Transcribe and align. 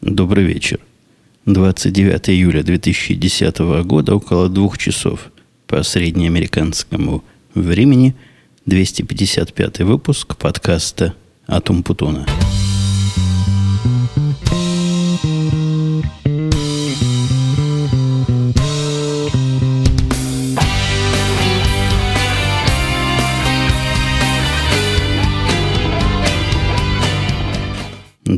Добрый 0.00 0.44
вечер. 0.44 0.78
29 1.46 2.30
июля 2.30 2.62
2010 2.62 3.58
года, 3.84 4.14
около 4.14 4.48
двух 4.48 4.78
часов 4.78 5.32
по 5.66 5.82
среднеамериканскому 5.82 7.24
времени, 7.54 8.14
255 8.66 9.80
выпуск 9.80 10.36
подкаста 10.36 11.14
«Атум 11.48 11.82
Путуна». 11.82 12.26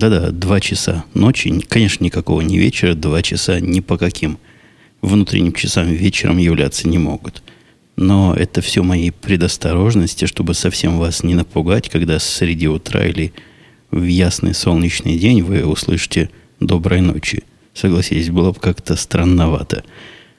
Да-да, 0.00 0.30
два 0.30 0.60
часа 0.60 1.04
ночи, 1.12 1.60
конечно, 1.68 2.02
никакого 2.02 2.40
не 2.40 2.56
вечера, 2.56 2.94
два 2.94 3.20
часа 3.20 3.60
ни 3.60 3.80
по 3.80 3.98
каким 3.98 4.38
внутренним 5.02 5.52
часам 5.52 5.88
вечером 5.88 6.38
являться 6.38 6.88
не 6.88 6.96
могут. 6.96 7.42
Но 7.96 8.34
это 8.34 8.62
все 8.62 8.82
мои 8.82 9.10
предосторожности, 9.10 10.24
чтобы 10.24 10.54
совсем 10.54 10.96
вас 10.96 11.22
не 11.22 11.34
напугать, 11.34 11.90
когда 11.90 12.18
среди 12.18 12.66
утра 12.66 13.04
или 13.04 13.34
в 13.90 14.02
ясный 14.02 14.54
солнечный 14.54 15.18
день 15.18 15.42
вы 15.42 15.66
услышите 15.66 16.30
«доброй 16.60 17.02
ночи». 17.02 17.42
Согласитесь, 17.74 18.30
было 18.30 18.52
бы 18.52 18.58
как-то 18.58 18.96
странновато. 18.96 19.84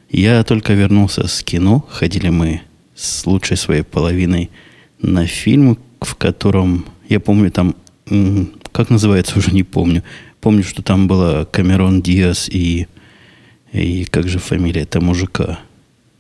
Я 0.10 0.44
только 0.44 0.74
вернулся 0.74 1.28
с 1.28 1.44
кино. 1.44 1.86
Ходили 1.88 2.30
мы 2.30 2.62
с 2.96 3.28
лучшей 3.28 3.58
своей 3.58 3.84
половиной 3.84 4.50
на 5.04 5.28
фильм, 5.28 5.78
в 6.00 6.16
котором, 6.16 6.88
я 7.10 7.20
помню, 7.20 7.52
там 7.52 7.76
как 8.72 8.90
называется, 8.90 9.38
уже 9.38 9.52
не 9.52 9.64
помню. 9.64 10.04
Помню, 10.40 10.64
что 10.64 10.82
там 10.82 11.08
была 11.08 11.46
Камерон 11.46 12.02
Диас 12.02 12.50
и, 12.50 12.88
и 13.72 14.06
как 14.06 14.28
же 14.28 14.40
фамилия 14.40 14.82
этого 14.82 15.04
мужика? 15.04 15.60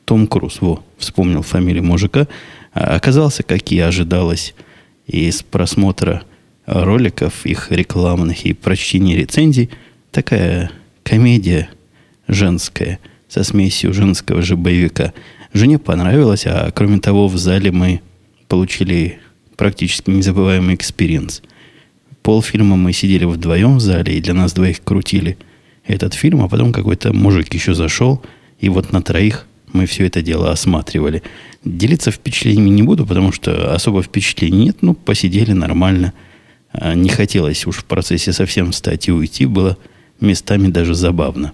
Том 0.05 0.27
Круз, 0.27 0.61
во, 0.61 0.83
вспомнил 0.97 1.41
фамилию 1.41 1.83
мужика. 1.83 2.27
А 2.73 2.95
оказался, 2.95 3.43
как 3.43 3.71
и 3.71 3.79
ожидалось, 3.79 4.53
из 5.07 5.43
просмотра 5.43 6.23
роликов, 6.65 7.45
их 7.45 7.71
рекламных 7.71 8.45
и 8.45 8.53
прочтения 8.53 9.15
рецензий, 9.15 9.69
такая 10.11 10.71
комедия 11.03 11.69
женская 12.27 12.99
со 13.27 13.43
смесью 13.43 13.93
женского 13.93 14.41
же 14.41 14.55
боевика. 14.55 15.13
Жене 15.53 15.79
понравилось, 15.79 16.45
а 16.45 16.71
кроме 16.71 16.99
того, 16.99 17.27
в 17.27 17.37
зале 17.37 17.71
мы 17.71 18.01
получили 18.47 19.19
практически 19.57 20.09
незабываемый 20.09 20.75
experience 20.75 21.41
полфильма 22.23 22.75
мы 22.75 22.93
сидели 22.93 23.25
вдвоем 23.25 23.77
в 23.77 23.81
зале, 23.81 24.17
и 24.17 24.21
для 24.21 24.33
нас 24.33 24.53
двоих 24.53 24.83
крутили 24.83 25.37
этот 25.85 26.13
фильм, 26.13 26.41
а 26.41 26.47
потом 26.47 26.71
какой-то 26.71 27.13
мужик 27.13 27.53
еще 27.53 27.73
зашел, 27.73 28.21
и 28.59 28.69
вот 28.69 28.91
на 28.91 29.01
троих 29.01 29.47
мы 29.73 29.85
все 29.85 30.05
это 30.05 30.21
дело 30.21 30.51
осматривали. 30.51 31.23
Делиться 31.63 32.11
впечатлениями 32.11 32.69
не 32.69 32.83
буду, 32.83 33.05
потому 33.05 33.31
что 33.31 33.73
особо 33.73 34.03
впечатлений 34.03 34.65
нет. 34.65 34.77
Ну, 34.81 34.93
посидели 34.93 35.53
нормально. 35.53 36.13
А 36.73 36.93
не 36.93 37.09
хотелось 37.09 37.65
уж 37.65 37.77
в 37.77 37.85
процессе 37.85 38.33
совсем 38.33 38.71
встать 38.71 39.07
и 39.07 39.11
уйти. 39.11 39.45
Было 39.45 39.77
местами 40.19 40.67
даже 40.67 40.93
забавно. 40.95 41.53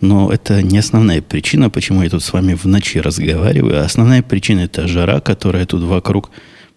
Но 0.00 0.30
это 0.30 0.62
не 0.62 0.78
основная 0.78 1.20
причина, 1.20 1.70
почему 1.70 2.02
я 2.02 2.10
тут 2.10 2.22
с 2.22 2.32
вами 2.32 2.54
в 2.54 2.64
ночи 2.66 3.00
разговариваю. 3.00 3.84
Основная 3.84 4.22
причина– 4.22 4.60
это 4.62 4.86
жара, 4.86 5.20
которая 5.20 5.66
тут 5.66 5.82
вокруг 5.82 6.30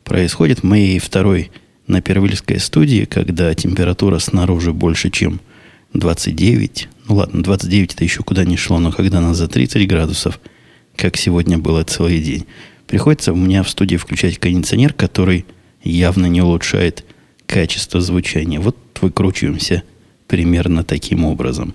происходит. 0.03 0.63
Моей 0.63 0.97
второй 0.99 1.51
на 1.87 2.01
Первильской 2.01 2.59
студии, 2.59 3.05
когда 3.05 3.53
температура 3.53 4.19
снаружи 4.19 4.73
больше, 4.73 5.09
чем 5.09 5.41
29, 5.93 6.87
ну 7.07 7.15
ладно, 7.15 7.43
29 7.43 7.93
это 7.93 8.03
еще 8.03 8.23
куда 8.23 8.45
не 8.45 8.57
шло, 8.57 8.79
но 8.79 8.91
когда 8.91 9.17
она 9.17 9.33
за 9.33 9.47
30 9.47 9.87
градусов, 9.87 10.39
как 10.95 11.17
сегодня 11.17 11.57
было 11.57 11.83
целый 11.83 12.19
день, 12.19 12.45
приходится 12.87 13.33
у 13.33 13.35
меня 13.35 13.63
в 13.63 13.69
студии 13.69 13.97
включать 13.97 14.37
кондиционер, 14.37 14.93
который 14.93 15.45
явно 15.83 16.27
не 16.27 16.41
улучшает 16.41 17.03
качество 17.45 17.99
звучания. 17.99 18.59
Вот 18.59 18.77
выкручиваемся 19.01 19.83
примерно 20.27 20.83
таким 20.83 21.25
образом. 21.25 21.73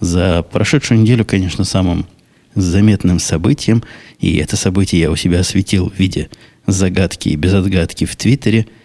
За 0.00 0.42
прошедшую 0.42 1.00
неделю, 1.00 1.24
конечно, 1.24 1.64
самым 1.64 2.06
заметным 2.54 3.18
событием, 3.18 3.84
и 4.18 4.36
это 4.36 4.56
событие 4.56 5.02
я 5.02 5.10
у 5.10 5.16
себя 5.16 5.40
осветил 5.40 5.90
в 5.90 5.98
виде 5.98 6.30
загадки 6.66 7.28
и 7.28 7.36
безотгадки 7.36 8.04
в 8.04 8.16
Твиттере– 8.16 8.66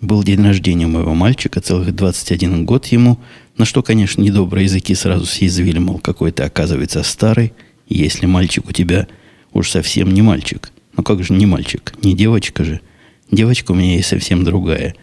был 0.00 0.22
день 0.22 0.42
рождения 0.44 0.86
моего 0.86 1.14
мальчика, 1.14 1.60
целых 1.60 1.94
21 1.94 2.64
год 2.64 2.86
ему, 2.86 3.18
на 3.56 3.64
что, 3.64 3.82
конечно, 3.82 4.22
недобрые 4.22 4.64
языки 4.64 4.94
сразу 4.94 5.26
съязвили, 5.26 5.78
мол, 5.78 5.98
какой 5.98 6.30
то 6.30 6.44
оказывается 6.44 7.02
старый, 7.02 7.52
если 7.88 8.26
мальчик 8.26 8.68
у 8.68 8.72
тебя 8.72 9.08
уж 9.52 9.70
совсем 9.70 10.12
не 10.12 10.22
мальчик. 10.22 10.70
Ну 10.96 11.02
как 11.02 11.22
же 11.22 11.32
не 11.32 11.46
мальчик, 11.46 11.94
не 12.02 12.14
девочка 12.14 12.64
же. 12.64 12.80
Девочка 13.30 13.72
у 13.72 13.74
меня 13.74 13.96
есть 13.96 14.08
совсем 14.08 14.44
другая. 14.44 14.94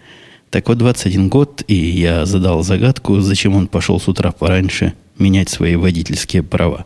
Так 0.50 0.70
вот, 0.70 0.78
21 0.78 1.28
год, 1.28 1.64
и 1.68 1.76
я 1.76 2.26
задал 2.26 2.64
загадку, 2.64 3.20
зачем 3.20 3.56
он 3.56 3.68
пошел 3.68 4.00
с 4.00 4.08
утра 4.08 4.32
пораньше 4.32 4.94
менять 5.20 5.50
свои 5.50 5.76
водительские 5.76 6.44
права. 6.44 6.86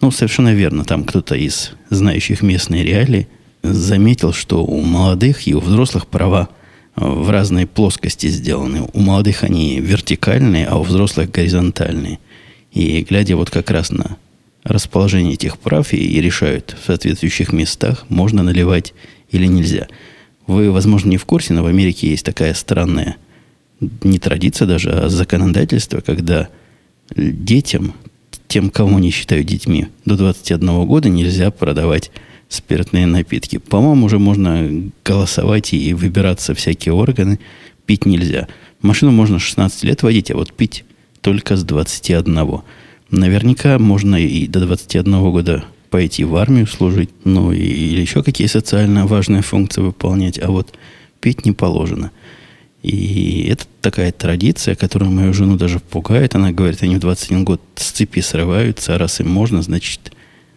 Ну, 0.00 0.10
совершенно 0.10 0.54
верно, 0.54 0.84
там 0.84 1.04
кто-то 1.04 1.34
из 1.34 1.72
знающих 1.90 2.40
местные 2.40 2.84
реалии 2.84 3.28
заметил, 3.62 4.32
что 4.32 4.64
у 4.64 4.80
молодых 4.80 5.46
и 5.46 5.54
у 5.54 5.60
взрослых 5.60 6.06
права– 6.06 6.48
в 7.00 7.30
разные 7.30 7.66
плоскости 7.66 8.28
сделаны. 8.28 8.86
У 8.92 9.00
молодых 9.00 9.42
они 9.42 9.80
вертикальные, 9.80 10.66
а 10.66 10.76
у 10.76 10.82
взрослых 10.82 11.30
горизонтальные. 11.30 12.18
И 12.72 13.02
глядя 13.08 13.36
вот 13.36 13.50
как 13.50 13.70
раз 13.70 13.90
на 13.90 14.16
расположение 14.64 15.34
этих 15.34 15.58
прав 15.58 15.92
и, 15.92 15.96
и 15.96 16.20
решают 16.20 16.76
в 16.80 16.86
соответствующих 16.86 17.52
местах, 17.52 18.04
можно 18.10 18.42
наливать 18.42 18.92
или 19.30 19.46
нельзя. 19.46 19.88
Вы, 20.46 20.70
возможно, 20.70 21.08
не 21.08 21.16
в 21.16 21.24
курсе, 21.24 21.54
но 21.54 21.62
в 21.62 21.66
Америке 21.66 22.08
есть 22.08 22.24
такая 22.24 22.52
странная, 22.54 23.16
не 24.02 24.18
традиция 24.18 24.66
даже, 24.66 24.90
а 24.90 25.08
законодательство, 25.08 26.00
когда 26.00 26.48
детям, 27.16 27.94
тем, 28.46 28.68
кого 28.68 28.98
не 28.98 29.10
считают 29.10 29.46
детьми, 29.46 29.86
до 30.04 30.16
21 30.16 30.84
года 30.84 31.08
нельзя 31.08 31.50
продавать 31.50 32.10
спиртные 32.50 33.06
напитки. 33.06 33.56
По-моему, 33.56 34.06
уже 34.06 34.18
можно 34.18 34.68
голосовать 35.04 35.72
и 35.72 35.94
выбираться 35.94 36.54
всякие 36.54 36.92
органы. 36.92 37.38
Пить 37.86 38.04
нельзя. 38.04 38.48
Машину 38.82 39.12
можно 39.12 39.38
16 39.38 39.84
лет 39.84 40.02
водить, 40.02 40.30
а 40.30 40.36
вот 40.36 40.52
пить 40.52 40.84
только 41.22 41.56
с 41.56 41.64
21. 41.64 42.62
Наверняка 43.10 43.78
можно 43.78 44.16
и 44.16 44.46
до 44.46 44.60
21 44.60 45.30
года 45.30 45.64
пойти 45.90 46.24
в 46.24 46.36
армию 46.36 46.66
служить, 46.66 47.10
ну 47.24 47.52
и, 47.52 47.58
или 47.58 48.00
еще 48.00 48.22
какие 48.22 48.46
социально 48.46 49.06
важные 49.06 49.42
функции 49.42 49.80
выполнять, 49.80 50.38
а 50.38 50.50
вот 50.50 50.74
пить 51.20 51.44
не 51.44 51.52
положено. 51.52 52.10
И 52.82 53.46
это 53.50 53.64
такая 53.80 54.10
традиция, 54.10 54.74
которая 54.74 55.10
мою 55.10 55.34
жену 55.34 55.56
даже 55.56 55.80
пугает. 55.80 56.34
Она 56.34 56.50
говорит, 56.50 56.82
они 56.82 56.96
в 56.96 57.00
21 57.00 57.44
год 57.44 57.60
с 57.76 57.90
цепи 57.90 58.20
срываются, 58.20 58.94
а 58.94 58.98
раз 58.98 59.20
им 59.20 59.28
можно, 59.28 59.62
значит, 59.62 60.12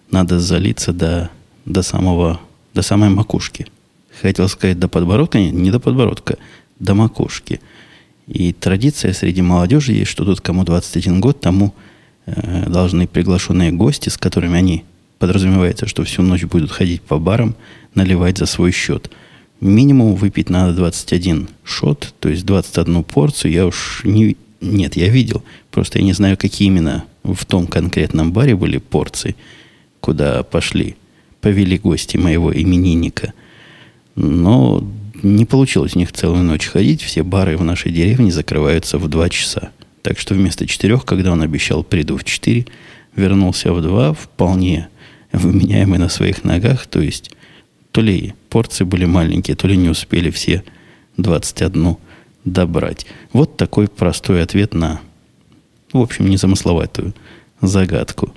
надо 0.10 0.40
залиться 0.40 0.94
до 0.94 1.30
до 1.66 1.82
самого, 1.82 2.40
до 2.74 2.82
самой 2.82 3.10
макушки. 3.10 3.68
Хотел 4.22 4.48
сказать 4.48 4.80
до 4.80 4.88
подбородка, 4.88 5.40
нет, 5.40 5.54
не 5.54 5.72
до 5.72 5.80
подбородка, 5.80 6.38
до 6.80 6.94
макушки. 6.94 7.60
И 8.28 8.54
традиция 8.54 9.14
среди 9.14 9.42
молодежи 9.42 9.94
есть, 9.94 10.12
что 10.12 10.24
тут 10.24 10.42
кому 10.42 10.64
21 10.64 11.20
год, 11.20 11.40
тому 11.40 11.74
э, 12.26 12.70
должны 12.70 13.08
приглашенные 13.08 13.72
гости, 13.72 14.10
с 14.10 14.18
которыми 14.18 14.58
они, 14.58 14.84
подразумевается, 15.20 15.88
что 15.88 16.04
всю 16.04 16.22
ночь 16.22 16.44
будут 16.44 16.72
ходить 16.72 17.02
по 17.02 17.18
барам, 17.18 17.56
наливать 17.96 18.38
за 18.38 18.46
свой 18.46 18.72
счет. 18.72 19.10
Минимум 19.60 20.16
выпить 20.16 20.50
надо 20.50 20.74
21 20.74 21.50
шот, 21.64 22.14
то 22.20 22.30
есть 22.30 22.46
21 22.46 23.04
порцию. 23.04 23.52
Я 23.52 23.66
уж 23.66 24.02
не... 24.04 24.38
Нет, 24.62 24.96
я 24.96 25.10
видел. 25.10 25.44
Просто 25.72 26.00
я 26.00 26.06
не 26.06 26.14
знаю, 26.14 26.38
какие 26.38 26.68
именно 26.68 27.06
в 27.24 27.46
том 27.46 27.68
конкретном 27.68 28.32
баре 28.32 28.56
были 28.56 28.78
порции, 28.78 29.36
куда 30.00 30.44
пошли 30.44 30.96
повели 31.44 31.78
гости 31.78 32.16
моего 32.16 32.54
именинника. 32.54 33.34
Но 34.16 34.82
не 35.22 35.46
получилось 35.46 35.96
у 35.96 36.00
них 36.00 36.14
целую 36.14 36.44
ночь 36.44 36.68
ходить. 36.68 37.02
Все 37.02 37.22
бары 37.22 37.58
в 37.58 37.64
нашей 37.64 37.92
деревне 37.92 38.32
закрываются 38.32 38.98
в 38.98 39.10
два 39.10 39.30
часа. 39.30 39.72
Так 40.04 40.18
что 40.20 40.36
вместо 40.36 40.66
четырех, 40.66 41.04
когда 41.06 41.34
он 41.34 41.42
обещал 41.42 41.84
приду 41.84 42.18
в 42.18 42.24
четыре, 42.24 42.66
вернулся 43.16 43.74
в 43.74 43.82
два, 43.82 44.14
вполне 44.14 44.88
вменяемый 45.34 46.00
на 46.00 46.08
своих 46.08 46.46
ногах. 46.46 46.88
То 46.88 47.02
есть 47.02 47.32
то 47.92 48.00
ли 48.00 48.34
порции 48.50 48.86
были 48.86 49.04
маленькие, 49.04 49.58
то 49.58 49.68
ли 49.68 49.76
не 49.76 49.90
успели 49.90 50.30
все 50.32 50.64
21 51.18 51.98
добрать. 52.46 53.06
Вот 53.34 53.58
такой 53.58 53.90
простой 53.90 54.42
ответ 54.42 54.74
на, 54.74 55.02
в 55.92 56.00
общем, 56.00 56.30
незамысловатую 56.30 57.14
загадку. 57.60 58.34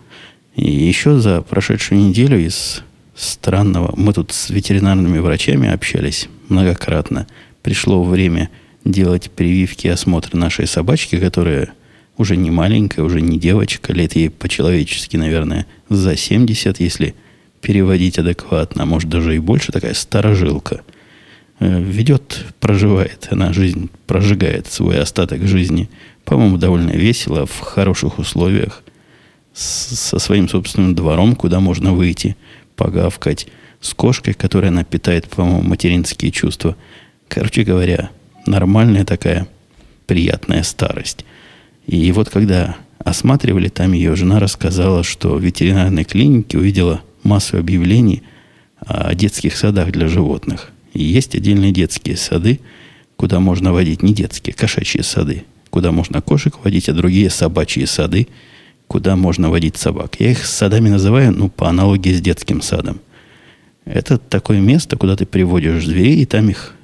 И 0.56 0.68
еще 0.68 1.18
за 1.20 1.42
прошедшую 1.42 2.00
неделю 2.00 2.44
из 2.44 2.82
странного. 3.16 3.92
Мы 3.96 4.12
тут 4.12 4.32
с 4.32 4.50
ветеринарными 4.50 5.18
врачами 5.18 5.68
общались 5.68 6.28
многократно. 6.48 7.26
Пришло 7.62 8.04
время 8.04 8.50
делать 8.84 9.30
прививки 9.30 9.86
и 9.86 9.90
осмотры 9.90 10.38
нашей 10.38 10.66
собачки, 10.66 11.18
которая 11.18 11.72
уже 12.18 12.36
не 12.36 12.50
маленькая, 12.50 13.02
уже 13.02 13.20
не 13.20 13.38
девочка, 13.38 13.92
лет 13.92 14.14
ей 14.14 14.30
по-человечески, 14.30 15.16
наверное, 15.16 15.66
за 15.88 16.16
70, 16.16 16.80
если 16.80 17.14
переводить 17.60 18.18
адекватно, 18.18 18.84
а 18.84 18.86
может 18.86 19.10
даже 19.10 19.34
и 19.34 19.38
больше, 19.38 19.72
такая 19.72 19.94
старожилка. 19.94 20.82
Э, 21.58 21.80
ведет, 21.80 22.44
проживает, 22.60 23.28
она 23.30 23.52
жизнь 23.52 23.90
прожигает 24.06 24.66
свой 24.66 25.00
остаток 25.00 25.46
жизни, 25.46 25.88
по-моему, 26.24 26.58
довольно 26.58 26.90
весело, 26.90 27.46
в 27.46 27.60
хороших 27.60 28.18
условиях, 28.18 28.82
со 29.52 30.18
своим 30.18 30.48
собственным 30.48 30.94
двором, 30.94 31.34
куда 31.34 31.60
можно 31.60 31.94
выйти, 31.94 32.36
погавкать, 32.76 33.46
с 33.80 33.94
кошкой, 33.94 34.34
которая 34.34 34.70
она 34.70 34.84
питает, 34.84 35.28
по-моему, 35.28 35.62
материнские 35.62 36.30
чувства. 36.30 36.76
Короче 37.28 37.62
говоря, 37.62 38.10
нормальная 38.46 39.04
такая 39.04 39.48
приятная 40.06 40.62
старость. 40.62 41.24
И 41.86 42.10
вот 42.12 42.30
когда 42.30 42.76
осматривали 42.98 43.68
там 43.68 43.92
ее, 43.92 44.16
жена 44.16 44.40
рассказала, 44.40 45.04
что 45.04 45.34
в 45.34 45.42
ветеринарной 45.42 46.04
клинике 46.04 46.58
увидела 46.58 47.02
массу 47.22 47.58
объявлений 47.58 48.22
о 48.80 49.14
детских 49.14 49.56
садах 49.56 49.92
для 49.92 50.08
животных. 50.08 50.70
И 50.92 51.02
есть 51.02 51.34
отдельные 51.34 51.72
детские 51.72 52.16
сады, 52.16 52.60
куда 53.16 53.40
можно 53.40 53.72
водить 53.72 54.02
не 54.02 54.14
детские, 54.14 54.54
кошачьи 54.54 55.02
сады, 55.02 55.44
куда 55.70 55.92
можно 55.92 56.20
кошек 56.20 56.54
водить, 56.62 56.88
а 56.88 56.94
другие 56.94 57.30
собачьи 57.30 57.84
сады, 57.86 58.28
куда 58.86 59.16
можно 59.16 59.50
водить 59.50 59.76
собак. 59.76 60.16
Я 60.18 60.30
их 60.30 60.44
садами 60.44 60.88
называю, 60.88 61.32
ну, 61.32 61.48
по 61.48 61.68
аналогии 61.68 62.12
с 62.12 62.20
детским 62.20 62.60
садом. 62.60 63.00
Это 63.84 64.18
такое 64.18 64.60
место, 64.60 64.96
куда 64.96 65.16
ты 65.16 65.26
приводишь 65.26 65.84
зверей, 65.84 66.16
и 66.22 66.26
там 66.26 66.48
их 66.48 66.74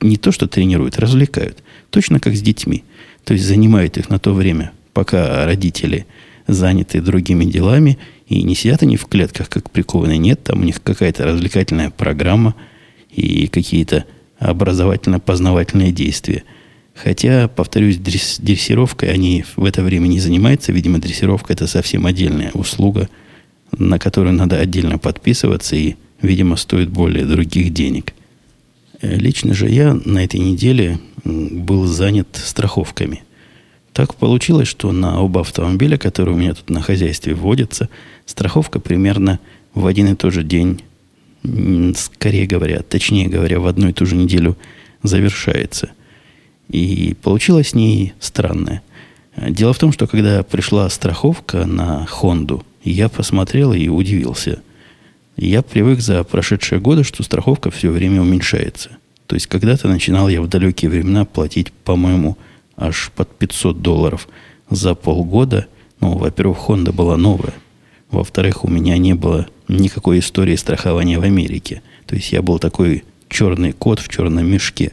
не 0.00 0.16
то 0.16 0.32
что 0.32 0.46
тренируют, 0.46 0.98
развлекают. 0.98 1.62
Точно 1.90 2.20
как 2.20 2.34
с 2.34 2.40
детьми. 2.40 2.84
То 3.24 3.34
есть 3.34 3.44
занимают 3.44 3.98
их 3.98 4.08
на 4.08 4.18
то 4.18 4.32
время, 4.32 4.72
пока 4.92 5.44
родители 5.44 6.06
заняты 6.46 7.00
другими 7.00 7.44
делами, 7.44 7.98
и 8.26 8.42
не 8.42 8.54
сидят 8.54 8.82
они 8.82 8.96
в 8.96 9.06
клетках, 9.06 9.48
как 9.48 9.70
прикованные. 9.70 10.18
Нет, 10.18 10.42
там 10.42 10.60
у 10.60 10.64
них 10.64 10.82
какая-то 10.82 11.24
развлекательная 11.24 11.90
программа 11.90 12.54
и 13.10 13.46
какие-то 13.48 14.04
образовательно-познавательные 14.38 15.92
действия. 15.92 16.44
Хотя, 17.02 17.48
повторюсь, 17.48 17.96
дрессировкой 17.96 19.10
они 19.10 19.44
в 19.56 19.64
это 19.64 19.82
время 19.82 20.06
не 20.06 20.20
занимаются. 20.20 20.70
Видимо, 20.70 20.98
дрессировка– 20.98 21.52
это 21.54 21.66
совсем 21.66 22.04
отдельная 22.04 22.50
услуга, 22.52 23.08
на 23.76 23.98
которую 23.98 24.34
надо 24.34 24.58
отдельно 24.58 24.98
подписываться 24.98 25.76
и, 25.76 25.94
видимо, 26.20 26.56
стоит 26.56 26.90
более 26.90 27.24
других 27.24 27.72
денег. 27.72 28.12
Э, 29.00 29.16
лично 29.16 29.54
же 29.54 29.70
я 29.70 29.94
на 30.04 30.22
этой 30.22 30.40
неделе 30.40 30.98
был 31.24 31.86
занят 31.86 32.28
страховками. 32.32 33.22
Так 33.94 34.14
получилось, 34.14 34.68
что 34.68 34.92
на 34.92 35.22
оба 35.22 35.40
автомобиля, 35.40 35.96
которые 35.96 36.34
у 36.34 36.38
меня 36.38 36.52
тут 36.52 36.68
на 36.68 36.82
хозяйстве 36.82 37.34
вводятся, 37.34 37.88
страховка 38.26 38.78
примерно 38.78 39.40
в 39.72 39.86
один 39.86 40.08
и 40.08 40.14
тот 40.14 40.34
же 40.34 40.42
день, 40.42 40.82
скорее 41.96 42.46
говоря, 42.46 42.82
точнее 42.82 43.28
говоря, 43.28 43.58
в 43.58 43.66
одну 43.66 43.88
и 43.88 43.92
ту 43.94 44.04
же 44.04 44.16
неделю 44.16 44.58
завершается. 45.02 45.92
И 46.70 47.16
получилось 47.20 47.70
с 47.70 47.74
ней 47.74 48.14
странное. 48.20 48.82
Дело 49.36 49.72
в 49.72 49.78
том, 49.78 49.92
что 49.92 50.06
когда 50.06 50.42
пришла 50.42 50.88
страховка 50.88 51.66
на 51.66 52.06
Хонду, 52.06 52.64
я 52.84 53.08
посмотрел 53.08 53.72
и 53.72 53.88
удивился. 53.88 54.62
Я 55.36 55.62
привык 55.62 56.00
за 56.00 56.22
прошедшие 56.22 56.80
годы, 56.80 57.02
что 57.02 57.22
страховка 57.22 57.70
все 57.70 57.90
время 57.90 58.22
уменьшается. 58.22 58.90
То 59.26 59.34
есть 59.34 59.46
когда-то 59.46 59.88
начинал 59.88 60.28
я 60.28 60.42
в 60.42 60.48
далекие 60.48 60.90
времена 60.90 61.24
платить, 61.24 61.72
по-моему, 61.72 62.36
аж 62.76 63.10
под 63.14 63.28
500 63.36 63.80
долларов 63.80 64.28
за 64.68 64.94
полгода. 64.94 65.66
Ну, 66.00 66.18
во-первых, 66.18 66.58
Honda 66.68 66.92
была 66.92 67.16
новая. 67.16 67.54
Во-вторых, 68.10 68.64
у 68.64 68.68
меня 68.68 68.98
не 68.98 69.14
было 69.14 69.46
никакой 69.68 70.18
истории 70.18 70.56
страхования 70.56 71.18
в 71.18 71.22
Америке. 71.22 71.82
То 72.06 72.16
есть 72.16 72.32
я 72.32 72.42
был 72.42 72.58
такой 72.58 73.04
черный 73.28 73.72
кот 73.72 74.00
в 74.00 74.08
черном 74.08 74.46
мешке. 74.46 74.92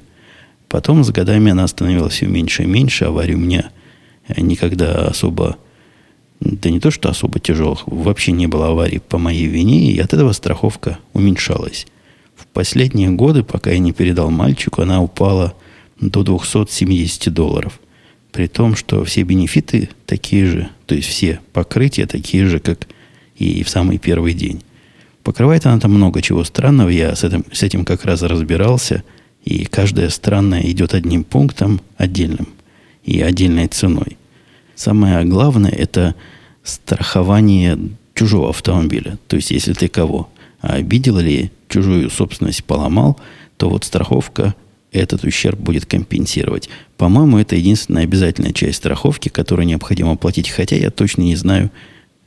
Потом 0.70 1.04
с 1.04 1.12
годами 1.12 1.52
она 1.52 1.68
становилась 1.68 2.14
все 2.14 2.28
меньше 2.28 2.64
и 2.64 2.68
меньше. 2.68 3.06
Аварий 3.06 3.36
у 3.36 3.40
меня 3.40 3.72
никогда 4.36 5.08
особо, 5.08 5.58
да 6.40 6.70
не 6.70 6.80
то 6.80 6.92
что 6.92 7.10
особо 7.10 7.40
тяжелых, 7.40 7.84
вообще 7.86 8.32
не 8.32 8.48
было 8.48 8.70
аварий 8.70 9.00
по 9.00 9.18
моей 9.18 9.48
вине, 9.48 9.92
и 9.92 10.00
от 10.00 10.14
этого 10.14 10.34
страховка 10.34 11.00
уменьшалась. 11.14 11.88
В 12.36 12.46
последние 12.48 13.10
годы, 13.10 13.44
пока 13.44 13.72
я 13.72 13.80
не 13.80 13.94
передал 13.94 14.30
мальчику, 14.30 14.82
она 14.82 15.02
упала 15.02 15.54
до 16.00 16.24
270 16.24 17.34
долларов. 17.34 17.80
При 18.32 18.48
том, 18.48 18.76
что 18.76 19.04
все 19.04 19.24
бенефиты 19.24 19.90
такие 20.06 20.46
же, 20.46 20.70
то 20.86 20.94
есть 20.94 21.08
все 21.08 21.40
покрытия 21.54 22.06
такие 22.06 22.46
же, 22.46 22.60
как 22.60 22.88
и 23.38 23.64
в 23.64 23.70
самый 23.70 23.98
первый 23.98 24.34
день. 24.34 24.62
Покрывает 25.24 25.66
она 25.66 25.80
там 25.80 25.94
много 25.94 26.22
чего 26.22 26.44
странного, 26.44 26.90
я 26.90 27.16
с 27.16 27.24
этим, 27.24 27.46
с 27.52 27.64
этим 27.64 27.84
как 27.84 28.06
раз 28.06 28.22
разбирался, 28.22 29.04
и 29.48 29.64
каждая 29.64 30.10
странная 30.10 30.62
идет 30.70 30.94
одним 30.94 31.24
пунктом 31.24 31.80
отдельным 31.96 32.50
и 33.06 33.22
отдельной 33.22 33.68
ценой. 33.68 34.18
Самое 34.76 35.24
главное– 35.24 35.72
это 35.72 36.16
страхование 36.64 37.80
чужого 38.14 38.50
автомобиля. 38.50 39.18
То 39.30 39.38
есть, 39.38 39.52
если 39.52 39.72
ты 39.72 39.88
кого 39.88 40.30
обидел 40.60 41.18
или 41.20 41.50
чужую 41.70 42.10
собственность 42.10 42.66
поломал, 42.66 43.18
то 43.56 43.70
вот 43.70 43.86
страховка 43.86 44.54
этот 44.92 45.24
ущерб 45.24 45.58
будет 45.60 45.86
компенсировать. 45.86 46.68
По-моему, 46.98 47.38
это 47.38 47.56
единственная 47.56 48.04
обязательная 48.04 48.52
часть 48.52 48.80
страховки, 48.80 49.30
которую 49.30 49.66
необходимо 49.66 50.18
платить, 50.18 50.50
хотя 50.50 50.76
я 50.76 50.92
точно 50.92 51.22
не 51.22 51.38
знаю, 51.38 51.72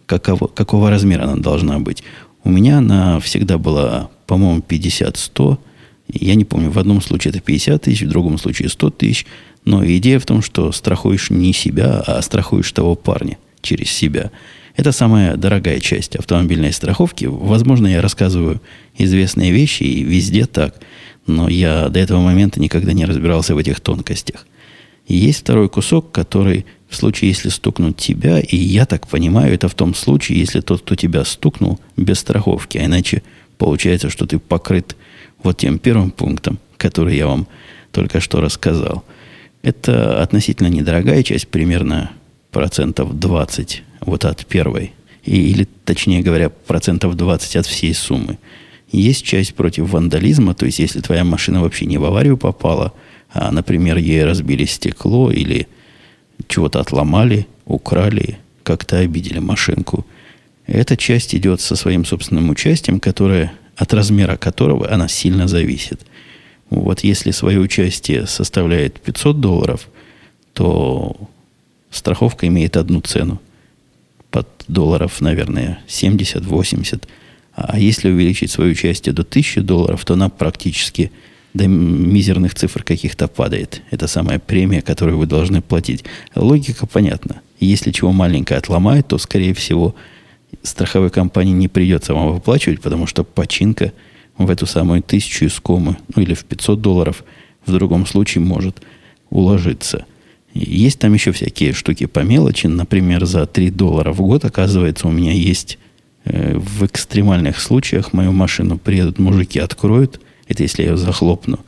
какого, 0.06 0.46
какого 0.46 0.88
размера 0.88 1.25
она 1.25 1.37
должна 1.37 1.78
быть. 1.81 2.02
У 2.44 2.50
меня 2.50 2.78
она 2.78 3.20
всегда 3.20 3.58
была, 3.58 4.08
по-моему, 4.26 4.62
50-100. 4.67 5.58
Я 6.12 6.34
не 6.34 6.44
помню, 6.44 6.70
в 6.70 6.78
одном 6.78 7.00
случае 7.00 7.30
это 7.30 7.40
50 7.40 7.82
тысяч, 7.82 8.02
в 8.02 8.08
другом 8.08 8.38
случае 8.38 8.68
100 8.68 8.90
тысяч. 8.90 9.26
Но 9.64 9.84
идея 9.84 10.18
в 10.18 10.26
том, 10.26 10.42
что 10.42 10.72
страхуешь 10.72 11.30
не 11.30 11.52
себя, 11.52 12.00
а 12.06 12.22
страхуешь 12.22 12.72
того 12.72 12.94
парня 12.94 13.38
через 13.60 13.90
себя. 13.90 14.30
Это 14.76 14.92
самая 14.92 15.36
дорогая 15.36 15.80
часть 15.80 16.16
автомобильной 16.16 16.72
страховки. 16.72 17.26
Возможно, 17.26 17.86
я 17.86 18.00
рассказываю 18.00 18.62
известные 18.96 19.50
вещи, 19.50 19.82
и 19.82 20.02
везде 20.02 20.46
так. 20.46 20.76
Но 21.26 21.48
я 21.48 21.88
до 21.88 22.00
этого 22.00 22.22
момента 22.22 22.60
никогда 22.60 22.92
не 22.92 23.04
разбирался 23.04 23.54
в 23.54 23.58
этих 23.58 23.80
тонкостях. 23.80 24.46
Есть 25.06 25.40
второй 25.40 25.68
кусок, 25.68 26.12
который 26.12 26.66
в 26.88 26.96
случае, 26.96 27.30
если 27.30 27.48
стукнут 27.48 27.96
тебя, 27.96 28.40
и 28.40 28.56
я 28.56 28.86
так 28.86 29.06
понимаю, 29.08 29.52
это 29.52 29.68
в 29.68 29.74
том 29.74 29.94
случае, 29.94 30.38
если 30.38 30.60
тот, 30.60 30.82
кто 30.82 30.94
тебя 30.94 31.24
стукнул, 31.24 31.81
без 31.96 32.19
страховки, 32.20 32.79
а 32.79 32.84
иначе 32.84 33.22
получается, 33.58 34.08
что 34.08 34.26
ты 34.26 34.38
покрыт 34.38 34.96
вот 35.43 35.59
тем 35.59 35.79
первым 35.79 36.11
пунктом, 36.11 36.59
который 36.77 37.17
я 37.17 37.27
вам 37.27 37.47
только 37.93 38.20
что 38.20 38.41
рассказал. 38.41 39.05
Это 39.63 40.23
относительно 40.23 40.69
недорогая 40.69 41.23
часть, 41.23 41.49
примерно 41.49 42.13
процентов 42.51 43.19
20 43.19 43.82
вот 44.01 44.25
от 44.25 44.47
первой, 44.47 44.93
и, 45.25 45.51
или, 45.51 45.69
точнее 45.85 46.23
говоря, 46.23 46.49
процентов 46.49 47.17
20 47.17 47.56
от 47.56 47.67
всей 47.67 47.94
суммы. 47.94 48.39
Есть 48.91 49.25
часть 49.25 49.55
против 49.55 49.91
вандализма, 49.91 50.55
то 50.55 50.67
есть 50.67 50.79
если 50.79 51.01
твоя 51.01 51.25
машина 51.25 51.61
вообще 51.61 51.87
не 51.87 51.99
в 51.99 52.05
аварию 52.05 52.37
попала, 52.37 52.93
а, 53.32 53.53
например, 53.53 53.99
ей 53.99 54.25
разбили 54.25 54.65
стекло 54.65 55.31
или 55.31 55.69
чего-то 56.49 56.81
отломали, 56.81 57.47
украли, 57.67 58.39
как-то 58.63 58.99
обидели 58.99 59.39
машинку. 59.39 60.06
Эта 60.67 60.97
часть 60.97 61.35
идет 61.35 61.61
со 61.61 61.77
своим 61.77 62.05
собственным 62.05 62.51
участием, 62.51 62.99
которое, 62.99 63.53
от 63.77 63.94
размера 63.94 64.36
которого 64.36 64.91
она 64.93 65.08
сильно 65.08 65.48
зависит. 65.48 66.00
Вот 66.70 67.00
если 67.00 67.31
свое 67.32 67.58
участие 67.58 68.27
составляет 68.27 69.00
500 69.00 69.41
долларов, 69.41 69.89
то 70.53 71.17
страховка 71.91 72.46
имеет 72.46 72.77
одну 72.77 73.00
цену. 73.00 73.41
Под 74.31 74.48
долларов, 74.69 75.20
наверное, 75.20 75.81
70-80. 75.89 77.03
А 77.55 77.79
если 77.79 78.10
увеличить 78.10 78.50
свое 78.50 78.72
участие 78.72 79.12
до 79.12 79.22
1000 79.22 79.62
долларов, 79.62 80.05
то 80.05 80.15
она 80.15 80.29
практически 80.29 81.10
до 81.53 81.67
мизерных 81.67 82.55
цифр 82.55 82.84
каких-то 82.84 83.27
падает. 83.27 83.82
Это 83.91 84.06
самая 84.06 84.39
премия, 84.39 84.82
которую 84.82 85.19
вы 85.19 85.27
должны 85.27 85.60
платить. 85.60 86.05
Логика 86.36 86.86
понятна. 86.86 87.41
Если 87.58 87.91
чего 87.91 88.12
маленькое 88.12 88.58
отломает, 88.58 89.08
то, 89.08 89.19
скорее 89.19 89.53
всего, 89.53 89.94
страховой 90.62 91.10
компании 91.10 91.52
не 91.52 91.69
придется 91.69 92.14
вам 92.14 92.32
выплачивать, 92.32 92.80
потому 92.80 93.06
что 93.06 93.24
починка 93.24 93.92
в 94.38 94.50
эту 94.50 94.66
самую 94.66 95.02
тысячу 95.02 95.46
искомы, 95.46 95.96
ну 96.14 96.22
или 96.22 96.34
в 96.34 96.44
500 96.44 96.80
долларов, 96.80 97.24
в 97.66 97.72
другом 97.72 98.06
случае 98.06 98.42
может 98.42 98.80
уложиться. 99.28 100.06
Есть 100.52 100.98
там 100.98 101.14
еще 101.14 101.32
всякие 101.32 101.72
штуки 101.72 102.06
по 102.06 102.20
мелочи. 102.20 102.66
Например, 102.66 103.24
за 103.24 103.46
3 103.46 103.70
доллара 103.70 104.12
в 104.12 104.20
год, 104.20 104.44
оказывается, 104.44 105.06
у 105.06 105.12
меня 105.12 105.32
есть 105.32 105.78
э, 106.24 106.56
в 106.56 106.84
экстремальных 106.84 107.60
случаях 107.60 108.12
мою 108.12 108.32
машину 108.32 108.78
приедут 108.78 109.19
мужики, 109.19 109.58
откроют– 109.58 110.20
это 110.50 110.64
если 110.64 110.82
я 110.82 110.90
ее 110.90 110.96
захлопну 110.96 111.60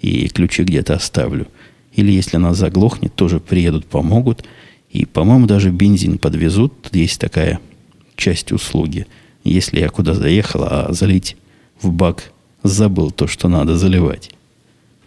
и 0.00 0.26
ключи 0.28 0.62
где-то 0.62 0.94
оставлю. 0.94 1.46
Или 1.92 2.10
если 2.10 2.38
она 2.38 2.54
заглохнет, 2.54 3.14
тоже 3.14 3.38
приедут, 3.38 3.84
помогут. 3.84 4.44
И, 4.88 5.04
по-моему, 5.04 5.46
даже 5.46 5.70
бензин 5.70 6.16
подвезут. 6.16 6.88
Есть 6.92 7.20
такая 7.20 7.60
часть 8.20 8.52
услуги. 8.52 9.06
Если 9.42 9.80
я 9.80 9.88
куда 9.88 10.14
заехал, 10.14 10.64
а 10.64 10.92
залить 10.92 11.36
в 11.80 11.90
бак 11.90 12.30
забыл 12.62 13.10
то, 13.10 13.26
что 13.26 13.48
надо 13.48 13.76
заливать. 13.76 14.30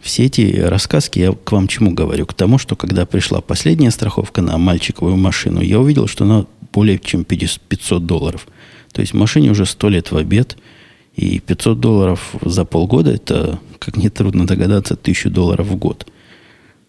Все 0.01 0.25
эти 0.25 0.59
рассказки 0.59 1.19
я 1.19 1.31
к 1.31 1.51
вам 1.51 1.67
чему 1.67 1.91
говорю? 1.91 2.25
К 2.25 2.33
тому, 2.33 2.57
что 2.57 2.75
когда 2.75 3.05
пришла 3.05 3.39
последняя 3.39 3.91
страховка 3.91 4.41
на 4.41 4.57
мальчиковую 4.57 5.15
машину, 5.15 5.61
я 5.61 5.79
увидел, 5.79 6.07
что 6.07 6.25
она 6.25 6.45
более 6.73 6.99
чем 6.99 7.23
500 7.23 8.05
долларов. 8.05 8.47
То 8.91 9.01
есть 9.01 9.13
машине 9.13 9.51
уже 9.51 9.65
100 9.65 9.89
лет 9.89 10.11
в 10.11 10.17
обед, 10.17 10.57
и 11.15 11.39
500 11.39 11.79
долларов 11.79 12.35
за 12.41 12.65
полгода– 12.65 13.11
это, 13.13 13.59
как 13.79 13.97
нетрудно 13.97 14.47
догадаться, 14.47 14.95
1000 14.95 15.29
долларов 15.29 15.67
в 15.67 15.75
год. 15.75 16.07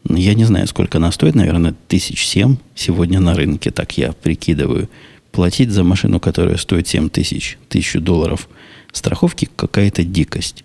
Я 0.09 0.35
не 0.35 0.45
знаю, 0.45 0.67
сколько 0.67 0.99
она 0.99 1.13
стоит, 1.13 1.35
наверное, 1.35 1.75
тысяч 1.89 2.27
семь 2.27 2.57
сегодня 2.75 3.21
на 3.21 3.35
рынке, 3.35 3.71
так 3.71 3.97
я 3.97 4.13
прикидываю. 4.13 4.89
Платить 5.35 5.73
за 5.73 5.83
машину, 5.83 6.21
которая 6.21 6.57
стоит 6.57 6.87
7 6.87 7.09
тысяч, 7.09 7.59
тысячу 7.69 8.01
долларов 8.01 8.49
страховки– 8.93 9.49
какая-то 9.57 10.05
дикость. 10.05 10.63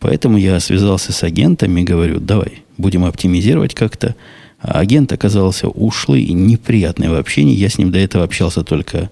Поэтому 0.00 0.36
я 0.36 0.58
связался 0.58 1.12
с 1.12 1.22
агентами 1.22 1.82
и 1.82 1.84
говорю, 1.84 2.18
давай, 2.18 2.64
будем 2.76 3.04
оптимизировать 3.04 3.72
как-то. 3.72 4.16
А 4.58 4.80
агент 4.80 5.12
оказался 5.12 5.68
ушлый 5.68 6.24
и 6.24 6.32
неприятный 6.32 7.08
в 7.08 7.14
общении. 7.14 7.54
Я 7.54 7.68
с 7.68 7.78
ним 7.78 7.92
до 7.92 8.00
этого 8.00 8.24
общался 8.24 8.64
только 8.64 9.10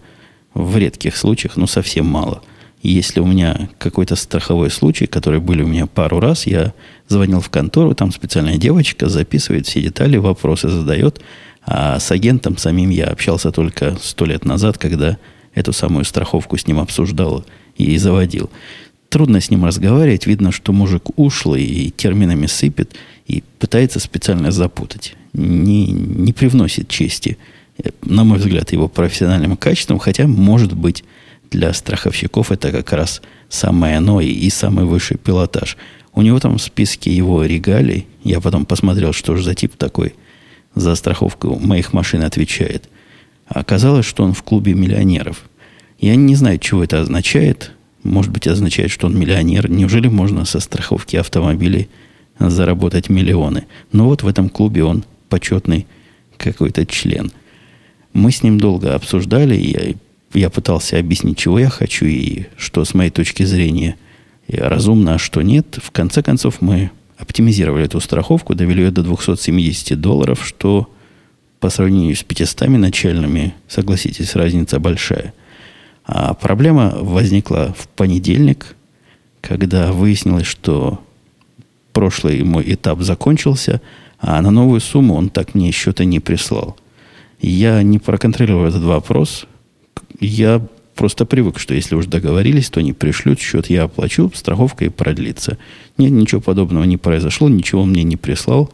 в 0.53 0.77
редких 0.77 1.17
случаях, 1.17 1.57
но 1.57 1.69
совсем 1.69 2.05
мало. 2.05 2.43
Если 2.83 3.21
у 3.21 3.27
меня 3.27 3.69
какой-то 3.79 4.17
страховой 4.17 4.69
случай, 4.69 5.07
который 5.07 5.39
были 5.39 5.63
у 5.63 5.69
меня 5.69 5.87
пару 5.87 6.19
раз, 6.19 6.45
я 6.45 6.73
звонил 7.07 7.41
в 7.41 7.51
контору, 7.51 7.95
там 7.95 8.11
специальная 8.11 8.57
девочка 8.57 9.09
записывает 9.09 9.69
все 9.69 9.81
детали, 9.81 10.17
вопросы 10.17 10.69
задает, 10.69 11.21
а 11.71 12.01
с 12.01 12.11
агентом 12.11 12.57
самим 12.57 12.89
я 12.89 13.09
общался 13.09 13.53
только 13.53 13.95
сто 14.03 14.25
лет 14.25 14.47
назад, 14.47 14.79
когда 14.79 15.19
эту 15.55 15.75
самую 15.75 16.07
страховку 16.07 16.57
с 16.57 16.67
ним 16.67 16.79
обсуждал 16.79 17.45
и 17.77 17.99
заводил. 17.99 18.49
Трудно 19.11 19.43
с 19.43 19.51
ним 19.51 19.67
разговаривать, 19.67 20.27
видно, 20.27 20.51
что 20.51 20.73
мужик 20.73 21.11
ушлый 21.17 21.63
и 21.63 21.91
терминами 21.91 22.47
сыпет, 22.47 22.95
и 23.27 23.45
пытается 23.59 24.01
специально 24.01 24.51
запутать. 24.51 25.15
Не, 25.35 25.87
не 25.89 26.33
привносит 26.33 26.89
чести, 26.89 27.37
на 28.01 28.25
мой 28.25 28.39
взгляд, 28.39 28.73
его 28.73 28.89
профессиональным 28.89 29.55
качеством, 29.59 29.99
хотя, 29.99 30.27
может 30.27 30.73
быть, 30.73 31.05
для 31.51 31.75
страховщиков 31.75 32.51
это 32.51 32.73
как 32.73 32.95
раз 32.95 33.21
самое 33.51 33.99
оно 33.99 34.23
и, 34.23 34.29
и 34.29 34.49
самый 34.49 34.87
высший 34.87 35.19
пилотаж. 35.19 35.77
У 36.15 36.23
него 36.23 36.41
там 36.41 36.57
в 36.57 36.63
списке 36.63 37.15
его 37.15 37.45
регалий, 37.45 38.07
я 38.25 38.41
потом 38.41 38.65
посмотрел, 38.65 39.13
что 39.13 39.37
же 39.37 39.43
за 39.43 39.55
тип 39.55 39.77
такой 39.77 40.15
за 40.81 40.95
страховку 40.95 41.59
моих 41.59 41.93
машин 41.93 42.23
отвечает. 42.23 42.89
А 43.47 43.61
оказалось, 43.61 44.07
что 44.07 44.25
он 44.25 44.33
в 44.33 44.43
клубе 44.43 44.75
миллионеров. 44.75 45.43
Я 45.99 46.17
не 46.17 46.35
знаю, 46.35 46.59
чего 46.59 46.85
это 46.85 47.01
означает. 47.01 47.73
Может 48.03 48.31
быть, 48.31 48.47
означает, 48.47 48.91
что 48.91 49.07
он 49.07 49.19
миллионер. 49.19 49.71
Неужели 49.71 50.09
можно 50.09 50.45
со 50.45 50.61
страховки 50.61 51.17
автомобилей 51.17 51.89
заработать 52.39 53.09
миллионы? 53.09 53.67
Но 53.93 54.07
вот 54.07 54.23
в 54.23 54.29
этом 54.29 54.49
клубе 54.49 54.85
он 54.85 55.05
почетный 55.29 55.87
какой-то 56.37 56.87
член. 56.87 57.33
Мы 58.13 58.31
с 58.31 58.43
ним 58.43 58.59
долго 58.59 58.95
обсуждали, 58.95 59.57
и 59.57 59.71
я 59.73 59.95
я 60.35 60.51
пытался 60.51 60.99
объяснить, 60.99 61.39
чего 61.39 61.59
я 61.59 61.71
хочу 61.71 62.07
и 62.07 62.45
что 62.57 62.85
с 62.85 62.95
моей 62.95 63.11
точки 63.11 63.45
зрения 63.45 63.97
разумно, 64.49 65.15
а 65.15 65.19
что 65.19 65.43
нет. 65.43 65.79
В 65.83 65.91
конце 65.91 66.23
концов, 66.23 66.61
мы 66.61 66.91
оптимизировали 67.19 67.85
эту 67.85 68.01
страховку, 68.01 68.55
довели 68.55 68.85
ее 68.85 68.91
до 68.91 69.03
270 69.03 70.01
долларов, 70.01 70.47
что 70.47 70.89
по 71.61 71.71
сравнению 71.71 72.17
с 72.17 72.23
500 72.23 72.69
начальными, 72.69 73.55
согласитесь, 73.67 74.37
разница 74.37 74.79
большая. 74.79 75.35
А 76.05 76.35
проблема 76.35 76.95
возникла 77.01 77.75
в 77.77 77.89
понедельник, 77.89 78.77
когда 79.41 79.93
выяснилось, 79.93 80.47
что 80.47 81.05
прошлый 81.93 82.43
мой 82.45 82.65
этап 82.67 83.01
закончился, 83.01 83.81
а 84.21 84.41
на 84.41 84.51
новую 84.51 84.81
сумму 84.81 85.15
он 85.15 85.31
так 85.31 85.55
мне 85.55 85.73
счета 85.73 86.05
не 86.05 86.21
прислал. 86.21 86.77
Я 87.41 87.83
не 87.83 87.99
проконтролировал 87.99 88.67
этот 88.67 88.83
вопрос– 88.83 89.47
я 90.21 90.61
просто 90.99 91.25
привык, 91.25 91.61
что 91.61 91.75
если 91.75 91.95
уж 91.95 92.07
договорились, 92.07 92.71
то 92.71 92.81
они 92.81 92.93
пришлют 92.93 93.39
счет, 93.39 93.71
я 93.71 93.85
оплачу, 93.85 94.33
страховка 94.35 94.85
и 94.85 94.89
продлится. 94.89 95.57
Нет, 95.97 96.11
ничего 96.11 96.41
подобного 96.41 96.83
не 96.85 96.97
произошло, 96.97 97.49
ничего 97.49 97.85
мне 97.85 98.03
не 98.03 98.17
прислал. 98.17 98.71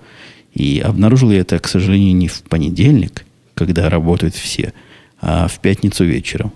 И 0.54 0.80
обнаружил 0.82 1.30
я 1.30 1.40
это, 1.40 1.58
к 1.58 1.68
сожалению, 1.68 2.16
не 2.16 2.28
в 2.28 2.42
понедельник, 2.44 3.26
когда 3.54 3.90
работают 3.90 4.34
все, 4.34 4.72
а 5.20 5.48
в 5.48 5.60
пятницу 5.60 6.04
вечером. 6.04 6.52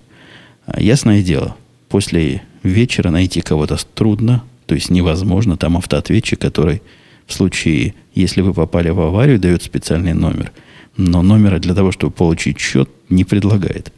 А 0.65 0.81
ясное 0.81 1.21
дело, 1.21 1.55
после 1.87 2.41
вечера 2.63 3.11
найти 3.11 3.41
кого-то 3.41 3.77
трудно, 3.93 4.43
то 4.65 4.73
есть 4.73 4.89
невозможно. 4.89 5.55
Там 5.55 5.77
автоответчик, 5.77 6.39
который 6.39 6.81
в 7.27 7.33
случае, 7.33 7.93
если 8.15 8.41
вы 8.41 8.55
попали 8.55 8.89
в 8.89 8.99
аварию, 8.99 9.39
дает 9.39 9.61
специальный 9.61 10.13
номер. 10.13 10.51
Но 10.97 11.21
номера 11.21 11.59
для 11.59 11.75
того, 11.75 11.91
чтобы 11.91 12.11
получить 12.11 12.59
счет, 12.59 12.89
не 13.09 13.23
предлагает. 13.23 13.93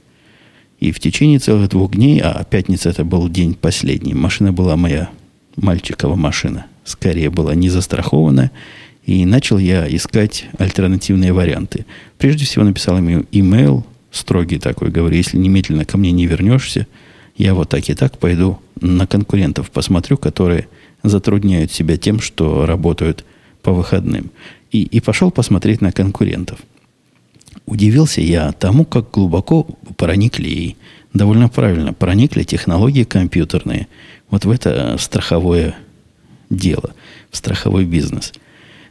И 0.81 0.91
в 0.91 0.99
течение 0.99 1.37
целых 1.37 1.69
двух 1.69 1.91
дней, 1.91 2.19
а 2.19 2.43
пятница 2.43 2.89
это 2.89 3.05
был 3.05 3.29
день 3.29 3.53
последний, 3.53 4.15
машина 4.15 4.51
была 4.51 4.75
моя, 4.75 5.11
мальчикова 5.55 6.15
машина, 6.15 6.65
скорее 6.83 7.29
была 7.29 7.53
не 7.53 7.69
застрахованная, 7.69 8.51
и 9.05 9.23
начал 9.25 9.59
я 9.59 9.87
искать 9.87 10.45
альтернативные 10.57 11.33
варианты. 11.33 11.85
Прежде 12.17 12.45
всего 12.45 12.65
написал 12.65 12.97
ему 12.97 13.25
имейл, 13.31 13.85
строгий 14.09 14.57
такой, 14.57 14.89
говорю, 14.89 15.15
если 15.15 15.37
немедленно 15.37 15.85
ко 15.85 15.99
мне 15.99 16.11
не 16.11 16.25
вернешься, 16.25 16.87
я 17.37 17.53
вот 17.53 17.69
так 17.69 17.87
и 17.87 17.93
так 17.93 18.17
пойду 18.17 18.59
на 18.79 19.05
конкурентов 19.05 19.69
посмотрю, 19.69 20.17
которые 20.17 20.67
затрудняют 21.03 21.71
себя 21.71 21.95
тем, 21.97 22.19
что 22.19 22.65
работают 22.65 23.23
по 23.61 23.71
выходным. 23.71 24.31
И, 24.71 24.81
и 24.81 24.99
пошел 24.99 25.29
посмотреть 25.29 25.81
на 25.81 25.91
конкурентов. 25.91 26.57
Удивился 27.65 28.21
я 28.21 28.51
тому, 28.53 28.83
как 28.85 29.11
глубоко 29.11 29.67
проникли 30.01 30.49
и 30.49 30.75
довольно 31.13 31.47
правильно 31.47 31.93
проникли 31.93 32.41
технологии 32.41 33.03
компьютерные 33.03 33.87
вот 34.31 34.45
в 34.45 34.49
это 34.49 34.97
страховое 34.97 35.75
дело, 36.49 36.95
в 37.29 37.37
страховой 37.37 37.85
бизнес. 37.85 38.33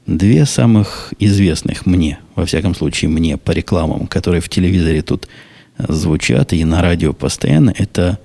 Две 0.06 0.46
самых 0.46 1.12
известных 1.18 1.84
мне, 1.84 2.20
во 2.36 2.46
всяком 2.46 2.76
случае 2.76 3.08
мне 3.10 3.36
по 3.36 3.50
рекламам, 3.50 4.06
которые 4.06 4.40
в 4.40 4.48
телевизоре 4.48 5.02
тут 5.02 5.26
звучат 5.78 6.52
и 6.52 6.64
на 6.64 6.80
радио 6.80 7.12
постоянно, 7.12 7.74
это 7.76 8.20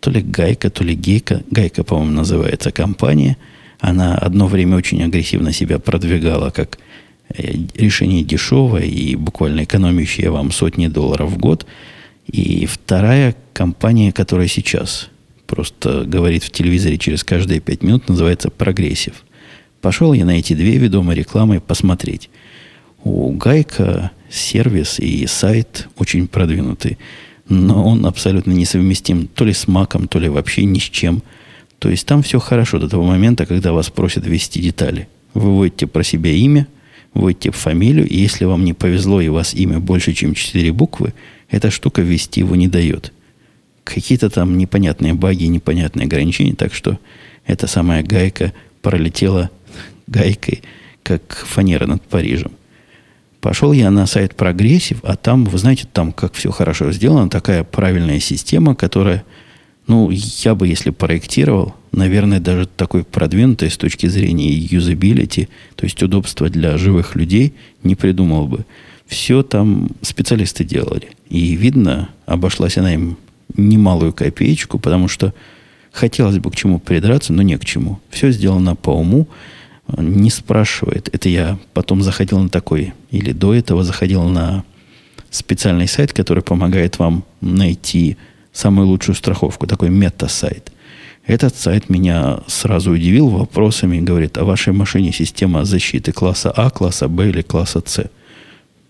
то 0.00 0.10
ли 0.10 0.20
Гайка, 0.20 0.68
то 0.68 0.84
ли 0.84 0.94
Гейка. 0.94 1.42
Гайка, 1.50 1.82
по-моему, 1.82 2.12
называется 2.12 2.72
компания. 2.72 3.38
Она 3.80 4.16
одно 4.16 4.48
время 4.48 4.76
очень 4.76 5.02
агрессивно 5.02 5.52
себя 5.52 5.78
продвигала 5.78 6.50
как 6.50 6.78
Э, 7.28 7.52
решение 7.74 8.22
дешевое 8.24 8.84
и 8.84 9.14
буквально 9.14 9.64
экономящее 9.64 10.30
вам 10.30 10.50
сотни 10.50 10.86
долларов 10.86 11.30
в 11.30 11.38
год. 11.38 11.66
И 12.30 12.66
вторая 12.66 13.34
компания, 13.52 14.12
которая 14.12 14.48
сейчас 14.48 15.08
просто 15.46 16.04
говорит 16.04 16.44
в 16.44 16.50
телевизоре 16.50 16.98
через 16.98 17.24
каждые 17.24 17.60
пять 17.60 17.82
минут, 17.82 18.08
называется 18.08 18.50
«Прогрессив». 18.50 19.24
Пошел 19.80 20.12
я 20.12 20.24
на 20.24 20.38
эти 20.38 20.52
две 20.52 20.76
ведомые 20.76 21.16
рекламы 21.16 21.60
посмотреть. 21.60 22.30
У 23.02 23.30
Гайка 23.32 24.10
сервис 24.28 24.98
и 24.98 25.26
сайт 25.26 25.88
очень 25.96 26.26
продвинутый, 26.26 26.98
но 27.48 27.86
он 27.86 28.04
абсолютно 28.04 28.52
несовместим 28.52 29.28
то 29.28 29.44
ли 29.44 29.52
с 29.52 29.68
маком, 29.68 30.08
то 30.08 30.18
ли 30.18 30.28
вообще 30.28 30.64
ни 30.64 30.78
с 30.78 30.82
чем. 30.82 31.22
То 31.78 31.88
есть 31.88 32.06
там 32.06 32.22
все 32.22 32.40
хорошо 32.40 32.78
до 32.78 32.88
того 32.88 33.04
момента, 33.04 33.46
когда 33.46 33.72
вас 33.72 33.88
просят 33.88 34.26
ввести 34.26 34.60
детали. 34.60 35.08
Вы 35.32 35.54
вводите 35.54 35.86
про 35.86 36.02
себя 36.02 36.32
имя– 36.32 36.66
вводите 37.14 37.50
фамилию, 37.50 38.08
и 38.08 38.16
если 38.16 38.44
вам 38.44 38.64
не 38.64 38.72
повезло, 38.72 39.20
и 39.20 39.28
у 39.28 39.34
вас 39.34 39.54
имя 39.54 39.78
больше, 39.78 40.12
чем 40.12 40.34
4 40.34 40.72
буквы, 40.72 41.14
эта 41.50 41.70
штука 41.70 42.02
ввести 42.02 42.40
его 42.40 42.56
не 42.56 42.68
дает. 42.68 43.12
Какие-то 43.84 44.28
там 44.28 44.58
непонятные 44.58 45.14
баги, 45.14 45.44
непонятные 45.44 46.04
ограничения, 46.06 46.54
так 46.54 46.74
что 46.74 46.98
эта 47.46 47.66
самая 47.66 48.02
гайка 48.02 48.52
пролетела 48.82 49.50
гайкой, 50.06 50.62
как 51.02 51.46
фанера 51.46 51.86
над 51.86 52.02
Парижем. 52.02 52.52
Пошел 53.40 53.72
я 53.72 53.90
на 53.90 54.06
сайт 54.06 54.34
Progressive, 54.34 54.98
а 55.04 55.16
там, 55.16 55.44
вы 55.44 55.58
знаете, 55.58 55.86
там 55.90 56.12
как 56.12 56.34
все 56.34 56.50
хорошо 56.50 56.92
сделано, 56.92 57.30
такая 57.30 57.62
правильная 57.64 58.18
система, 58.18 58.74
которая, 58.74 59.24
ну, 59.86 60.10
я 60.10 60.54
бы, 60.54 60.66
если 60.66 60.90
проектировал, 60.90 61.74
наверное, 61.92 62.40
даже 62.40 62.66
такой 62.66 63.04
продвинутой 63.04 63.70
с 63.70 63.76
точки 63.76 64.06
зрения 64.06 64.52
юзабилити, 64.52 65.48
то 65.76 65.84
есть 65.84 66.02
удобства 66.02 66.50
для 66.50 66.76
живых 66.78 67.14
людей, 67.14 67.54
не 67.84 67.94
придумал 67.94 68.48
бы. 68.48 68.66
Все 69.08 69.42
там 69.42 69.88
специалисты 70.02 70.64
делали. 70.64 71.08
И 71.28 71.56
видно, 71.56 72.10
обошлась 72.26 72.76
она 72.76 72.94
им 72.94 73.16
немалую 73.56 74.12
копеечку, 74.12 74.78
потому 74.78 75.08
что 75.08 75.34
хотелось 75.92 76.38
бы 76.38 76.50
к 76.50 76.56
чему 76.56 76.78
придраться, 76.78 77.32
но 77.32 77.42
не 77.42 77.56
к 77.56 77.64
чему. 77.64 77.98
Все 78.10 78.30
сделано 78.30 78.76
по 78.76 78.90
уму, 78.90 79.26
не 79.96 80.30
спрашивает. 80.30 81.08
Это 81.12 81.30
я 81.30 81.58
потом 81.72 82.02
заходил 82.02 82.38
на 82.38 82.50
такой, 82.50 82.92
или 83.10 83.32
до 83.32 83.54
этого 83.54 83.82
заходил 83.82 84.24
на 84.24 84.64
специальный 85.30 85.88
сайт, 85.88 86.12
который 86.12 86.42
помогает 86.42 86.98
вам 86.98 87.24
найти 87.40 88.18
самую 88.52 88.88
лучшую 88.88 89.16
страховку, 89.16 89.66
такой 89.66 89.88
мета-сайт. 89.88 90.70
Этот 91.26 91.56
сайт 91.56 91.90
меня 91.90 92.40
сразу 92.46 92.90
удивил 92.92 93.28
вопросами, 93.28 94.00
говорит, 94.00 94.38
о 94.38 94.44
вашей 94.44 94.72
машине 94.72 95.12
система 95.12 95.64
защиты 95.64 96.12
класса 96.12 96.50
А, 96.50 96.70
класса 96.70 97.08
Б 97.08 97.28
или 97.28 97.42
класса 97.42 97.82
С. 97.84 98.10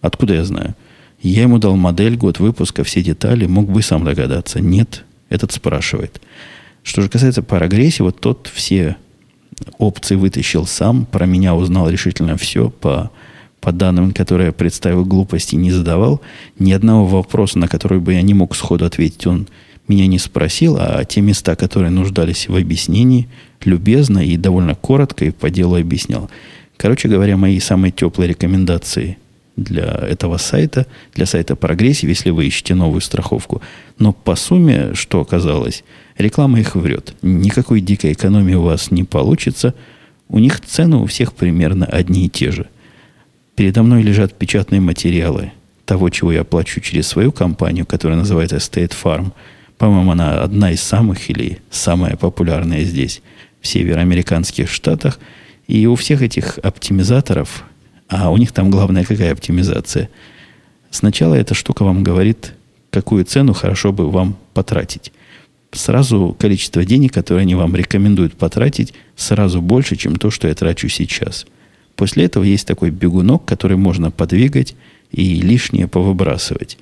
Откуда 0.00 0.35
я 0.35 0.45
знаю? 0.45 0.75
Я 1.21 1.43
ему 1.43 1.59
дал 1.59 1.76
модель, 1.76 2.17
год 2.17 2.38
выпуска, 2.38 2.85
все 2.85 3.02
детали, 3.02 3.47
мог 3.47 3.69
бы 3.71 3.83
сам 3.83 4.05
догадаться. 4.05 4.61
Нет, 4.61 5.05
этот 5.28 5.52
спрашивает. 5.52 6.21
Что 6.85 7.02
же 7.02 7.09
касается 7.09 7.43
прогрессии, 7.43 8.02
вот 8.02 8.21
тот 8.21 8.50
все 8.52 8.97
опции 9.78 10.14
вытащил 10.14 10.67
сам, 10.67 11.05
про 11.07 11.26
меня 11.26 11.55
узнал 11.55 11.88
решительно 11.90 12.37
все 12.37 12.71
по, 12.71 13.11
по 13.61 13.73
данным, 13.73 14.12
которые 14.12 14.47
я 14.47 14.52
представил, 14.52 15.05
глупости 15.05 15.57
не 15.57 15.73
задавал. 15.73 16.21
Ни 16.59 16.73
одного 16.73 17.05
вопроса, 17.07 17.59
на 17.59 17.67
который 17.67 17.99
бы 17.99 18.14
я 18.14 18.23
не 18.23 18.35
мог 18.35 18.55
сходу 18.55 18.85
ответить, 18.85 19.26
он 19.26 19.49
меня 19.88 20.07
не 20.07 20.19
спросил, 20.19 20.76
а 20.78 21.05
те 21.05 21.21
места, 21.21 21.57
которые 21.57 21.90
нуждались 21.90 22.49
в 22.49 22.55
объяснении, 22.55 23.28
любезно 23.64 24.19
и 24.19 24.37
довольно 24.37 24.75
коротко 24.75 25.25
и 25.25 25.31
по 25.31 25.50
делу 25.50 25.76
объяснял. 25.76 26.31
Короче 26.76 27.09
говоря, 27.09 27.37
мои 27.37 27.59
самые 27.59 27.90
теплые 27.90 28.28
рекомендации 28.28 29.19
для 29.65 29.87
этого 29.87 30.37
сайта, 30.37 30.87
для 31.15 31.27
сайта 31.27 31.57
прогрессии, 31.57 32.09
если 32.09 32.31
вы 32.31 32.47
ищете 32.47 32.75
новую 32.75 33.00
страховку. 33.00 33.62
Но 33.99 34.12
по 34.12 34.37
сумме, 34.37 34.95
что 34.95 35.21
оказалось, 35.21 35.85
реклама 36.17 36.61
их 36.61 36.75
врет. 36.75 37.15
Никакой 37.23 37.81
дикой 37.81 38.12
экономии 38.12 38.55
у 38.55 38.62
вас 38.62 38.91
не 38.91 39.05
получится. 39.05 39.75
У 40.29 40.38
них 40.38 40.61
цены 40.61 40.97
у 40.97 41.07
всех 41.07 41.33
примерно 41.33 41.87
одни 41.87 42.27
и 42.27 42.29
те 42.29 42.50
же. 42.50 42.69
Передо 43.57 43.83
мной 43.83 44.03
лежат 44.03 44.35
печатные 44.35 44.81
материалы 44.81 45.53
того, 45.85 46.11
чего 46.11 46.33
я 46.33 46.45
плачу 46.45 46.81
через 46.81 47.07
свою 47.07 47.33
компанию, 47.33 47.87
которая 47.87 48.19
называется 48.19 48.57
State 48.57 48.95
Farm– 49.03 49.33
по-моему, 49.79 50.11
она 50.11 50.43
одна 50.43 50.73
из 50.73 50.83
самых 50.83 51.31
или 51.31 51.61
самая 51.71 52.17
популярная 52.17 52.83
здесь, 52.83 53.23
в 53.61 53.67
североамериканских 53.69 54.69
штатах. 54.69 55.21
И 55.69 55.87
у 55.87 55.95
всех 55.95 56.21
этих 56.21 56.59
оптимизаторов, 56.59 57.65
а 58.09 58.31
у 58.31 58.37
них 58.37 58.53
там 58.53 58.71
главная 58.71 59.05
какая 59.05 59.33
оптимизация? 59.33 60.09
Сначала 60.91 61.35
эта 61.35 61.55
штука 61.55 61.85
вам 61.85 62.03
говорит, 62.03 62.55
какую 62.91 63.25
цену 63.25 63.53
хорошо 63.53 63.93
бы 63.93 64.11
вам 64.11 64.37
потратить. 64.55 65.12
Сразу 65.73 66.35
количество 66.38 66.85
денег, 66.85 67.12
которое 67.12 67.43
они 67.43 67.55
вам 67.55 67.77
рекомендуют 67.77 68.35
потратить, 68.35 68.95
сразу 69.17 69.61
больше, 69.61 69.97
чем 69.97 70.17
то, 70.17 70.31
что 70.31 70.49
я 70.49 70.55
трачу 70.55 70.88
сейчас. 70.88 71.47
После 71.95 72.25
этого 72.25 72.45
есть 72.45 72.67
такой 72.67 72.91
бегунок, 72.91 73.45
который 73.45 73.77
можно 73.77 74.11
подвигать 74.11 74.75
и 75.11 75.41
лишнее 75.41 75.88
повыбрасывать. 75.88 76.79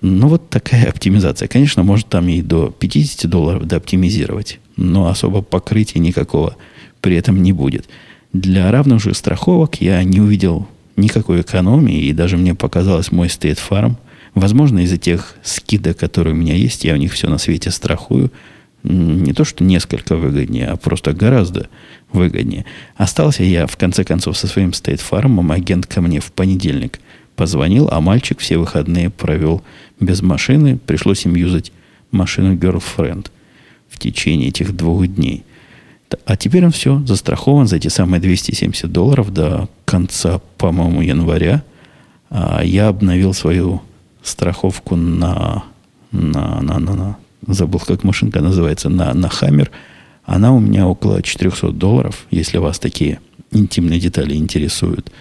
Ну, 0.00 0.28
вот 0.28 0.50
такая 0.50 0.88
оптимизация. 0.88 1.48
Конечно, 1.48 1.82
может 1.82 2.08
там 2.08 2.28
и 2.28 2.42
до 2.42 2.70
50 2.70 3.28
долларов 3.28 3.66
дооптимизировать, 3.66 4.60
но 4.76 5.08
особо 5.08 5.42
покрытия 5.42 5.98
никакого 5.98 6.56
при 7.00 7.16
этом 7.16 7.42
не 7.42 7.52
будет. 7.52 7.88
Для 8.36 8.70
равных 8.70 9.00
же 9.00 9.14
страховок 9.14 9.80
я 9.80 10.04
не 10.04 10.20
увидел 10.20 10.68
никакой 10.96 11.40
экономии, 11.40 12.02
и 12.02 12.12
даже 12.12 12.36
мне 12.36 12.54
показалось 12.54 13.10
мой 13.10 13.28
State 13.28 13.58
Farm, 13.66 13.94
возможно, 14.34 14.80
из-за 14.80 14.98
тех 14.98 15.36
скидок, 15.42 15.96
которые 15.96 16.34
у 16.34 16.36
меня 16.36 16.54
есть, 16.54 16.84
я 16.84 16.92
у 16.92 16.98
них 16.98 17.14
все 17.14 17.30
на 17.30 17.38
свете 17.38 17.70
страхую, 17.70 18.30
не 18.82 19.32
то, 19.32 19.44
что 19.44 19.64
несколько 19.64 20.16
выгоднее, 20.16 20.68
а 20.68 20.76
просто 20.76 21.14
гораздо 21.14 21.70
выгоднее. 22.12 22.66
Остался 22.96 23.42
я, 23.42 23.66
в 23.66 23.78
конце 23.78 24.04
концов, 24.04 24.36
со 24.36 24.46
своим 24.46 24.70
State 24.70 25.00
Farm, 25.10 25.50
агент 25.50 25.86
ко 25.86 26.02
мне 26.02 26.20
в 26.20 26.30
понедельник 26.30 27.00
позвонил, 27.36 27.88
а 27.90 28.02
мальчик 28.02 28.38
все 28.40 28.58
выходные 28.58 29.08
провел 29.08 29.62
без 29.98 30.20
машины. 30.20 30.76
Пришлось 30.76 31.24
им 31.24 31.36
юзать 31.36 31.72
машину 32.10 32.54
Girlfriend 32.54 33.28
в 33.88 33.98
течение 33.98 34.48
этих 34.48 34.76
двух 34.76 35.06
дней. 35.06 35.42
А 36.24 36.36
теперь 36.36 36.64
он 36.64 36.70
все 36.70 37.02
застрахован 37.04 37.66
за 37.66 37.76
эти 37.76 37.88
самые 37.88 38.20
270 38.20 38.90
долларов 38.90 39.32
до 39.32 39.68
конца, 39.84 40.40
по-моему, 40.58 41.02
января. 41.02 41.62
А 42.30 42.62
я 42.64 42.88
обновил 42.88 43.34
свою 43.34 43.82
страховку 44.22 44.96
на, 44.96 45.64
на, 46.12 46.60
на, 46.60 46.78
на, 46.78 46.94
на 46.94 47.16
забыл, 47.46 47.80
как 47.80 48.04
машинка 48.04 48.40
называется, 48.40 48.88
на, 48.88 49.12
на 49.14 49.28
Хаммер. 49.28 49.70
Она 50.24 50.52
у 50.52 50.60
меня 50.60 50.86
около 50.86 51.22
400 51.22 51.70
долларов, 51.70 52.26
если 52.30 52.58
вас 52.58 52.78
такие 52.78 53.20
интимные 53.52 54.00
детали 54.00 54.34
интересуют 54.34 55.12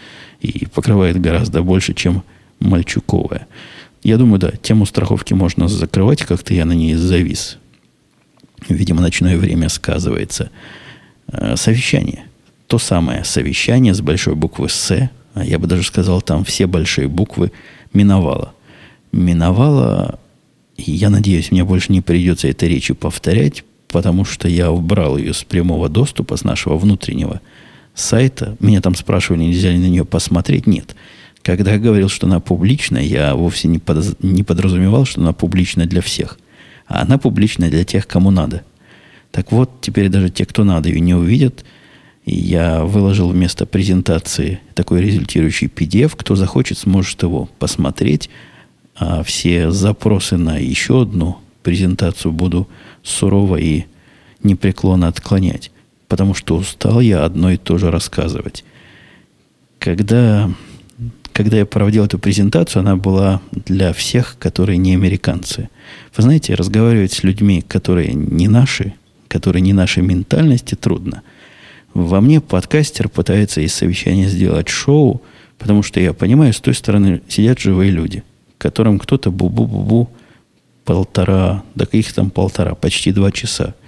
и 0.41 0.65
покрывает 0.67 1.19
гораздо 1.21 1.61
больше, 1.61 1.93
чем 1.93 2.23
мальчуковая. 2.59 3.47
Я 4.03 4.17
думаю, 4.17 4.39
да, 4.39 4.51
тему 4.51 4.85
страховки 4.85 5.33
можно 5.33 5.67
закрывать, 5.67 6.23
как-то 6.23 6.53
я 6.53 6.65
на 6.65 6.73
ней 6.73 6.95
завис. 6.95 7.57
Видимо, 8.67 9.01
ночное 9.01 9.37
время 9.37 9.69
сказывается. 9.69 10.49
Э, 11.27 11.55
совещание. 11.55 12.25
То 12.67 12.79
самое 12.79 13.23
совещание 13.23 13.93
с 13.93 14.01
большой 14.01 14.35
буквы 14.35 14.69
«С», 14.69 15.09
а 15.33 15.43
я 15.43 15.59
бы 15.59 15.67
даже 15.67 15.83
сказал, 15.83 16.21
там 16.21 16.43
все 16.45 16.65
большие 16.65 17.07
буквы, 17.07 17.51
миновало. 17.93 18.53
Миновало, 19.11 20.19
и 20.77 20.91
я 20.91 21.09
надеюсь, 21.09 21.51
мне 21.51 21.63
больше 21.63 21.91
не 21.91 22.01
придется 22.01 22.47
этой 22.47 22.69
речи 22.69 22.93
повторять, 22.93 23.63
потому 23.89 24.25
что 24.25 24.47
я 24.47 24.71
убрал 24.71 25.17
ее 25.17 25.33
с 25.33 25.43
прямого 25.43 25.89
доступа, 25.89 26.37
с 26.37 26.43
нашего 26.43 26.77
внутреннего– 26.77 27.41
сайта. 27.95 28.55
Меня 28.59 28.81
там 28.81 28.93
спрашивали, 28.93 29.43
нельзя 29.43 29.71
ли 29.71 29.77
на 29.79 29.87
нее 29.87 30.05
посмотреть. 30.05 30.67
Нет. 30.67 30.95
Когда 31.41 31.73
я 31.73 31.79
говорил, 31.79 32.09
что 32.09 32.27
она 32.27 32.39
публичная, 32.39 33.03
я 33.03 33.35
вовсе 33.35 33.67
не, 33.67 33.79
под, 33.79 34.21
не 34.21 34.43
подразумевал, 34.43 35.05
что 35.05 35.21
она 35.21 35.33
публична 35.33 35.85
для 35.85 36.01
всех. 36.01 36.37
А 36.87 37.01
она 37.01 37.17
публична 37.17 37.69
для 37.69 37.83
тех, 37.83 38.07
кому 38.07 38.31
надо. 38.31 38.63
Так 39.31 39.51
вот, 39.51 39.81
теперь 39.81 40.09
даже 40.09 40.29
те, 40.29 40.45
кто 40.45 40.63
надо, 40.63 40.89
ее 40.89 40.99
не 40.99 41.13
увидят. 41.13 41.65
И 42.25 42.35
я 42.35 42.83
выложил 42.83 43.29
вместо 43.29 43.65
презентации 43.65 44.59
такой 44.73 45.01
результирующий 45.01 45.67
PDF. 45.67 46.13
Кто 46.15 46.35
захочет, 46.35 46.77
сможет 46.77 47.21
его 47.23 47.49
посмотреть. 47.59 48.29
А 48.95 49.23
все 49.23 49.71
запросы 49.71 50.37
на 50.37 50.57
еще 50.57 51.01
одну 51.01 51.37
презентацию 51.63 52.31
буду 52.31 52.67
сурово 53.03 53.57
и 53.57 53.85
непреклонно 54.41 55.07
отклонять 55.07 55.71
потому 56.07 56.33
что 56.33 56.55
устал 56.55 57.01
я 57.01 57.23
одно 57.23 57.51
и 57.51 57.57
то 57.57 57.77
же 57.77 57.91
рассказывать. 57.91 58.63
Когда, 59.79 60.49
когда 61.35 61.57
я 61.57 61.65
проводил 61.65 62.05
эту 62.05 62.17
презентацию, 62.17 62.79
она 62.79 62.95
была 62.95 63.41
для 63.51 63.91
всех, 63.91 64.37
которые 64.39 64.77
не 64.77 64.93
американцы. 64.93 65.69
Вы 66.15 66.23
знаете, 66.23 66.55
разговаривать 66.55 67.11
с 67.11 67.23
людьми, 67.23 67.61
которые 67.67 68.13
не 68.13 68.47
наши, 68.47 68.93
которые 69.27 69.61
не 69.61 69.73
нашей 69.73 70.01
ментальности, 70.01 70.75
трудно. 70.75 71.23
Во 71.93 72.21
мне 72.21 72.39
подкастер 72.39 73.09
пытается 73.09 73.59
из 73.59 73.73
совещания 73.73 74.29
сделать 74.29 74.69
шоу, 74.69 75.21
потому 75.57 75.83
что 75.83 75.99
я 75.99 76.13
понимаю, 76.13 76.53
с 76.53 76.61
той 76.61 76.73
стороны 76.73 77.21
сидят 77.27 77.59
живые 77.59 77.91
люди, 77.91 78.23
которым 78.57 78.97
кто-то 78.97 79.29
бу-бу-бу-бу 79.29 80.07
полтора, 80.85 81.63
да 81.75 81.85
каких 81.85 82.13
там 82.13 82.29
полтора, 82.29 82.75
почти 82.75 83.11
два 83.11 83.31
часа– 83.33 83.75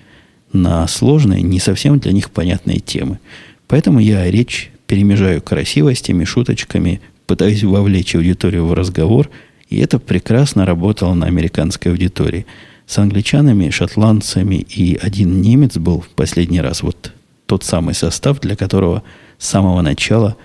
на 0.53 0.88
сложные, 0.88 1.41
не 1.41 1.60
совсем 1.60 1.99
для 1.99 2.12
них 2.12 2.31
понятные 2.31 2.79
темы. 2.79 3.19
Поэтому 3.67 3.99
я 3.99 4.29
речь 4.29 4.71
перемежаю 4.86 5.41
красивостями, 5.41 6.23
шуточками, 6.23 7.01
пытаюсь 7.27 7.63
вовлечь 7.63 8.15
аудиторию 8.15 8.65
в 8.65 8.73
разговор, 8.73 9.29
и 9.69 9.77
это 9.79 9.99
прекрасно 9.99 10.65
работало 10.65 11.13
на 11.13 11.27
американской 11.27 11.91
аудитории. 11.91 12.45
С 12.87 12.97
англичанами, 12.97 13.69
шотландцами 13.69 14.55
и 14.55 14.95
один 14.95 15.41
немец 15.41 15.77
был 15.77 15.99
в 15.99 16.09
последний 16.09 16.61
раз. 16.61 16.81
Вот 16.81 17.11
тот 17.45 17.63
самый 17.63 17.93
состав, 17.93 18.39
для 18.39 18.55
которого 18.55 19.03
с 19.37 19.47
самого 19.47 19.81
начала 19.81 20.37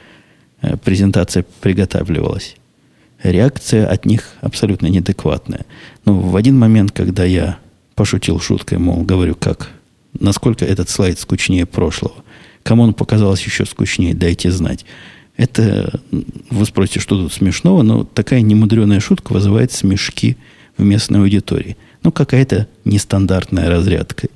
э, 0.60 0.76
презентация 0.76 1.44
приготавливалась. 1.60 2.56
Реакция 3.22 3.86
от 3.86 4.04
них 4.04 4.32
абсолютно 4.40 4.88
неадекватная. 4.88 5.64
Но 6.04 6.18
в 6.18 6.34
один 6.34 6.58
момент, 6.58 6.90
когда 6.90 7.24
я 7.24 7.58
пошутил 7.94 8.40
шуткой, 8.40 8.78
мол, 8.78 9.04
говорю, 9.04 9.36
как 9.36 9.70
насколько 10.18 10.64
этот 10.64 10.88
слайд 10.88 11.18
скучнее 11.18 11.66
прошлого. 11.66 12.16
Кому 12.62 12.82
он 12.82 12.94
показался 12.94 13.44
еще 13.44 13.64
скучнее, 13.66 14.14
дайте 14.14 14.50
знать. 14.50 14.84
Это, 15.42 16.00
вы 16.50 16.64
спросите, 16.66 17.00
что 17.00 17.20
тут 17.20 17.32
смешного, 17.32 17.82
но 17.82 18.04
такая 18.04 18.42
немудреная 18.42 19.00
шутка 19.00 19.32
вызывает 19.32 19.72
смешки 19.72 20.36
в 20.78 20.84
местной 20.84 21.18
аудитории. 21.18 21.76
Ну, 22.04 22.12
какая-то 22.12 22.68
нестандартная 22.84 23.68
разрядка. 23.68 24.28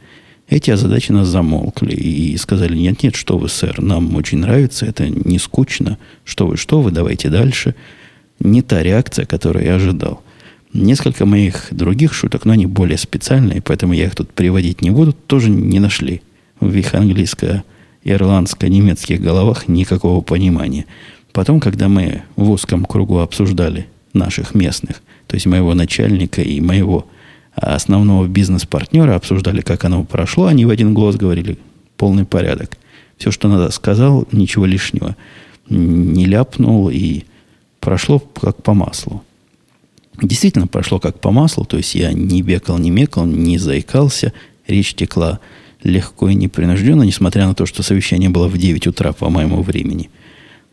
Эти 0.49 0.73
озадаченно 0.73 1.25
замолкли 1.25 1.95
и 1.95 2.37
сказали, 2.39 2.77
нет, 2.77 3.05
нет, 3.05 3.15
что 3.15 3.39
вы, 3.39 3.49
сэр, 3.49 3.81
нам 3.81 4.17
очень 4.17 4.39
нравится, 4.39 4.85
это 4.85 5.09
не 5.09 5.39
скучно, 5.39 5.97
что 6.25 6.49
вы, 6.49 6.57
что 6.57 6.83
вы, 6.83 6.91
давайте 6.91 7.29
дальше. 7.29 7.77
Не 8.41 8.63
та 8.63 8.83
реакция, 8.83 9.27
которую 9.27 9.65
я 9.65 9.77
ожидал. 9.77 10.25
Несколько 10.73 11.25
моих 11.25 11.69
других 11.71 12.15
шуток, 12.15 12.47
но 12.47 12.53
они 12.53 12.67
более 12.67 12.99
специальные, 12.99 13.63
поэтому 13.63 13.93
я 13.93 14.07
их 14.07 14.17
тут 14.17 14.33
приводить 14.33 14.83
не 14.83 14.91
буду, 14.91 15.13
тоже 15.13 15.51
не 15.51 15.79
нашли 15.79 16.23
в 16.59 16.75
их 16.77 16.95
английско 16.95 17.63
ирландско-немецких 18.07 19.21
головах 19.21 19.69
никакого 19.69 20.21
понимания. 20.21 20.87
Потом, 21.33 21.61
когда 21.61 21.89
мы 21.89 22.23
в 22.37 22.51
узком 22.51 22.85
кругу 22.85 23.19
обсуждали 23.19 23.89
наших 24.13 24.55
местных, 24.55 25.03
то 25.27 25.35
есть 25.35 25.47
моего 25.47 25.75
начальника 25.75 26.41
и 26.41 26.61
моего 26.61 27.07
основного 27.55 28.27
бизнес-партнера, 28.27 29.17
обсуждали, 29.17 29.61
как 29.61 29.85
оно 29.85 30.05
прошло, 30.05 30.47
они 30.47 30.65
в 30.65 30.71
один 30.71 30.95
голос 30.95 31.17
говорили, 31.17 31.59
полный 31.97 32.25
порядок. 32.25 32.77
Все, 33.19 33.31
что 33.31 33.49
надо, 33.49 33.71
сказал, 33.71 34.27
ничего 34.31 34.67
лишнего. 34.67 35.17
Не 35.69 36.27
ляпнул 36.27 36.91
и 36.91 37.25
прошло 37.81 38.19
как 38.19 38.63
по 38.63 38.75
маслу. 38.75 39.23
Действительно 40.23 40.67
прошло 40.67 40.99
как 41.01 41.19
по 41.19 41.31
маслу, 41.31 41.65
то 41.65 41.77
есть 41.77 41.95
я 41.95 42.13
не 42.13 42.43
бекал, 42.43 42.79
не 42.79 42.91
мекал, 42.91 43.27
не 43.27 43.59
заикался, 43.59 44.33
речь 44.67 44.95
текла 44.95 45.41
легко 45.87 46.29
и 46.29 46.35
непринужденно, 46.35 47.03
несмотря 47.03 47.47
на 47.47 47.55
то, 47.55 47.67
что 47.67 47.83
совещание 47.83 48.29
было 48.29 48.49
в 48.49 48.59
9 48.59 48.87
утра 48.89 49.13
по 49.13 49.31
моему 49.31 49.63
времени. 49.63 50.11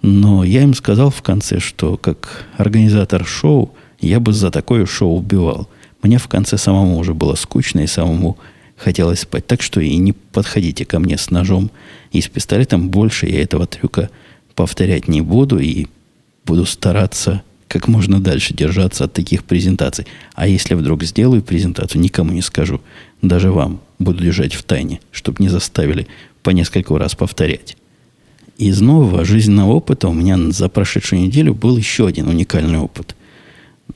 Но 0.02 0.44
я 0.44 0.64
им 0.64 0.74
сказал 0.74 1.10
в 1.10 1.22
конце, 1.22 1.60
что 1.60 1.96
как 1.98 2.46
организатор 2.58 3.26
шоу, 3.26 3.74
я 4.02 4.20
бы 4.20 4.34
за 4.34 4.52
такое 4.52 4.86
шоу 4.86 5.18
убивал. 5.18 5.70
Мне 6.02 6.18
в 6.18 6.28
конце 6.28 6.58
самому 6.58 6.98
уже 6.98 7.14
было 7.14 7.36
скучно 7.36 7.80
и 7.82 7.88
самому 7.88 8.38
хотелось 8.76 9.22
спать. 9.22 9.48
Так 9.48 9.62
что 9.62 9.80
и 9.80 9.96
не 9.96 10.12
подходите 10.12 10.84
ко 10.84 11.00
мне 11.00 11.18
с 11.18 11.30
ножом 11.30 11.72
и 12.12 12.20
с 12.20 12.28
пистолетом. 12.28 12.90
Больше 12.90 13.28
я 13.28 13.42
этого 13.42 13.66
трюка 13.66 14.10
повторять 14.56 15.08
не 15.08 15.22
буду 15.22 15.60
и 15.60 15.88
буду 16.46 16.66
стараться 16.66 17.42
как 17.74 17.88
можно 17.88 18.22
дальше 18.22 18.54
держаться 18.54 19.06
от 19.06 19.14
таких 19.14 19.44
презентаций. 19.44 20.06
А 20.36 20.48
если 20.48 20.76
вдруг 20.76 21.04
сделаю 21.04 21.42
презентацию, 21.42 22.02
никому 22.02 22.32
не 22.32 22.44
скажу. 22.44 22.82
Даже 23.24 23.52
вам 23.52 23.82
буду 23.98 24.24
держать 24.24 24.54
в 24.54 24.62
тайне, 24.62 25.00
чтобы 25.12 25.42
не 25.42 25.50
заставили 25.50 26.06
по 26.44 26.52
несколько 26.52 26.96
раз 27.00 27.16
повторять. 27.16 27.76
Из 28.60 28.80
нового 28.80 29.26
жизненного 29.26 29.72
опыта 29.72 30.08
у 30.08 30.14
меня 30.14 30.38
за 30.52 30.70
прошедшую 30.70 31.24
неделю 31.24 31.56
был 31.56 31.76
еще 31.76 32.06
один 32.06 32.28
уникальный 32.28 32.78
опыт 32.78 33.16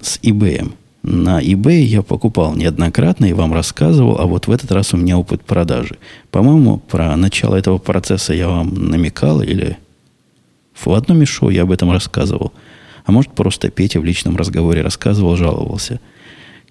с 0.01 0.17
eBay. 0.23 0.73
На 1.03 1.39
eBay 1.39 1.81
я 1.81 2.01
покупал 2.01 2.55
неоднократно 2.55 3.25
и 3.25 3.33
вам 3.33 3.53
рассказывал, 3.53 4.19
а 4.19 4.25
вот 4.25 4.47
в 4.47 4.51
этот 4.51 4.71
раз 4.71 4.95
у 4.95 4.97
меня 4.97 5.19
опыт 5.19 5.43
продажи. 5.43 5.97
По-моему, 6.31 6.79
про 6.79 7.15
начало 7.15 7.55
этого 7.55 7.77
процесса 7.77 8.33
я 8.33 8.47
вам 8.47 8.73
намекал 8.89 9.43
или 9.43 9.77
в 10.73 10.87
одном 10.87 11.23
шоу 11.27 11.49
я 11.51 11.61
об 11.61 11.71
этом 11.71 11.91
рассказывал– 11.91 12.53
а 13.07 13.13
может, 13.13 13.31
просто 13.31 13.69
Петя 13.69 14.01
в 14.01 14.03
личном 14.03 14.35
разговоре 14.35 14.81
рассказывал, 14.81 15.37
жаловался. 15.37 16.01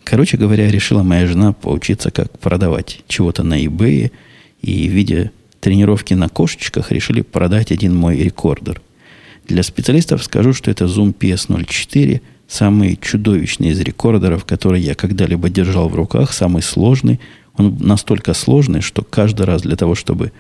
Короче 0.05 0.37
говоря, 0.37 0.71
решила 0.71 1.03
моя 1.03 1.27
жена 1.27 1.55
поучиться, 1.55 2.11
как 2.11 2.39
продавать 2.39 3.01
чего-то 3.09 3.43
на 3.43 3.65
eBay. 3.65 4.13
И, 4.61 4.87
видя 4.87 5.31
тренировки 5.61 6.13
на 6.13 6.29
кошечках, 6.29 6.93
решили 6.93 7.23
продать 7.23 7.73
один 7.73 7.97
мой 7.97 8.19
рекордер. 8.19 8.83
Для 9.49 9.63
специалистов 9.63 10.23
скажу, 10.23 10.53
что 10.53 10.71
это 10.71 10.85
Zoom 10.85 11.15
PS04, 11.15 12.21
самый 12.47 12.99
чудовищный 13.01 13.69
из 13.69 13.81
рекордеров, 13.81 14.45
который 14.45 14.83
я 14.83 14.95
когда-либо 14.95 15.49
держал 15.49 15.89
в 15.89 15.95
руках, 15.95 16.35
самый 16.35 16.61
сложный. 16.63 17.19
Он 17.57 17.79
настолько 17.81 18.35
сложный, 18.35 18.83
что 18.83 19.03
каждый 19.03 19.47
раз 19.47 19.63
для 19.63 19.77
того, 19.77 19.95
чтобы 19.95 20.33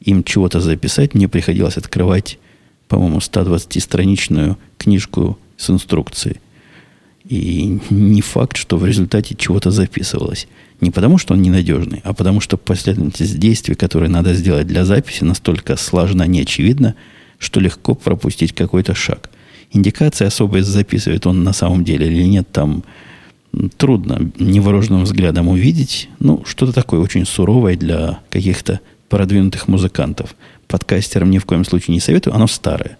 им 0.00 0.24
чего-то 0.24 0.58
записать, 0.58 1.14
мне 1.14 1.28
приходилось 1.28 1.76
открывать, 1.76 2.40
по-моему, 2.88 3.18
120-страничную 3.18 4.56
книжку 4.78 5.38
с 5.56 5.70
инструкцией. 5.70 6.36
И 7.28 7.78
не 7.88 8.20
факт, 8.20 8.56
что 8.56 8.76
в 8.76 8.84
результате 8.84 9.34
чего-то 9.34 9.70
записывалось. 9.70 10.46
Не 10.80 10.90
потому, 10.90 11.16
что 11.16 11.32
он 11.32 11.40
ненадежный, 11.40 12.02
а 12.04 12.12
потому, 12.12 12.40
что 12.40 12.58
последовательность 12.58 13.38
действий, 13.38 13.74
которые 13.74 14.10
надо 14.10 14.34
сделать 14.34 14.66
для 14.66 14.84
записи, 14.84 15.24
настолько 15.24 15.76
сложна, 15.76 16.26
неочевидна, 16.26 16.94
что 17.38 17.60
легко 17.60 17.94
пропустить 17.94 18.52
какой-то 18.52 18.94
шаг. 18.94 19.30
Индикации 19.72 20.26
особо 20.26 20.62
записывает 20.62 21.26
он 21.26 21.42
на 21.42 21.52
самом 21.52 21.84
деле 21.84 22.06
или 22.06 22.24
нет, 22.24 22.50
там 22.52 22.84
трудно 23.76 24.30
невооруженным 24.38 25.04
взглядом 25.04 25.48
увидеть. 25.48 26.10
Ну, 26.18 26.42
что-то 26.44 26.72
такое 26.72 27.00
очень 27.00 27.24
суровое 27.24 27.76
для 27.76 28.20
каких-то 28.28 28.80
продвинутых 29.08 29.68
музыкантов. 29.68 30.34
Подкастерам 30.66 31.30
ни 31.30 31.38
в 31.38 31.46
коем 31.46 31.64
случае 31.64 31.94
не 31.94 32.00
советую, 32.00 32.34
оно 32.34 32.46
старое 32.46 32.98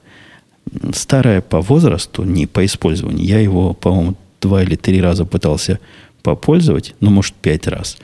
старое 0.92 1.40
по 1.40 1.60
возрасту, 1.60 2.24
не 2.24 2.46
по 2.46 2.64
использованию. 2.64 3.26
Я 3.26 3.40
его, 3.40 3.74
по-моему, 3.74 4.16
два 4.40 4.62
или 4.62 4.76
три 4.76 5.00
раза 5.00 5.24
пытался 5.24 5.78
попользовать, 6.22 6.94
ну, 7.00 7.10
может, 7.10 7.34
пять 7.34 7.66
раз. 7.66 7.98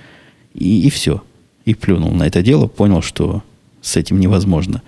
И, 0.55 0.87
и 0.87 0.91
все. 0.91 1.23
И 1.65 1.75
плюнул 1.75 2.13
на 2.13 2.27
это 2.27 2.43
дело, 2.43 2.67
понял, 2.67 3.03
что 3.03 3.43
с 3.81 3.97
этим 3.97 4.21
невозможно 4.21 4.83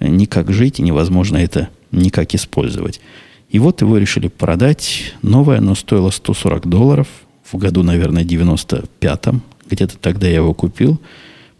никак 0.00 0.52
жить, 0.52 0.80
и 0.80 0.82
невозможно 0.82 1.36
это 1.36 1.68
никак 1.92 2.34
использовать. 2.34 3.00
И 3.50 3.58
вот 3.58 3.80
его 3.80 3.98
решили 3.98 4.28
продать. 4.28 5.14
Новое 5.22 5.58
оно 5.58 5.74
стоило 5.74 6.10
140 6.10 6.66
долларов. 6.66 7.06
В 7.44 7.56
году, 7.56 7.82
наверное, 7.82 8.24
95-м. 8.24 9.42
Где-то 9.70 9.98
тогда 9.98 10.26
я 10.26 10.36
его 10.36 10.54
купил. 10.54 11.00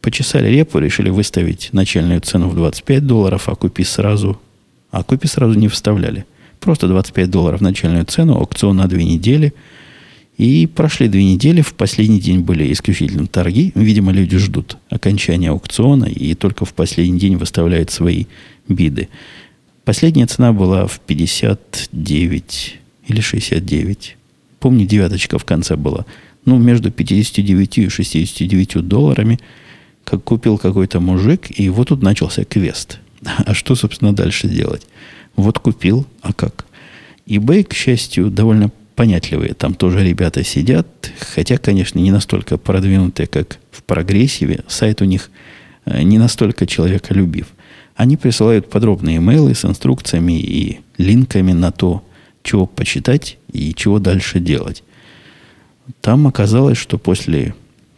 Почесали 0.01 0.49
репу, 0.49 0.79
решили 0.79 1.11
выставить 1.11 1.71
начальную 1.73 2.21
цену 2.21 2.49
в 2.49 2.57
25 2.57 3.07
долларов, 3.07 3.49
а 3.49 3.55
купи 3.55 3.85
сразу 3.85 4.41
а 4.95 5.03
купи 5.03 5.27
сразу 5.27 5.59
не 5.59 5.67
вставляли. 5.67 6.25
Просто 6.61 6.87
25 6.87 7.29
долларов 7.29 7.61
начальную 7.61 8.05
цену, 8.05 8.37
аукцион 8.37 8.77
на 8.77 8.87
две 8.87 9.05
недели. 9.05 9.53
И 10.39 10.69
прошли 10.69 11.09
две 11.09 11.25
недели, 11.25 11.63
в 11.63 11.75
последний 11.75 12.21
день 12.21 12.41
были 12.41 12.73
исключительно 12.73 13.27
торги. 13.27 13.73
Видимо, 13.75 14.13
люди 14.13 14.39
ждут 14.39 14.77
окончания 14.91 15.51
аукциона 15.51 16.05
и 16.05 16.35
только 16.35 16.65
в 16.65 16.73
последний 16.75 17.19
день 17.19 17.37
выставляют 17.37 17.91
свои 17.91 18.27
биды. 18.69 19.09
Последняя 19.85 20.27
цена 20.27 20.53
была 20.53 20.87
в 20.87 21.01
59 21.01 22.79
или 23.09 23.21
69. 23.21 24.17
Помню, 24.61 24.87
девяточка 24.87 25.39
в 25.41 25.45
конце 25.45 25.75
была. 25.75 26.07
Ну, 26.45 26.57
между 26.59 26.93
59 26.93 27.79
и 27.79 27.89
69 27.89 28.87
долларами, 28.87 29.41
как 30.05 30.23
купил 30.23 30.57
какой-то 30.57 31.01
мужик, 31.01 31.49
и 31.59 31.69
вот 31.69 31.89
тут 31.89 32.03
начался 32.03 32.45
квест– 32.45 33.01
а 33.47 33.55
что, 33.55 33.75
собственно, 33.75 34.15
дальше 34.15 34.49
делать? 34.49 34.87
Вот 35.37 35.59
купил, 35.59 36.07
а 36.23 36.33
как? 36.33 36.67
eBay, 37.27 37.65
к 37.65 37.73
счастью, 37.75 38.31
довольно 38.31 38.71
понятливые. 38.95 39.55
Там 39.55 39.75
тоже 39.75 40.05
ребята 40.05 40.45
сидят, 40.45 40.87
хотя, 41.19 41.59
конечно, 41.59 41.99
не 41.99 42.11
настолько 42.11 42.59
продвинутые, 42.59 43.27
как 43.27 43.59
в 43.71 43.83
прогрессиве. 43.83 44.65
Сайт 44.69 45.03
у 45.03 45.05
них 45.05 45.31
э, 45.85 46.03
не 46.03 46.19
настолько 46.19 46.67
человеколюбив. 46.67 47.49
Они 47.97 48.17
присылают 48.17 48.71
подробные 48.71 49.19
имейлы 49.19 49.55
с 49.55 49.65
инструкциями 49.65 50.39
и 50.39 50.81
линками 50.99 51.53
на 51.53 51.71
то, 51.71 52.05
чего 52.43 52.67
почитать 52.67 53.39
и 53.53 53.75
чего 53.75 53.99
дальше 53.99 54.41
делать. 54.41 54.83
Там 56.01 56.27
оказалось, 56.27 56.79
что 56.79 56.99
после, 56.99 57.55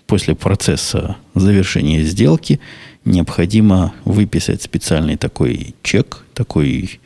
после 0.06 0.34
процесса 0.34 1.16
завершения 1.34 2.02
сделки 2.02 2.60
необходимо 3.04 3.94
выписать 4.04 4.62
специальный 4.62 5.16
такой 5.16 5.74
чек, 5.82 6.24
такой 6.34 7.00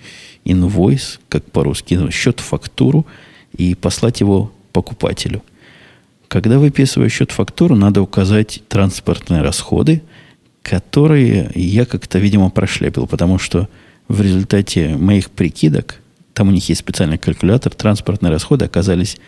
инвойс, 0.44 1.20
как 1.28 1.44
по-русски, 1.50 1.94
ну, 1.94 2.10
счет, 2.10 2.40
фактуру, 2.40 3.06
и 3.56 3.74
послать 3.74 4.20
его 4.20 4.52
покупателю. 4.72 5.42
Когда 6.28 6.58
выписываю 6.58 7.10
счет 7.10 7.32
фактуру, 7.32 7.74
надо 7.74 8.02
указать 8.02 8.62
транспортные 8.68 9.42
расходы, 9.42 10.02
которые 10.62 11.50
я 11.54 11.84
как-то, 11.84 12.18
видимо, 12.18 12.50
прошляпил, 12.50 13.06
потому 13.06 13.38
что 13.38 13.68
в 14.08 14.20
результате 14.20 14.96
моих 14.96 15.30
прикидок, 15.30 15.96
там 16.32 16.48
у 16.48 16.50
них 16.52 16.68
есть 16.68 16.80
специальный 16.80 17.18
калькулятор, 17.18 17.74
транспортные 17.74 18.30
расходы 18.30 18.64
оказались 18.64 19.18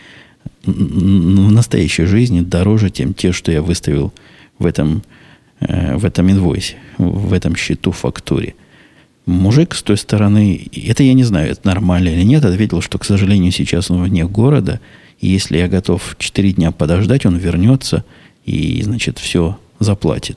в 0.64 1.52
настоящей 1.52 2.04
жизни 2.04 2.40
дороже, 2.40 2.90
чем 2.90 3.14
те, 3.14 3.32
что 3.32 3.50
я 3.50 3.62
выставил 3.62 4.12
в 4.58 4.66
этом 4.66 5.02
Э, 5.68 5.96
в 5.96 6.04
этом 6.04 6.30
инвойсе, 6.30 6.76
в 6.98 7.32
этом 7.32 7.54
счету 7.54 7.92
фактуре. 7.92 8.54
Мужик 9.26 9.74
с 9.74 9.82
той 9.82 9.96
стороны, 9.96 10.68
это 10.72 11.04
я 11.04 11.14
не 11.14 11.22
знаю, 11.22 11.52
это 11.52 11.66
нормально 11.66 12.08
или 12.08 12.22
нет, 12.22 12.44
ответил, 12.44 12.80
что, 12.80 12.98
к 12.98 13.04
сожалению, 13.04 13.52
сейчас 13.52 13.90
он 13.90 14.02
вне 14.02 14.24
города, 14.24 14.80
и 15.20 15.28
если 15.28 15.58
я 15.58 15.68
готов 15.68 16.16
4 16.18 16.52
дня 16.54 16.72
подождать, 16.72 17.26
он 17.26 17.36
вернется 17.36 18.04
и, 18.44 18.82
значит, 18.82 19.18
все 19.18 19.56
заплатит. 19.78 20.36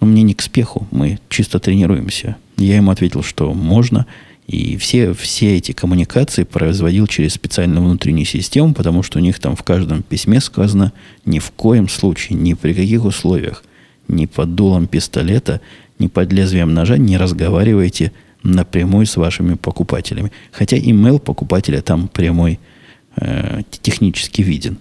Но 0.00 0.08
мне 0.08 0.22
не 0.22 0.34
к 0.34 0.42
спеху, 0.42 0.88
мы 0.90 1.20
чисто 1.28 1.60
тренируемся. 1.60 2.36
Я 2.56 2.76
ему 2.76 2.90
ответил, 2.90 3.22
что 3.22 3.54
можно, 3.54 4.06
и 4.50 4.76
все, 4.78 5.14
все 5.14 5.58
эти 5.58 5.70
коммуникации 5.70 6.42
производил 6.42 7.06
через 7.06 7.34
специальную 7.34 7.84
внутреннюю 7.84 8.26
систему, 8.26 8.74
потому 8.74 9.04
что 9.04 9.20
у 9.20 9.22
них 9.22 9.38
там 9.38 9.54
в 9.54 9.62
каждом 9.62 10.02
письме 10.02 10.40
сказано 10.40 10.92
ни 11.24 11.38
в 11.38 11.52
коем 11.52 11.88
случае, 11.88 12.36
ни 12.36 12.54
при 12.54 12.74
каких 12.74 13.04
условиях 13.04 13.62
ни 14.08 14.26
под 14.26 14.56
дулом 14.56 14.88
пистолета, 14.88 15.60
ни 16.00 16.08
под 16.08 16.32
лезвием 16.32 16.74
ножа 16.74 16.96
не 16.96 17.16
разговаривайте 17.16 18.10
напрямую 18.42 19.06
с 19.06 19.16
вашими 19.16 19.54
покупателями. 19.54 20.32
Хотя 20.50 20.76
имейл 20.76 21.20
покупателя 21.20 21.80
там 21.80 22.08
прямой 22.08 22.58
э, 23.14 23.60
технически 23.82 24.42
виден. 24.42 24.78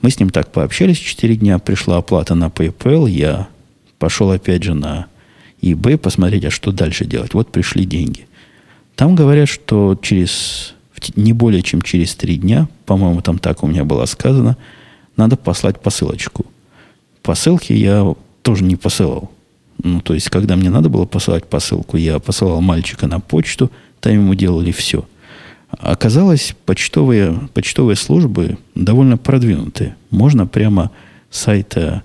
Мы 0.00 0.10
с 0.10 0.18
ним 0.18 0.30
так 0.30 0.50
пообщались 0.52 0.96
4 0.96 1.36
дня, 1.36 1.58
пришла 1.58 1.98
оплата 1.98 2.34
на 2.34 2.46
PayPal, 2.46 3.10
я 3.10 3.48
пошел 3.98 4.30
опять 4.30 4.62
же 4.62 4.72
на 4.72 5.08
eBay 5.60 5.98
посмотреть, 5.98 6.46
а 6.46 6.50
что 6.50 6.72
дальше 6.72 7.04
делать. 7.04 7.34
Вот 7.34 7.52
пришли 7.52 7.84
деньги. 7.84 8.26
Там 8.96 9.14
говорят, 9.14 9.48
что 9.48 9.96
через 10.00 10.74
не 11.14 11.32
более 11.34 11.62
чем 11.62 11.82
через 11.82 12.14
три 12.14 12.36
дня, 12.36 12.68
по-моему, 12.86 13.20
там 13.20 13.38
так 13.38 13.62
у 13.62 13.66
меня 13.66 13.84
было 13.84 14.06
сказано, 14.06 14.56
надо 15.16 15.36
послать 15.36 15.80
посылочку. 15.80 16.46
Посылки 17.22 17.72
я 17.72 18.14
тоже 18.42 18.64
не 18.64 18.76
посылал. 18.76 19.30
Ну, 19.82 20.00
то 20.00 20.14
есть, 20.14 20.30
когда 20.30 20.56
мне 20.56 20.70
надо 20.70 20.88
было 20.88 21.04
посылать 21.04 21.44
посылку, 21.44 21.98
я 21.98 22.18
посылал 22.18 22.60
мальчика 22.62 23.06
на 23.06 23.20
почту, 23.20 23.70
там 24.00 24.14
ему 24.14 24.34
делали 24.34 24.72
все. 24.72 25.06
Оказалось, 25.70 26.54
почтовые, 26.64 27.38
почтовые 27.52 27.96
службы 27.96 28.56
довольно 28.74 29.18
продвинутые. 29.18 29.96
Можно 30.10 30.46
прямо 30.46 30.90
с 31.30 31.40
сайта 31.40 32.02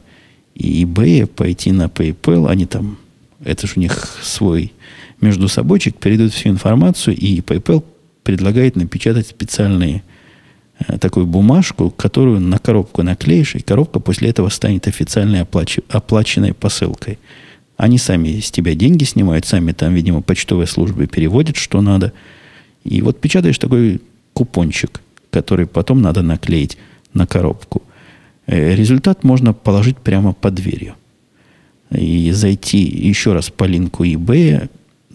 eBay 0.55 1.25
пойти 1.25 1.71
на 1.71 1.85
PayPal, 1.85 2.49
они 2.49 2.65
там, 2.65 2.97
это 3.43 3.67
же 3.67 3.73
у 3.77 3.79
них 3.79 4.17
свой 4.21 4.73
между 5.21 5.47
собойчик, 5.47 5.95
передают 5.95 6.33
всю 6.33 6.49
информацию, 6.49 7.15
и 7.15 7.39
PayPal 7.39 7.83
предлагает 8.23 8.75
напечатать 8.75 9.27
специальные 9.27 10.03
э, 10.79 10.97
такую 10.97 11.27
бумажку, 11.27 11.91
которую 11.91 12.39
на 12.39 12.57
коробку 12.57 13.03
наклеишь, 13.03 13.55
и 13.55 13.59
коробка 13.59 13.99
после 13.99 14.29
этого 14.29 14.49
станет 14.49 14.87
официальной 14.87 15.41
оплач... 15.41 15.79
оплаченной 15.89 16.53
посылкой. 16.53 17.19
Они 17.77 17.97
сами 17.97 18.39
с 18.39 18.51
тебя 18.51 18.75
деньги 18.75 19.03
снимают, 19.03 19.45
сами 19.45 19.71
там, 19.71 19.93
видимо, 19.93 20.21
почтовые 20.21 20.67
службы 20.67 21.07
переводят, 21.07 21.55
что 21.55 21.81
надо. 21.81 22.13
И 22.83 23.01
вот 23.01 23.19
печатаешь 23.19 23.57
такой 23.57 24.01
купончик, 24.33 25.01
который 25.29 25.65
потом 25.65 26.01
надо 26.01 26.21
наклеить 26.21 26.77
на 27.13 27.25
коробку. 27.25 27.81
Э, 28.47 28.75
результат 28.75 29.23
можно 29.23 29.53
положить 29.53 29.97
прямо 29.97 30.33
под 30.33 30.55
дверью. 30.55 30.95
И 31.91 32.31
зайти 32.31 32.79
еще 32.79 33.33
раз 33.33 33.49
по 33.49 33.65
линку 33.65 34.05
eBay 34.05 34.69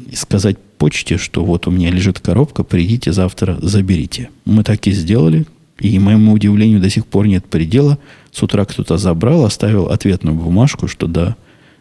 и 0.07 0.15
сказать 0.15 0.57
почте, 0.79 1.19
что 1.19 1.45
вот 1.45 1.67
у 1.67 1.71
меня 1.71 1.91
лежит 1.91 2.21
коробка, 2.21 2.63
придите 2.63 3.13
завтра, 3.13 3.59
заберите. 3.61 4.31
Мы 4.45 4.63
так 4.63 4.87
и 4.87 4.93
сделали. 4.93 5.47
И, 5.79 5.99
моему 5.99 6.33
удивлению, 6.33 6.81
до 6.81 6.89
сих 6.89 7.07
пор 7.07 7.27
нет 7.27 7.45
предела. 7.45 7.99
С 8.33 8.43
утра 8.43 8.65
кто-то 8.65 8.97
забрал, 8.97 9.45
оставил 9.45 9.87
ответную 9.87 10.35
бумажку, 10.35 10.89
что 10.89 11.07
да, 11.07 11.37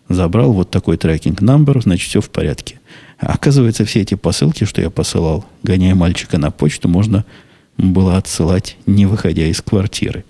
забрал 0.10 0.52
вот 0.52 0.70
такой 0.70 0.98
трекинг 0.98 1.42
номер, 1.42 1.82
значит, 1.82 2.10
все 2.10 2.20
в 2.20 2.30
порядке. 2.30 2.80
Оказывается, 3.20 3.86
все 3.86 4.02
эти 4.02 4.16
посылки, 4.16 4.66
что 4.66 4.82
я 4.82 4.90
посылал, 4.90 5.46
гоняя 5.64 5.96
мальчика 5.96 6.38
на 6.38 6.52
почту, 6.52 6.90
можно 6.90 7.24
было 7.78 8.18
отсылать, 8.18 8.78
не 8.86 9.06
выходя 9.06 9.46
из 9.46 9.62
квартиры. 9.62 10.26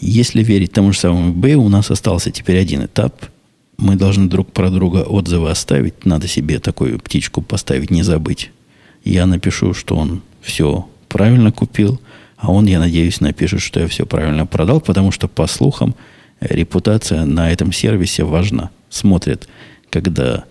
Если 0.00 0.44
верить 0.44 0.72
тому 0.72 0.92
же 0.92 0.98
самому 0.98 1.32
eBay, 1.32 1.54
у 1.54 1.68
нас 1.68 1.90
остался 1.90 2.30
теперь 2.30 2.58
один 2.58 2.84
этап– 2.84 3.26
мы 3.78 3.96
должны 3.96 4.28
друг 4.28 4.52
про 4.52 4.70
друга 4.70 4.98
отзывы 4.98 5.50
оставить. 5.50 6.04
Надо 6.04 6.28
себе 6.28 6.58
такую 6.58 6.98
птичку 6.98 7.42
поставить, 7.42 7.90
не 7.90 8.02
забыть. 8.02 8.50
Я 9.04 9.26
напишу, 9.26 9.74
что 9.74 9.96
он 9.96 10.22
все 10.40 10.88
правильно 11.08 11.52
купил, 11.52 12.00
а 12.36 12.52
он, 12.52 12.66
я 12.66 12.78
надеюсь, 12.78 13.20
напишет, 13.20 13.60
что 13.60 13.80
я 13.80 13.88
все 13.88 14.06
правильно 14.06 14.46
продал, 14.46 14.80
потому 14.80 15.12
что, 15.12 15.28
по 15.28 15.46
слухам, 15.46 15.94
репутация 16.40 17.24
на 17.24 17.50
этом 17.50 17.72
сервисе 17.72 18.24
важна. 18.24 18.70
Смотрят, 18.90 19.48
когда 19.90 20.44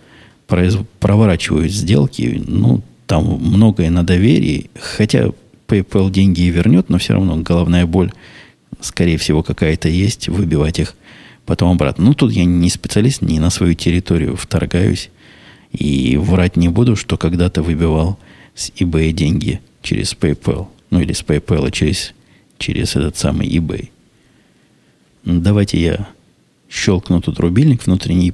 произ... 0.47 0.77
проворачивают 0.99 1.71
сделки, 1.71 2.43
ну, 2.47 2.81
там 3.07 3.25
многое 3.25 3.89
на 3.89 4.03
доверии, 4.03 4.69
хотя 4.79 5.29
PayPal 5.67 6.11
деньги 6.11 6.41
и 6.41 6.49
вернет, 6.49 6.89
но 6.89 6.97
все 6.97 7.13
равно 7.13 7.37
головная 7.37 7.85
боль, 7.85 8.11
скорее 8.81 9.17
всего, 9.17 9.43
какая-то 9.43 9.89
есть, 9.89 10.27
выбивать 10.27 10.79
их 10.79 10.95
потом 11.45 11.71
обратно. 11.71 12.05
Ну, 12.05 12.13
тут 12.13 12.31
я 12.31 12.45
не 12.45 12.69
специалист, 12.69 13.21
не 13.21 13.39
на 13.39 13.49
свою 13.49 13.73
территорию 13.73 14.35
вторгаюсь. 14.35 15.09
И 15.71 16.17
врать 16.17 16.55
не 16.55 16.69
буду, 16.69 16.95
что 16.95 17.17
когда-то 17.17 17.61
выбивал 17.61 18.17
с 18.53 18.69
eBay 18.71 19.11
деньги 19.11 19.59
через 19.81 20.13
PayPal. 20.13 20.67
Ну, 20.89 20.99
или 21.01 21.13
с 21.13 21.23
PayPal 21.23 21.69
через, 21.71 22.13
через 22.57 22.95
этот 22.95 23.17
самый 23.17 23.47
eBay. 23.47 23.89
Давайте 25.25 25.81
я 25.81 26.07
щелкну 26.69 27.21
тут 27.21 27.39
рубильник 27.39 27.85
внутренний, 27.85 28.33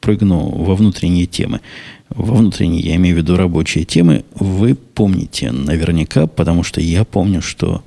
прыгну 0.00 0.48
во 0.48 0.74
внутренние 0.74 1.26
темы. 1.26 1.60
Во 2.08 2.34
внутренние, 2.34 2.80
я 2.80 2.96
имею 2.96 3.16
в 3.16 3.18
виду 3.18 3.36
рабочие 3.36 3.84
темы, 3.84 4.24
вы 4.34 4.74
помните 4.74 5.52
наверняка, 5.52 6.26
потому 6.26 6.62
что 6.62 6.80
я 6.80 7.04
помню, 7.04 7.42
что 7.42 7.82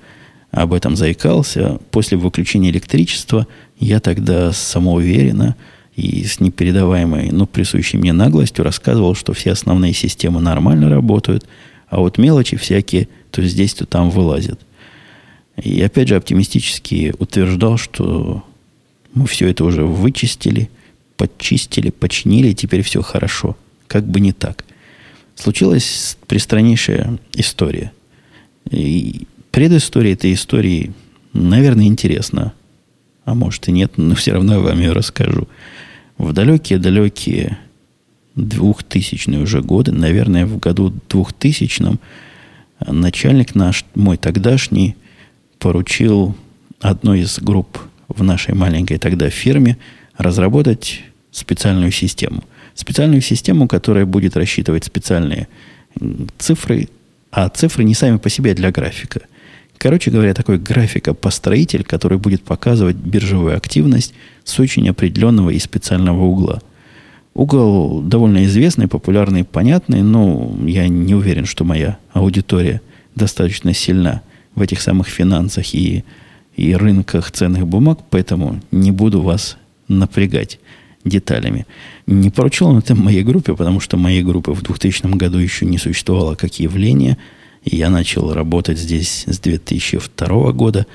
об 0.51 0.73
этом 0.73 0.95
заикался. 0.95 1.79
После 1.91 2.17
выключения 2.17 2.69
электричества 2.69 3.47
я 3.81 3.99
тогда 3.99 4.53
самоуверенно 4.53 5.55
и 5.95 6.23
с 6.23 6.39
непередаваемой, 6.39 7.31
но 7.31 7.47
присущей 7.47 7.97
мне 7.97 8.13
наглостью 8.13 8.63
рассказывал, 8.63 9.15
что 9.15 9.33
все 9.33 9.51
основные 9.51 9.93
системы 9.93 10.39
нормально 10.39 10.89
работают, 10.89 11.45
а 11.89 11.99
вот 11.99 12.17
мелочи 12.17 12.55
всякие 12.55 13.09
то 13.31 13.41
здесь, 13.41 13.73
то 13.73 13.85
там 13.85 14.09
вылазят. 14.09 14.59
И 15.61 15.81
опять 15.81 16.07
же 16.07 16.15
оптимистически 16.15 17.13
утверждал, 17.17 17.77
что 17.77 18.43
мы 19.13 19.25
все 19.25 19.49
это 19.49 19.65
уже 19.65 19.83
вычистили, 19.83 20.69
подчистили, 21.17 21.89
починили, 21.89 22.53
теперь 22.53 22.83
все 22.83 23.01
хорошо. 23.01 23.57
Как 23.87 24.05
бы 24.05 24.19
не 24.19 24.31
так. 24.31 24.63
Случилась 25.35 26.17
пристраннейшая 26.27 27.17
история. 27.33 27.91
И 28.69 29.27
предыстория 29.51 30.13
этой 30.13 30.33
истории, 30.33 30.93
наверное, 31.33 31.85
интересна 31.85 32.53
а 33.25 33.35
может 33.35 33.67
и 33.67 33.71
нет, 33.71 33.93
но 33.97 34.15
все 34.15 34.33
равно 34.33 34.53
я 34.53 34.59
вам 34.59 34.79
ее 34.79 34.93
расскажу. 34.93 35.47
В 36.17 36.33
далекие-далекие 36.33 37.57
двухтысячные 38.35 39.41
уже 39.41 39.61
годы, 39.61 39.91
наверное, 39.91 40.45
в 40.45 40.57
году 40.59 40.93
двухтысячном, 41.09 41.99
начальник 42.85 43.55
наш, 43.55 43.85
мой 43.95 44.17
тогдашний, 44.17 44.95
поручил 45.59 46.35
одной 46.79 47.21
из 47.21 47.39
групп 47.39 47.77
в 48.07 48.23
нашей 48.23 48.53
маленькой 48.55 48.97
тогда 48.97 49.29
фирме 49.29 49.77
разработать 50.17 51.01
специальную 51.31 51.91
систему. 51.91 52.43
Специальную 52.73 53.21
систему, 53.21 53.67
которая 53.67 54.05
будет 54.05 54.35
рассчитывать 54.35 54.85
специальные 54.85 55.47
цифры, 56.37 56.89
а 57.31 57.49
цифры 57.49 57.83
не 57.83 57.93
сами 57.93 58.17
по 58.17 58.29
себе, 58.29 58.53
для 58.53 58.71
графика. 58.71 59.21
Короче 59.81 60.11
говоря, 60.11 60.35
такой 60.35 60.59
графика-построитель, 60.59 61.83
который 61.83 62.19
будет 62.19 62.43
показывать 62.43 62.97
биржевую 62.97 63.57
активность 63.57 64.13
с 64.43 64.59
очень 64.59 64.87
определенного 64.87 65.49
и 65.49 65.57
специального 65.57 66.21
угла. 66.21 66.61
Угол 67.33 68.01
довольно 68.03 68.45
известный, 68.45 68.87
популярный, 68.87 69.43
понятный, 69.43 70.03
но 70.03 70.55
я 70.67 70.87
не 70.87 71.15
уверен, 71.15 71.47
что 71.47 71.63
моя 71.63 71.97
аудитория 72.13 72.79
достаточно 73.15 73.73
сильна 73.73 74.21
в 74.53 74.61
этих 74.61 74.81
самых 74.81 75.07
финансах 75.07 75.73
и, 75.73 76.03
и 76.55 76.75
рынках 76.75 77.31
ценных 77.31 77.65
бумаг, 77.65 78.01
поэтому 78.11 78.61
не 78.69 78.91
буду 78.91 79.23
вас 79.23 79.57
напрягать 79.87 80.59
деталями. 81.05 81.65
Не 82.05 82.29
поручил 82.29 82.67
он 82.67 82.77
это 82.77 82.93
моей 82.93 83.23
группе, 83.23 83.55
потому 83.55 83.79
что 83.79 83.97
моей 83.97 84.21
группы 84.21 84.51
в 84.51 84.61
2000 84.61 85.07
году 85.17 85.39
еще 85.39 85.65
не 85.65 85.79
существовало 85.79 86.35
как 86.35 86.59
явление– 86.59 87.17
я 87.63 87.89
начал 87.89 88.33
работать 88.33 88.77
здесь 88.77 89.25
с 89.27 89.39
2002 89.39 90.51
года. 90.51 90.85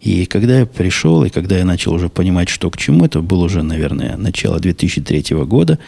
И 0.00 0.26
когда 0.26 0.60
я 0.60 0.66
пришел, 0.66 1.24
и 1.24 1.30
когда 1.30 1.58
я 1.58 1.64
начал 1.64 1.94
уже 1.94 2.08
понимать, 2.08 2.48
что 2.48 2.70
к 2.70 2.76
чему, 2.76 3.04
это 3.06 3.20
было 3.20 3.44
уже, 3.44 3.62
наверное, 3.62 4.16
начало 4.16 4.60
2003 4.60 5.36
года, 5.44 5.78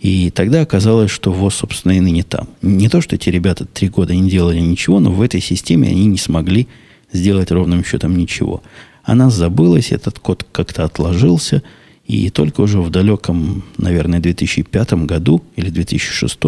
и 0.00 0.30
тогда 0.30 0.60
оказалось, 0.60 1.10
что 1.10 1.32
ВОЗ, 1.32 1.56
собственно, 1.56 1.92
и 1.92 2.00
ныне 2.00 2.22
там. 2.22 2.48
Не 2.62 2.88
то, 2.88 3.00
что 3.00 3.16
эти 3.16 3.30
ребята 3.30 3.64
три 3.64 3.88
года 3.88 4.14
не 4.14 4.28
делали 4.28 4.60
ничего, 4.60 5.00
но 5.00 5.10
в 5.10 5.22
этой 5.22 5.40
системе 5.40 5.88
они 5.88 6.06
не 6.06 6.18
смогли 6.18 6.68
сделать 7.12 7.50
ровным 7.50 7.84
счетом 7.84 8.16
ничего. 8.16 8.62
Она 9.04 9.30
забылась, 9.30 9.92
этот 9.92 10.18
код 10.18 10.46
как-то 10.52 10.84
отложился, 10.84 11.62
и 12.06 12.30
только 12.30 12.60
уже 12.60 12.80
в 12.80 12.90
далеком, 12.90 13.64
наверное, 13.78 14.20
2005 14.20 14.92
году 15.04 15.42
или 15.56 15.70
2006 15.70 16.38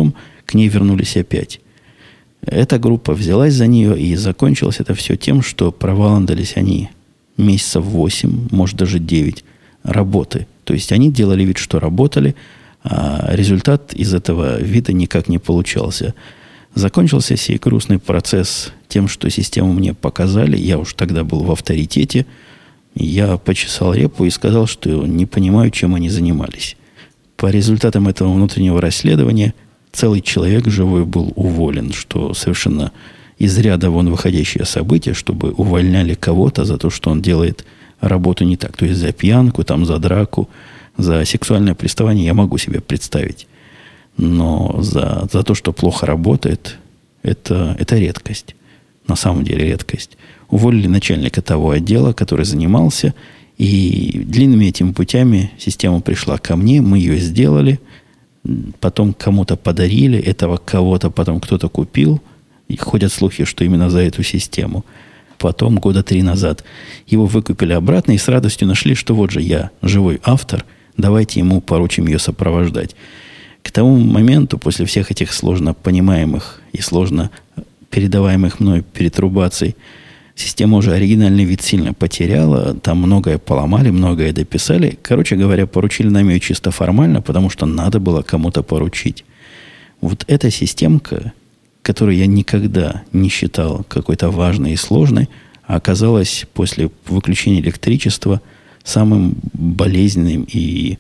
к 0.45 0.55
ней 0.55 0.69
вернулись 0.69 1.17
опять. 1.17 1.61
Эта 2.43 2.79
группа 2.79 3.15
взялась 3.15 3.55
за 3.55 3.67
нее, 3.67 4.01
и 4.01 4.15
закончилось 4.15 4.81
это 4.81 4.95
все 4.95 5.17
тем, 5.17 5.43
что 5.43 5.73
проваландались 5.73 6.57
они 6.57 6.91
месяцев 7.37 7.85
8, 7.85 8.49
может 8.51 8.77
даже 8.77 8.99
9 8.99 9.45
работы. 9.83 10.47
То 10.65 10.75
есть 10.75 10.93
они 10.93 11.11
делали 11.11 11.45
вид, 11.45 11.59
что 11.59 11.81
работали, 11.81 12.35
а 12.83 13.31
результат 13.33 13.93
из 13.93 14.15
этого 14.15 14.61
вида 14.61 14.93
никак 14.93 15.29
не 15.29 15.39
получался. 15.39 16.15
Закончился 16.75 17.37
сей 17.37 17.59
грустный 17.59 17.99
процесс 17.99 18.73
тем, 18.89 19.09
что 19.09 19.31
систему 19.31 19.73
мне 19.73 19.95
показали. 19.95 20.57
Я 20.57 20.79
уж 20.79 20.95
тогда 20.95 21.25
был 21.25 21.43
в 21.43 21.51
авторитете. 21.51 22.27
Я 22.95 23.37
почесал 23.37 23.95
репу 23.95 24.25
и 24.25 24.31
сказал, 24.31 24.67
что 24.67 25.07
не 25.07 25.27
понимаю, 25.27 25.71
чем 25.71 25.95
они 25.95 26.09
занимались. 26.09 26.77
По 27.37 27.51
результатам 27.51 28.09
этого 28.09 28.33
внутреннего 28.33 28.81
расследования– 28.81 29.55
целый 29.93 30.21
человек 30.21 30.69
живой 30.69 31.05
был 31.05 31.33
уволен, 31.37 31.93
что 31.93 32.35
совершенно 32.35 32.93
из 33.39 33.57
ряда 33.59 33.91
вон 33.91 34.11
выходящее 34.11 34.65
событие, 34.65 35.15
чтобы 35.15 35.53
увольняли 35.53 36.15
кого-то 36.15 36.65
за 36.65 36.77
то, 36.77 36.91
что 36.91 37.11
он 37.11 37.23
делает 37.23 37.65
работу 38.01 38.45
не 38.45 38.57
так. 38.57 38.77
То 38.77 38.85
есть 38.85 38.99
за 38.99 39.13
пьянку, 39.13 39.65
там, 39.65 39.85
за 39.85 39.99
драку, 39.99 40.49
за 40.97 41.25
сексуальное 41.25 41.75
приставание 41.75 42.27
я 42.27 42.35
могу 42.35 42.59
себе 42.59 42.81
представить. 42.81 43.47
Но 44.17 44.83
за, 44.83 45.29
за 45.33 45.43
то, 45.45 45.55
что 45.55 45.73
плохо 45.73 46.07
работает, 46.07 46.79
это, 47.23 47.77
это 47.79 47.97
редкость. 47.97 48.57
На 49.07 49.17
самом 49.17 49.45
деле 49.45 49.67
редкость. 49.67 50.19
Уволили 50.51 50.89
начальника 50.89 51.41
того 51.41 51.71
отдела, 51.71 52.13
который 52.13 52.45
занимался, 52.45 53.15
и 53.57 54.23
длинными 54.25 54.67
этими 54.67 54.93
путями 54.93 55.53
система 55.59 56.01
пришла 56.01 56.39
ко 56.39 56.57
мне, 56.57 56.81
мы 56.81 56.99
ее 56.99 57.19
сделали, 57.19 57.81
потом 58.81 59.15
кому-то 59.15 59.57
подарили, 59.57 60.19
этого 60.19 60.57
кого-то 60.57 61.11
потом 61.11 61.41
кто-то 61.41 61.69
купил, 61.69 62.21
и 62.69 62.77
ходят 62.77 63.13
слухи, 63.13 63.45
что 63.45 63.65
именно 63.65 63.91
за 63.91 64.01
эту 64.01 64.23
систему. 64.23 64.85
Потом, 65.39 65.79
года 65.79 66.03
три 66.03 66.23
назад, 66.23 66.65
его 67.07 67.27
выкупили 67.27 67.73
обратно 67.73 68.13
и 68.13 68.19
с 68.19 68.29
радостью 68.29 68.69
нашли, 68.69 68.95
что 68.95 69.15
вот 69.15 69.31
же 69.31 69.41
я, 69.41 69.71
живой 69.83 70.21
автор, 70.25 70.65
давайте 70.97 71.41
ему 71.41 71.61
поручим 71.61 72.07
ее 72.07 72.19
сопровождать. 72.19 72.97
К 73.63 73.71
тому 73.71 73.97
моменту, 73.99 74.59
после 74.59 74.85
всех 74.85 75.11
этих 75.11 75.33
сложно 75.33 75.75
понимаемых 75.75 76.61
и 76.73 76.81
сложно 76.81 77.31
передаваемых 77.91 78.61
мной 78.61 78.83
перетрубаций, 78.83 79.77
система 80.39 80.79
уже 80.79 80.93
оригинальный 80.93 81.45
вид 81.45 81.61
сильно 81.63 81.93
потеряла, 81.93 82.75
там 82.75 82.99
многое 82.99 83.39
поломали, 83.39 83.91
многое 83.91 84.33
дописали. 84.33 84.99
Короче 85.03 85.37
говоря, 85.37 85.67
поручили 85.67 86.09
нам 86.09 86.29
ее 86.29 86.41
чисто 86.41 86.71
формально, 86.71 87.21
потому 87.21 87.51
что 87.51 87.67
надо 87.67 87.99
было 87.99 88.23
кому-то 88.23 88.63
поручить. 88.63 89.25
Вот 90.01 90.25
эта 90.29 90.51
системка, 90.51 91.33
которую 91.83 92.17
я 92.17 92.27
никогда 92.27 93.03
не 93.13 93.29
считал 93.29 93.85
какой-то 93.89 94.31
важной 94.31 94.73
и 94.73 94.77
сложной, 94.77 95.29
оказалась 95.67 96.47
после 96.55 96.91
выключения 97.07 97.61
электричества 97.61 98.41
самым 98.85 99.37
болезненным 99.53 100.47
и 100.51 100.99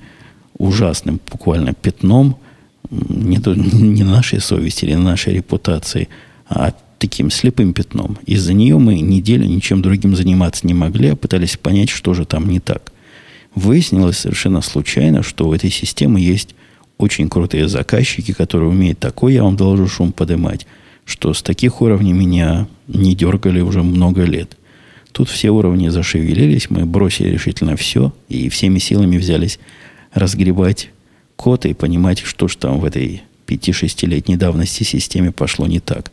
ужасным 0.58 1.20
буквально 1.30 1.74
пятном 1.74 2.36
не, 2.90 3.36
не 3.46 4.02
нашей 4.02 4.40
совести 4.40 4.84
или 4.84 4.94
нашей 4.94 5.34
репутации, 5.34 6.08
а 6.48 6.72
таким 6.98 7.30
слепым 7.30 7.72
пятном. 7.72 8.18
Из-за 8.26 8.52
нее 8.52 8.78
мы 8.78 9.00
неделю 9.00 9.46
ничем 9.46 9.82
другим 9.82 10.16
заниматься 10.16 10.66
не 10.66 10.74
могли, 10.74 11.08
а 11.10 11.16
пытались 11.16 11.56
понять, 11.56 11.90
что 11.90 12.14
же 12.14 12.24
там 12.24 12.48
не 12.48 12.60
так. 12.60 12.92
Выяснилось 13.54 14.18
совершенно 14.18 14.60
случайно, 14.60 15.22
что 15.22 15.48
у 15.48 15.54
этой 15.54 15.70
системы 15.70 16.20
есть 16.20 16.54
очень 16.98 17.28
крутые 17.28 17.68
заказчики, 17.68 18.32
которые 18.32 18.70
умеют 18.70 18.98
такой, 18.98 19.34
я 19.34 19.44
вам 19.44 19.56
должен 19.56 19.88
шум 19.88 20.12
поднимать, 20.12 20.66
что 21.04 21.32
с 21.32 21.42
таких 21.42 21.80
уровней 21.80 22.12
меня 22.12 22.66
не 22.88 23.14
дергали 23.14 23.60
уже 23.60 23.82
много 23.82 24.24
лет. 24.24 24.56
Тут 25.12 25.28
все 25.30 25.50
уровни 25.50 25.88
зашевелились, 25.88 26.70
мы 26.70 26.84
бросили 26.84 27.28
решительно 27.28 27.76
все 27.76 28.12
и 28.28 28.48
всеми 28.48 28.78
силами 28.78 29.16
взялись 29.16 29.58
разгребать 30.12 30.90
код 31.36 31.66
и 31.66 31.74
понимать, 31.74 32.20
что 32.20 32.48
же 32.48 32.56
там 32.56 32.80
в 32.80 32.84
этой 32.84 33.22
5-6-летней 33.46 34.36
давности 34.36 34.82
системе 34.82 35.32
пошло 35.32 35.66
не 35.66 35.80
так. 35.80 36.10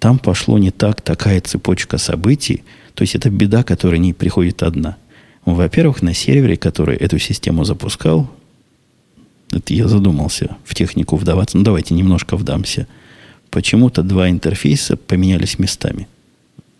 Там 0.00 0.18
пошло 0.18 0.58
не 0.58 0.70
так 0.70 1.02
такая 1.02 1.42
цепочка 1.42 1.98
событий, 1.98 2.64
то 2.94 3.02
есть 3.02 3.14
это 3.14 3.28
беда, 3.28 3.62
которая 3.62 3.98
не 3.98 4.14
приходит 4.14 4.62
одна. 4.62 4.96
Во-первых, 5.44 6.00
на 6.02 6.14
сервере, 6.14 6.56
который 6.56 6.96
эту 6.96 7.18
систему 7.18 7.64
запускал, 7.64 8.30
это 9.52 9.74
я 9.74 9.88
задумался 9.88 10.56
в 10.64 10.74
технику 10.74 11.16
вдаваться. 11.16 11.58
Ну, 11.58 11.64
давайте 11.64 11.94
немножко 11.94 12.36
вдамся. 12.36 12.86
Почему-то 13.50 14.02
два 14.02 14.30
интерфейса 14.30 14.96
поменялись 14.96 15.58
местами. 15.58 16.08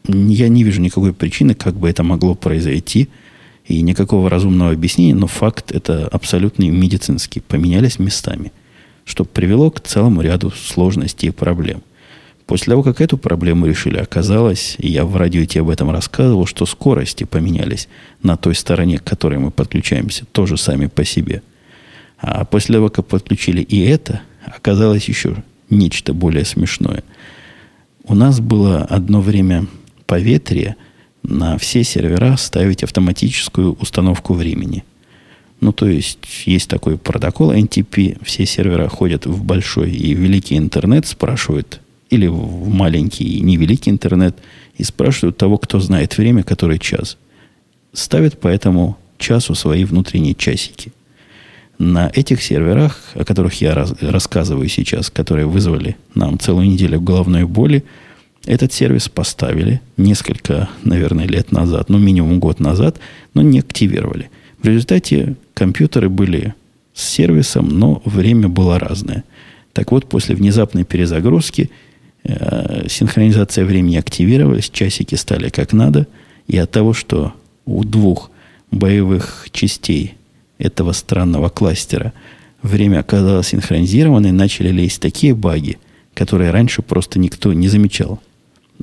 Я 0.08 0.48
не 0.48 0.64
вижу 0.64 0.80
никакой 0.80 1.12
причины, 1.12 1.54
как 1.54 1.74
бы 1.74 1.90
это 1.90 2.02
могло 2.02 2.34
произойти, 2.34 3.10
и 3.66 3.82
никакого 3.82 4.30
разумного 4.30 4.72
объяснения, 4.72 5.14
но 5.14 5.26
факт 5.26 5.72
это 5.72 6.08
абсолютно 6.08 6.62
медицинский. 6.70 7.40
Поменялись 7.40 7.98
местами, 7.98 8.50
что 9.04 9.24
привело 9.24 9.70
к 9.70 9.80
целому 9.80 10.22
ряду 10.22 10.50
сложностей 10.50 11.28
и 11.28 11.32
проблем. 11.32 11.82
После 12.50 12.72
того, 12.72 12.82
как 12.82 13.00
эту 13.00 13.16
проблему 13.16 13.66
решили, 13.66 13.98
оказалось, 13.98 14.74
и 14.78 14.90
я 14.90 15.04
в 15.04 15.14
радио 15.16 15.44
тебе 15.44 15.60
об 15.60 15.70
этом 15.70 15.88
рассказывал, 15.92 16.46
что 16.46 16.66
скорости 16.66 17.22
поменялись 17.22 17.86
на 18.24 18.36
той 18.36 18.56
стороне, 18.56 18.98
к 18.98 19.04
которой 19.04 19.38
мы 19.38 19.52
подключаемся, 19.52 20.24
тоже 20.24 20.56
сами 20.56 20.86
по 20.86 21.04
себе. 21.04 21.42
А 22.18 22.44
после 22.44 22.74
того, 22.74 22.88
как 22.88 23.06
подключили 23.06 23.62
и 23.62 23.78
это, 23.82 24.22
оказалось 24.44 25.04
еще 25.04 25.44
нечто 25.70 26.12
более 26.12 26.44
смешное. 26.44 27.04
У 28.02 28.16
нас 28.16 28.40
было 28.40 28.78
одно 28.80 29.20
время 29.20 29.68
поветрие 30.06 30.74
на 31.22 31.56
все 31.56 31.84
сервера 31.84 32.36
ставить 32.36 32.82
автоматическую 32.82 33.74
установку 33.74 34.34
времени. 34.34 34.82
Ну, 35.60 35.72
то 35.72 35.86
есть, 35.86 36.18
есть 36.46 36.68
такой 36.68 36.98
протокол 36.98 37.52
NTP, 37.52 38.24
все 38.24 38.44
сервера 38.44 38.88
ходят 38.88 39.24
в 39.24 39.44
большой 39.44 39.92
и 39.92 40.14
великий 40.14 40.58
интернет, 40.58 41.06
спрашивают 41.06 41.80
или 42.10 42.26
в 42.26 42.68
маленький 42.68 43.40
невеликий 43.40 43.90
интернет 43.90 44.36
и 44.76 44.84
спрашивают 44.84 45.36
того, 45.36 45.58
кто 45.58 45.80
знает 45.80 46.18
время, 46.18 46.42
который 46.42 46.78
час. 46.78 47.16
Ставят 47.92 48.38
по 48.38 48.48
этому 48.48 48.98
часу 49.18 49.54
свои 49.54 49.84
внутренние 49.84 50.34
часики. 50.34 50.92
На 51.78 52.10
этих 52.14 52.42
серверах, 52.42 53.00
о 53.14 53.24
которых 53.24 53.60
я 53.62 53.74
раз, 53.74 53.94
рассказываю 54.00 54.68
сейчас, 54.68 55.08
которые 55.08 55.46
вызвали 55.46 55.96
нам 56.14 56.38
целую 56.38 56.68
неделю 56.68 57.00
головной 57.00 57.44
боли, 57.44 57.84
этот 58.46 58.72
сервис 58.72 59.08
поставили 59.08 59.80
несколько, 59.96 60.68
наверное, 60.82 61.26
лет 61.26 61.52
назад, 61.52 61.88
ну, 61.88 61.98
минимум 61.98 62.38
год 62.38 62.58
назад, 62.60 62.98
но 63.34 63.42
не 63.42 63.60
активировали. 63.60 64.30
В 64.62 64.66
результате 64.66 65.36
компьютеры 65.54 66.08
были 66.08 66.54
с 66.94 67.02
сервисом, 67.02 67.68
но 67.68 68.02
время 68.04 68.48
было 68.48 68.78
разное. 68.78 69.24
Так 69.72 69.92
вот, 69.92 70.06
после 70.06 70.34
внезапной 70.34 70.84
перезагрузки 70.84 71.70
синхронизация 72.24 73.64
времени 73.64 73.96
активировалась, 73.96 74.70
часики 74.70 75.14
стали 75.14 75.48
как 75.48 75.72
надо, 75.72 76.06
и 76.46 76.56
от 76.58 76.70
того, 76.70 76.92
что 76.92 77.32
у 77.64 77.84
двух 77.84 78.30
боевых 78.70 79.48
частей 79.52 80.14
этого 80.58 80.92
странного 80.92 81.48
кластера 81.48 82.12
время 82.62 83.00
оказалось 83.00 83.48
синхронизированное, 83.48 84.32
начали 84.32 84.68
лезть 84.70 85.00
такие 85.00 85.34
баги, 85.34 85.78
которые 86.14 86.50
раньше 86.50 86.82
просто 86.82 87.18
никто 87.18 87.52
не 87.52 87.68
замечал. 87.68 88.20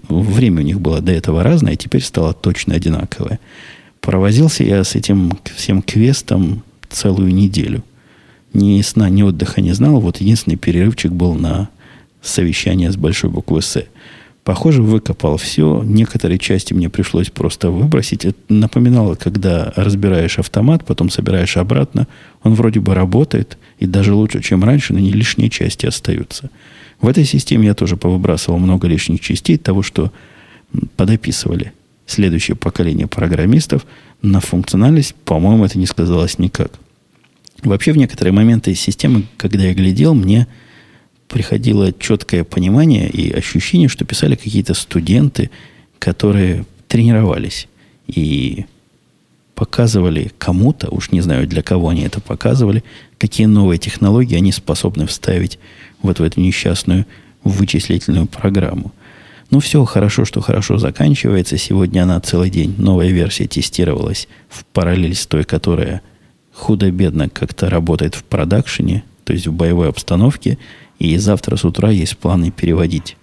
Время 0.09 0.61
у 0.61 0.65
них 0.65 0.79
было 0.79 1.01
до 1.01 1.11
этого 1.11 1.43
разное, 1.43 1.73
и 1.73 1.77
теперь 1.77 2.03
стало 2.03 2.33
точно 2.33 2.75
одинаковое. 2.75 3.39
Провозился 4.01 4.63
я 4.63 4.83
с 4.83 4.95
этим 4.95 5.37
всем 5.55 5.81
квестом 5.81 6.63
целую 6.89 7.33
неделю. 7.33 7.83
Ни 8.53 8.81
сна, 8.81 9.09
ни 9.09 9.21
отдыха 9.21 9.61
не 9.61 9.73
знал. 9.73 9.99
Вот 9.99 10.17
единственный 10.17 10.55
перерывчик 10.55 11.11
был 11.11 11.33
на 11.33 11.69
совещание 12.27 12.91
с 12.91 12.97
большой 12.97 13.29
буквы 13.29 13.61
«С». 13.61 13.83
Похоже, 14.43 14.81
выкопал 14.81 15.35
все. 15.35 15.83
Некоторые 15.83 16.39
части 16.39 16.73
мне 16.73 16.89
пришлось 16.89 17.29
просто 17.29 17.69
выбросить. 17.69 18.23
Это 18.23 18.37
напоминало, 18.47 19.15
когда 19.15 19.73
разбираешь 19.75 20.39
автомат, 20.39 20.85
потом 20.85 21.09
собираешь 21.09 21.57
обратно. 21.57 22.07
Он 22.43 22.53
вроде 22.53 22.79
бы 22.79 22.93
работает, 22.93 23.57
и 23.79 23.85
даже 23.85 24.13
лучше, 24.13 24.41
чем 24.41 24.63
раньше, 24.63 24.93
но 24.93 24.99
не 24.99 25.11
лишние 25.11 25.49
части 25.49 25.85
остаются. 25.85 26.49
В 27.01 27.09
этой 27.09 27.25
системе 27.25 27.67
я 27.67 27.73
тоже 27.73 27.97
повыбрасывал 27.97 28.57
много 28.57 28.87
лишних 28.87 29.19
частей 29.19 29.57
того, 29.57 29.83
что 29.83 30.13
подописывали 30.95 31.73
следующее 32.05 32.55
поколение 32.55 33.07
программистов. 33.07 33.85
На 34.21 34.39
функциональность, 34.39 35.13
по-моему, 35.25 35.65
это 35.65 35.77
не 35.77 35.85
сказалось 35.85 36.39
никак. 36.39 36.71
Вообще, 37.63 37.91
в 37.91 37.97
некоторые 37.97 38.33
моменты 38.33 38.73
системы, 38.75 39.23
когда 39.35 39.65
я 39.65 39.73
глядел, 39.73 40.13
мне 40.13 40.47
приходило 41.27 41.91
четкое 41.93 42.43
понимание 42.43 43.09
и 43.09 43.31
ощущение, 43.31 43.89
что 43.89 44.05
писали 44.05 44.35
какие-то 44.35 44.73
студенты, 44.73 45.49
которые 45.99 46.65
тренировались 46.87 47.67
и 48.07 48.65
показывали 49.55 50.31
кому-то, 50.37 50.89
уж 50.89 51.11
не 51.11 51.21
знаю, 51.21 51.47
для 51.47 51.63
кого 51.63 51.89
они 51.89 52.03
это 52.03 52.21
показывали, 52.21 52.83
какие 53.17 53.47
новые 53.47 53.79
технологии 53.79 54.37
они 54.37 54.51
способны 54.51 55.07
вставить 55.07 55.57
вот 56.01 56.19
в 56.19 56.23
эту 56.23 56.39
несчастную 56.39 57.05
вычислительную 57.43 58.27
программу. 58.27 58.93
Ну, 59.49 59.59
все 59.59 59.83
хорошо, 59.85 60.25
что 60.25 60.41
хорошо 60.41 60.77
заканчивается. 60.77 61.57
Сегодня 61.57 62.03
она 62.03 62.19
целый 62.19 62.49
день, 62.49 62.75
новая 62.77 63.09
версия 63.09 63.47
тестировалась 63.47 64.27
в 64.49 64.65
параллель 64.65 65.15
с 65.15 65.25
той, 65.25 65.43
которая 65.43 66.01
худо-бедно 66.53 67.29
как-то 67.29 67.69
работает 67.69 68.13
в 68.15 68.23
продакшене, 68.23 69.03
то 69.23 69.33
есть 69.33 69.47
в 69.47 69.53
боевой 69.53 69.89
обстановке. 69.89 70.57
И 70.99 71.17
завтра 71.17 71.55
с 71.55 71.65
утра 71.65 71.89
есть 71.89 72.17
планы 72.17 72.51
переводить 72.51 73.17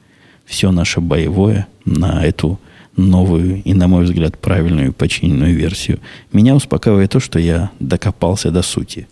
все 0.45 0.71
наше 0.71 1.01
боевое 1.01 1.67
на 1.85 2.25
эту 2.25 2.61
новую 2.97 3.63
и, 3.63 3.75
на 3.75 3.89
мой 3.89 4.05
взгляд, 4.05 4.39
правильную 4.39 4.93
починенную 4.93 5.55
версию. 5.55 5.99
Меня 6.33 6.55
успокаивает 6.55 7.11
то, 7.11 7.21
что 7.21 7.39
я 7.39 7.71
докопался 7.81 8.51
до 8.51 8.63
сути. 8.63 9.09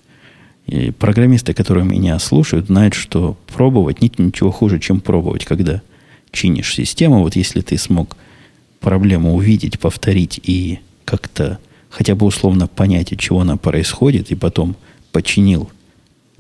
И 0.67 0.93
программисты, 0.93 1.55
которые 1.55 1.85
меня 1.85 2.19
слушают, 2.21 2.67
знают, 2.67 2.95
что 2.95 3.37
пробовать 3.53 4.01
нет 4.01 4.19
ничего 4.19 4.53
хуже, 4.53 4.79
чем 4.79 5.01
пробовать, 5.01 5.45
когда 5.45 5.83
чинишь 6.31 6.75
систему. 6.75 7.21
Вот 7.21 7.35
если 7.35 7.61
ты 7.61 7.77
смог 7.77 8.17
проблему 8.81 9.35
увидеть, 9.35 9.81
повторить 9.81 10.41
и 10.43 10.79
как-то 11.05 11.59
хотя 11.91 12.15
бы 12.15 12.27
условно 12.27 12.69
понять, 12.69 13.13
от 13.13 13.19
чего 13.19 13.41
она 13.41 13.57
происходит, 13.57 14.31
и 14.31 14.37
потом 14.37 14.77
починил 15.11 15.71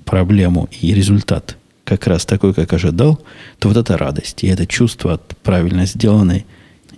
проблему 0.04 0.68
и 0.80 0.94
результат 0.94 1.56
как 1.84 2.06
раз 2.06 2.24
такой, 2.24 2.54
как 2.54 2.72
ожидал, 2.72 3.20
то 3.58 3.68
вот 3.68 3.76
эта 3.76 3.96
радость 3.98 4.44
и 4.44 4.48
это 4.48 4.66
чувство 4.66 5.14
от 5.14 5.36
правильно 5.38 5.86
сделанной 5.86 6.46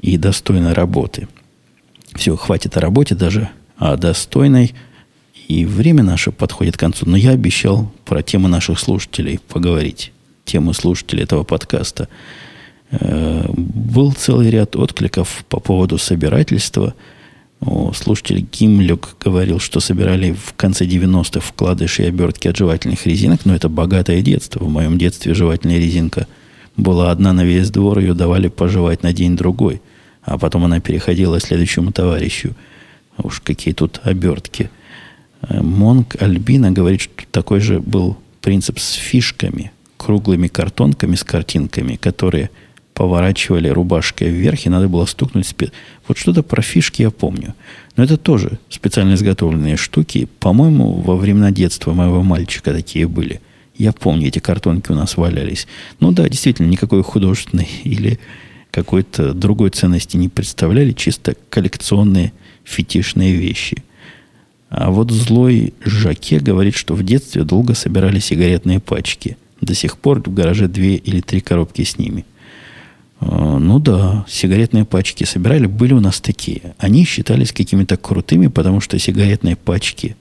и 0.03 0.17
достойной 0.19 0.73
работы. 0.73 1.29
Все, 2.15 2.37
хватит 2.37 2.77
о 2.77 2.81
работе 2.81 3.15
даже, 3.15 3.49
а 3.77 3.97
достойной. 3.97 4.75
И 5.49 5.67
время 5.67 6.03
наше 6.03 6.33
подходит 6.33 6.77
к 6.77 6.81
концу. 6.81 7.07
Но 7.07 7.17
я 7.17 7.31
обещал 7.31 7.93
про 8.05 8.23
темы 8.23 8.49
наших 8.49 8.79
слушателей 8.79 9.41
поговорить. 9.49 10.13
Темы 10.45 10.75
слушателей 10.75 11.25
этого 11.25 11.43
подкаста. 11.43 12.09
Э, 12.91 13.47
был 13.57 14.13
целый 14.13 14.51
ряд 14.51 14.77
откликов 14.77 15.45
по 15.49 15.61
поводу 15.61 15.99
собирательства. 15.99 16.95
Слушатель 17.95 18.47
Гимлюк 18.53 19.17
говорил, 19.21 19.59
что 19.59 19.81
собирали 19.81 20.33
в 20.33 20.55
конце 20.55 20.85
90-х 20.85 21.41
вкладыши 21.41 22.03
и 22.03 22.07
обертки 22.07 22.49
от 22.49 22.57
жевательных 22.57 23.07
резинок, 23.07 23.45
но 23.45 23.55
это 23.55 23.69
богатое 23.69 24.21
детство. 24.21 24.65
В 24.65 24.69
моем 24.69 24.99
детстве 24.99 25.33
жевательная 25.33 25.79
резинка 25.79 26.27
была 26.77 27.11
одна 27.11 27.33
на 27.33 27.45
весь 27.45 27.71
двор, 27.71 28.01
ее 28.01 28.15
давали 28.15 28.49
пожевать 28.49 29.03
на 29.03 29.13
день-другой, 29.13 29.81
а 30.23 30.39
потом 30.39 30.65
она 30.65 30.81
переходила 30.81 31.41
следующему 31.41 31.93
товарищу. 31.93 32.55
Уж 33.17 33.41
какие 33.41 33.73
тут 33.73 34.01
обертки. 34.03 34.71
Э, 35.43 35.63
Монг 35.63 36.21
Альбина 36.21 36.73
говорит, 36.73 37.03
что 37.03 37.13
такой 37.31 37.61
же 37.61 37.79
был 37.81 38.19
принцип 38.41 38.79
с 38.79 38.93
фишками, 38.93 39.73
круглыми 39.97 40.49
картонками 40.49 41.15
с 41.15 41.25
картинками, 41.25 41.97
которые– 41.97 42.51
поворачивали 42.95 43.69
рубашкой 43.69 44.31
вверх, 44.31 44.67
и 44.67 44.71
надо 44.71 44.89
было 44.89 45.05
стукнуть 45.05 45.47
спид. 45.47 45.73
Вот 46.07 46.17
что-то 46.17 46.43
про 46.43 46.63
фишки 46.63 47.03
я 47.03 47.11
помню. 47.11 47.55
Но 47.97 48.05
это 48.05 48.17
тоже 48.17 48.59
специально 48.71 49.15
изготовленные 49.15 49.77
штуки. 49.77 50.29
По-моему, 50.39 50.93
во 50.93 51.17
времена 51.17 51.51
детства 51.51 51.93
моего 51.93 52.23
мальчика 52.23 52.73
такие 52.73 53.09
были. 53.09 53.41
Я 53.77 53.93
помню, 53.93 54.29
эти 54.29 54.39
картонки 54.39 54.93
у 54.93 54.95
нас 54.95 55.17
валялись. 55.17 55.67
Ну 55.99 56.13
да, 56.13 56.29
действительно, 56.29 56.69
никакой 56.69 57.03
художественной 57.03 57.69
или 57.85 58.21
какой-то 58.71 59.35
другой 59.35 59.71
ценности 59.71 60.17
не 60.17 60.29
представляли. 60.29 60.93
Чисто 60.93 61.35
коллекционные 61.51 62.33
фетишные 62.63 63.35
вещи. 63.35 63.83
А 64.71 64.91
вот 64.91 65.11
злой 65.11 65.75
Жаке 65.85 66.39
говорит, 66.39 66.75
что 66.75 66.95
в 66.95 67.03
детстве 67.03 67.43
долго 67.43 67.75
собирали 67.75 68.21
сигаретные 68.21 68.79
пачки. 68.79 69.37
До 69.61 69.75
сих 69.75 69.99
пор 69.99 70.21
в 70.21 70.33
гараже 70.33 70.69
две 70.69 70.97
или 70.97 71.21
три 71.21 71.41
коробки 71.41 71.83
с 71.83 71.99
ними– 71.99 72.25
ну 73.21 73.79
да, 73.79 74.25
сигаретные 74.29 74.85
пачки 74.85 75.25
собирали, 75.25 75.67
были 75.67 75.95
у 75.95 76.01
нас 76.01 76.21
такие. 76.21 76.75
Они 76.79 77.05
считались 77.05 77.53
какими-то 77.53 77.97
крутыми, 77.97 78.49
потому 78.49 78.81
что 78.81 78.99
сигаретные 78.99 79.57
пачки 79.57 80.17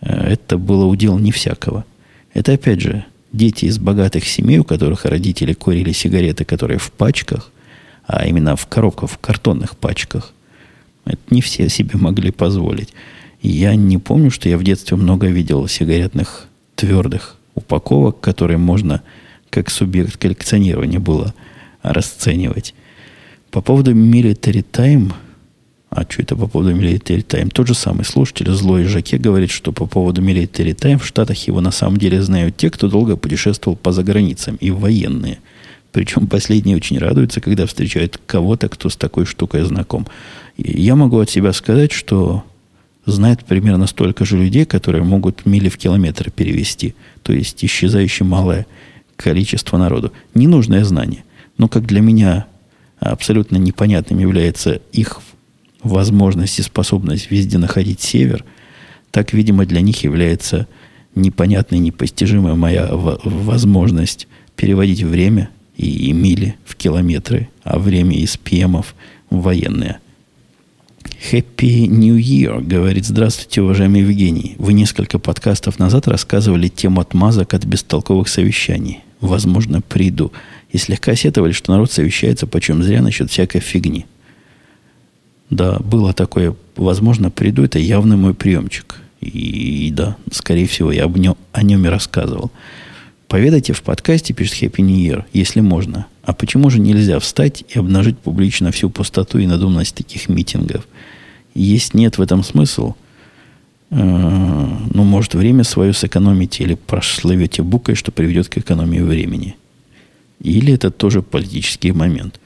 э, 0.00 0.32
это 0.32 0.58
было 0.58 0.84
удел 0.84 1.18
не 1.18 1.32
всякого. 1.32 1.84
Это 2.32 2.52
опять 2.52 2.80
же 2.80 3.04
дети 3.32 3.66
из 3.66 3.78
богатых 3.78 4.26
семей, 4.26 4.58
у 4.58 4.64
которых 4.64 5.04
родители 5.04 5.52
курили 5.52 5.92
сигареты, 5.92 6.44
которые 6.44 6.78
в 6.78 6.90
пачках, 6.92 7.50
а 8.06 8.26
именно 8.26 8.56
в 8.56 8.66
коробках, 8.66 9.10
в 9.10 9.18
картонных 9.18 9.76
пачках. 9.76 10.32
Это 11.06 11.20
не 11.30 11.40
все 11.40 11.68
себе 11.68 11.98
могли 11.98 12.30
позволить. 12.30 12.92
я 13.40 13.74
не 13.76 13.98
помню, 13.98 14.30
что 14.30 14.48
я 14.48 14.58
в 14.58 14.64
детстве 14.64 14.96
много 14.96 15.28
видел 15.28 15.68
сигаретных 15.68 16.48
твердых 16.74 17.36
упаковок, 17.54 18.20
которые 18.20 18.58
можно 18.58 19.02
как 19.50 19.70
субъект 19.70 20.16
коллекционирования 20.16 20.98
было– 20.98 21.32
расценивать. 21.84 22.74
По 23.50 23.60
поводу 23.60 23.92
Military 23.92 24.64
Time, 24.72 25.12
а 25.90 26.04
что 26.08 26.22
это 26.22 26.34
по 26.34 26.48
поводу 26.48 26.74
Military 26.74 27.24
Time? 27.24 27.50
Тот 27.50 27.68
же 27.68 27.74
самый 27.74 28.04
слушатель, 28.04 28.50
злой 28.50 28.84
Жаке, 28.84 29.16
говорит, 29.16 29.50
что 29.50 29.70
по 29.70 29.86
поводу 29.86 30.22
Military 30.22 30.74
Time 30.74 30.98
в 30.98 31.06
Штатах 31.06 31.38
его 31.46 31.60
на 31.60 31.70
самом 31.70 31.98
деле 31.98 32.20
знают 32.20 32.56
те, 32.56 32.70
кто 32.70 32.88
долго 32.88 33.16
путешествовал 33.16 33.76
по 33.76 33.92
заграницам, 33.92 34.56
и 34.56 34.70
военные. 34.70 35.38
Причем 35.92 36.26
последние 36.26 36.76
очень 36.76 36.98
радуются, 36.98 37.40
когда 37.40 37.66
встречают 37.66 38.20
кого-то, 38.26 38.68
кто 38.68 38.88
с 38.88 38.96
такой 38.96 39.26
штукой 39.26 39.62
знаком. 39.62 40.08
Я 40.56 40.96
могу 40.96 41.20
от 41.20 41.30
себя 41.30 41.52
сказать, 41.52 41.92
что 41.92 42.42
знает 43.06 43.44
примерно 43.44 43.86
столько 43.86 44.24
же 44.24 44.36
людей, 44.36 44.64
которые 44.64 45.04
могут 45.04 45.46
мили 45.46 45.68
в 45.68 45.76
километры 45.76 46.32
перевести. 46.32 46.96
То 47.22 47.32
есть 47.32 47.64
исчезающее 47.64 48.26
малое 48.26 48.66
количество 49.16 49.76
народу. 49.76 50.12
Ненужное 50.34 50.82
знание– 50.82 51.22
но 51.58 51.68
как 51.68 51.86
для 51.86 52.00
меня 52.00 52.46
абсолютно 52.98 53.56
непонятным 53.56 54.18
является 54.18 54.80
их 54.92 55.20
возможность 55.82 56.58
и 56.58 56.62
способность 56.62 57.30
везде 57.30 57.58
находить 57.58 58.00
север, 58.00 58.44
так, 59.10 59.32
видимо, 59.32 59.66
для 59.66 59.80
них 59.80 60.02
является 60.02 60.66
непонятной, 61.14 61.78
непостижимая 61.78 62.54
моя 62.54 62.88
возможность 62.90 64.26
переводить 64.56 65.02
время 65.02 65.50
и 65.76 66.12
мили 66.12 66.56
в 66.64 66.76
километры, 66.76 67.48
а 67.62 67.78
время 67.78 68.16
из 68.16 68.36
пьемов 68.36 68.94
в 69.30 69.42
военные. 69.42 69.98
Happy 71.30 71.86
New 71.86 72.16
Year, 72.16 72.62
говорит, 72.62 73.06
здравствуйте, 73.06 73.62
уважаемый 73.62 74.02
Евгений. 74.02 74.56
Вы 74.58 74.72
несколько 74.72 75.18
подкастов 75.18 75.78
назад 75.78 76.06
рассказывали 76.08 76.68
тему 76.68 77.00
отмазок 77.00 77.54
от 77.54 77.64
бестолковых 77.64 78.28
совещаний. 78.28 79.00
Возможно, 79.24 79.80
приду 79.80 80.32
и 80.70 80.76
слегка 80.76 81.14
сетовали, 81.14 81.52
что 81.52 81.72
народ 81.72 81.90
совещается 81.90 82.46
почем 82.46 82.82
зря 82.82 83.00
насчет 83.00 83.30
всякой 83.30 83.62
фигни. 83.62 84.04
Да, 85.48 85.78
было 85.78 86.12
такое, 86.12 86.54
возможно, 86.76 87.30
приду, 87.30 87.64
это 87.64 87.78
явно 87.78 88.18
мой 88.18 88.34
приемчик. 88.34 88.96
И, 89.22 89.90
да, 89.94 90.18
скорее 90.30 90.66
всего, 90.66 90.92
я 90.92 91.04
об 91.04 91.16
нем, 91.16 91.36
о 91.52 91.62
нем 91.62 91.86
и 91.86 91.88
рассказывал. 91.88 92.50
Поведайте 93.26 93.72
в 93.72 93.82
подкасте, 93.82 94.34
пишет 94.34 94.62
Happy 94.62 94.82
New 94.82 94.98
Year, 94.98 95.24
если 95.32 95.60
можно. 95.60 96.04
А 96.22 96.34
почему 96.34 96.68
же 96.68 96.78
нельзя 96.78 97.18
встать 97.18 97.64
и 97.66 97.78
обнажить 97.78 98.18
публично 98.18 98.72
всю 98.72 98.90
пустоту 98.90 99.38
и 99.38 99.46
надуманность 99.46 99.94
таких 99.94 100.28
митингов? 100.28 100.86
Есть 101.54 101.94
нет 101.94 102.18
в 102.18 102.20
этом 102.20 102.44
смысл, 102.44 102.92
ну, 103.94 105.04
может, 105.04 105.34
время 105.34 105.64
свое 105.64 105.92
сэкономите 105.92 106.64
или 106.64 106.74
прославите 106.74 107.62
букой, 107.62 107.94
что 107.94 108.12
приведет 108.12 108.48
к 108.48 108.58
экономии 108.58 109.00
времени– 109.00 109.56
или 110.44 110.74
это 110.74 110.90
тоже 110.90 111.22
политический 111.22 111.92
момент. 111.92 112.38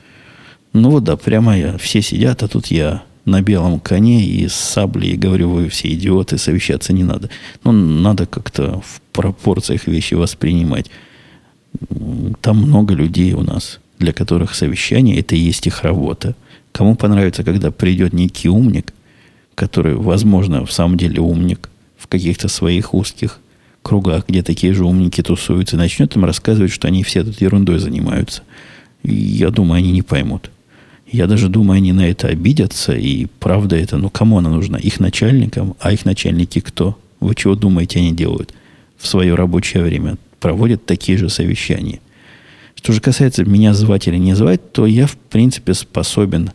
Ну 0.72 0.90
вот 0.90 1.04
да, 1.04 1.16
прямо 1.16 1.58
я, 1.58 1.76
все 1.78 2.00
сидят, 2.00 2.42
а 2.42 2.48
тут 2.48 2.68
я 2.68 3.02
на 3.24 3.42
белом 3.42 3.80
коне 3.80 4.24
и 4.24 4.48
с 4.48 4.54
саблей 4.54 5.16
говорю, 5.16 5.50
вы 5.50 5.68
все 5.68 5.92
идиоты, 5.92 6.38
совещаться 6.38 6.92
не 6.92 7.04
надо. 7.04 7.28
Ну, 7.64 7.72
надо 7.72 8.26
как-то 8.26 8.80
в 8.80 9.00
пропорциях 9.12 9.86
вещи 9.86 10.14
воспринимать. 10.14 10.90
Там 12.40 12.58
много 12.58 12.94
людей 12.94 13.32
у 13.32 13.42
нас, 13.42 13.80
для 13.98 14.12
которых 14.12 14.54
совещание 14.54 15.18
это 15.18 15.34
и 15.34 15.40
есть 15.40 15.66
их 15.66 15.82
работа. 15.82 16.36
Кому 16.72 16.94
понравится, 16.94 17.42
когда 17.42 17.70
придет 17.70 18.12
некий 18.12 18.48
умник, 18.48 18.94
который, 19.58 19.96
возможно, 19.96 20.64
в 20.64 20.70
самом 20.70 20.96
деле 20.96 21.20
умник 21.20 21.68
в 21.96 22.06
каких-то 22.06 22.46
своих 22.46 22.94
узких 22.94 23.40
кругах, 23.82 24.28
где 24.28 24.44
такие 24.44 24.72
же 24.72 24.84
умники 24.84 25.20
тусуются, 25.20 25.76
начнет 25.76 26.14
им 26.14 26.24
рассказывать, 26.24 26.70
что 26.70 26.86
они 26.86 27.02
все 27.02 27.24
тут 27.24 27.40
ерундой 27.40 27.80
занимаются. 27.80 28.42
И 29.02 29.12
я 29.12 29.50
думаю, 29.50 29.78
они 29.78 29.90
не 29.90 30.02
поймут. 30.02 30.52
Я 31.10 31.26
даже 31.26 31.48
думаю, 31.48 31.78
они 31.78 31.92
на 31.92 32.08
это 32.08 32.28
обидятся, 32.28 32.92
и 32.92 33.26
правда 33.40 33.74
это, 33.74 33.96
ну, 33.96 34.10
кому 34.10 34.38
она 34.38 34.48
нужна? 34.48 34.78
Их 34.78 35.00
начальникам, 35.00 35.74
а 35.80 35.92
их 35.92 36.04
начальники 36.04 36.60
кто? 36.60 36.96
Вы 37.18 37.34
чего 37.34 37.56
думаете, 37.56 37.98
они 37.98 38.12
делают 38.12 38.54
в 38.96 39.08
свое 39.08 39.34
рабочее 39.34 39.82
время? 39.82 40.18
Проводят 40.38 40.86
такие 40.86 41.18
же 41.18 41.28
совещания. 41.30 41.98
Что 42.76 42.92
же 42.92 43.00
касается 43.00 43.44
меня 43.44 43.74
звать 43.74 44.06
или 44.06 44.18
не 44.18 44.34
звать, 44.34 44.70
то 44.70 44.86
я, 44.86 45.08
в 45.08 45.16
принципе, 45.16 45.74
способен, 45.74 46.52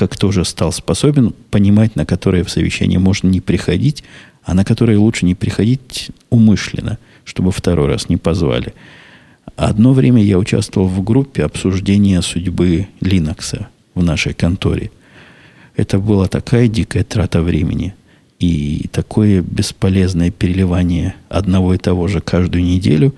как 0.00 0.16
тоже 0.16 0.46
стал 0.46 0.72
способен, 0.72 1.34
понимать, 1.50 1.94
на 1.94 2.06
которые 2.06 2.42
в 2.42 2.50
совещание 2.50 2.98
можно 2.98 3.28
не 3.28 3.42
приходить, 3.42 4.02
а 4.44 4.54
на 4.54 4.64
которые 4.64 4.96
лучше 4.96 5.26
не 5.26 5.34
приходить 5.34 6.10
умышленно, 6.30 6.96
чтобы 7.24 7.52
второй 7.52 7.86
раз 7.86 8.08
не 8.08 8.16
позвали. 8.16 8.72
Одно 9.56 9.92
время 9.92 10.22
я 10.22 10.38
участвовал 10.38 10.88
в 10.88 11.04
группе 11.04 11.44
обсуждения 11.44 12.22
судьбы 12.22 12.88
Linux 13.02 13.66
в 13.94 14.02
нашей 14.02 14.32
конторе. 14.32 14.90
Это 15.76 15.98
была 15.98 16.28
такая 16.28 16.66
дикая 16.66 17.04
трата 17.04 17.42
времени 17.42 17.94
и 18.38 18.86
такое 18.92 19.42
бесполезное 19.42 20.30
переливание 20.30 21.14
одного 21.28 21.74
и 21.74 21.78
того 21.78 22.08
же 22.08 22.22
каждую 22.22 22.64
неделю, 22.64 23.14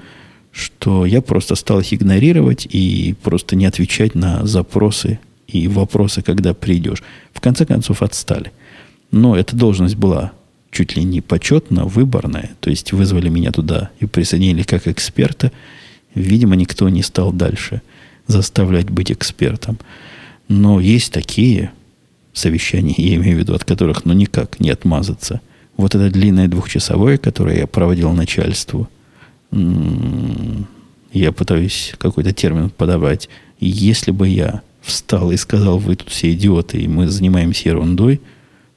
что 0.51 1.07
я 1.07 1.23
просто 1.23 1.55
стал 1.55 1.79
их 1.79 1.95
игнорировать 1.95 2.67
и 2.69 3.15
просто 3.23 3.55
не 3.55 3.67
отвечать 3.67 4.17
на 4.17 4.45
запросы 4.45 5.21
и 5.53 5.69
вопросы, 5.69 6.23
когда 6.23 6.55
придешь. 6.55 7.03
В 7.33 7.41
конце 7.41 7.67
концов, 7.67 8.03
отстали. 8.03 8.53
Но 9.11 9.37
эта 9.37 9.55
должность 9.55 9.97
была 9.97 10.33
чуть 10.71 10.97
ли 10.97 11.05
не 11.05 11.21
почетно, 11.21 11.85
выборная. 11.85 12.51
То 12.61 12.71
есть 12.71 12.93
вызвали 12.93 13.29
меня 13.29 13.53
туда 13.53 13.91
и 14.01 14.07
присоединили 14.07 14.63
как 14.63 14.89
эксперта. 14.89 15.53
Видимо, 16.15 16.57
никто 16.57 16.89
не 16.89 17.03
стал 17.03 17.33
дальше 17.33 17.83
заставлять 18.27 18.91
быть 18.91 19.13
экспертом. 19.13 19.79
Но 20.49 20.81
есть 20.81 21.13
такие 21.13 21.73
совещания, 22.33 22.95
я 22.97 23.17
имею 23.17 23.37
в 23.37 23.41
виду, 23.41 23.55
от 23.55 23.65
которых 23.65 24.05
ну 24.05 24.15
никак 24.15 24.59
не 24.61 24.71
отмазаться. 24.71 25.41
Вот 25.77 25.95
это 25.95 26.11
длинное 26.11 26.49
двухчасовое, 26.49 27.19
которое 27.19 27.59
я 27.59 27.67
проводил 27.67 28.13
начальству, 28.13 28.89
я 29.51 31.33
пытаюсь 31.33 31.95
какой-то 31.99 32.33
термин 32.33 32.71
подобрать. 32.71 33.29
Если 33.61 34.11
бы 34.11 34.29
я 34.29 34.63
встал 34.83 35.33
и 35.33 35.37
сказал, 35.37 35.79
вы 35.79 35.97
тут 35.97 36.11
все 36.11 36.33
идиоты, 36.33 36.79
и 36.79 36.89
мы 36.89 37.09
занимаемся 37.09 37.71
ерундой, 37.71 38.21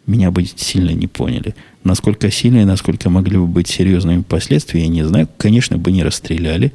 меня 0.07 0.31
бы 0.31 0.45
сильно 0.45 0.91
не 0.91 1.07
поняли. 1.07 1.55
Насколько 1.83 2.31
сильно 2.31 2.59
и 2.59 2.65
насколько 2.65 3.09
могли 3.09 3.37
бы 3.37 3.47
быть 3.47 3.67
серьезными 3.67 4.21
последствия, 4.21 4.81
я 4.81 4.87
не 4.87 5.03
знаю. 5.03 5.27
Конечно, 5.37 5.77
бы 5.77 5.91
не 5.91 6.03
расстреляли, 6.03 6.73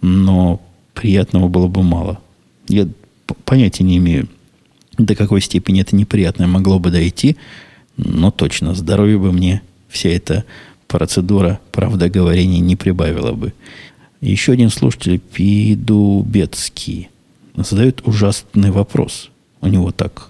но 0.00 0.60
приятного 0.94 1.48
было 1.48 1.68
бы 1.68 1.82
мало. 1.82 2.20
Я 2.68 2.88
понятия 3.44 3.84
не 3.84 3.98
имею, 3.98 4.28
до 4.98 5.14
какой 5.14 5.40
степени 5.40 5.80
это 5.80 5.96
неприятное 5.96 6.46
могло 6.46 6.78
бы 6.78 6.90
дойти, 6.90 7.36
но 7.96 8.30
точно 8.30 8.74
здоровье 8.74 9.18
бы 9.18 9.32
мне 9.32 9.62
вся 9.88 10.08
эта 10.08 10.44
процедура 10.88 11.60
правдоговорения 11.72 12.60
не 12.60 12.76
прибавила 12.76 13.32
бы. 13.32 13.52
Еще 14.20 14.52
один 14.52 14.70
слушатель, 14.70 15.18
Пидубецкий, 15.18 17.08
задает 17.56 18.06
ужасный 18.06 18.70
вопрос. 18.70 19.30
У 19.60 19.68
него 19.68 19.90
так, 19.92 20.28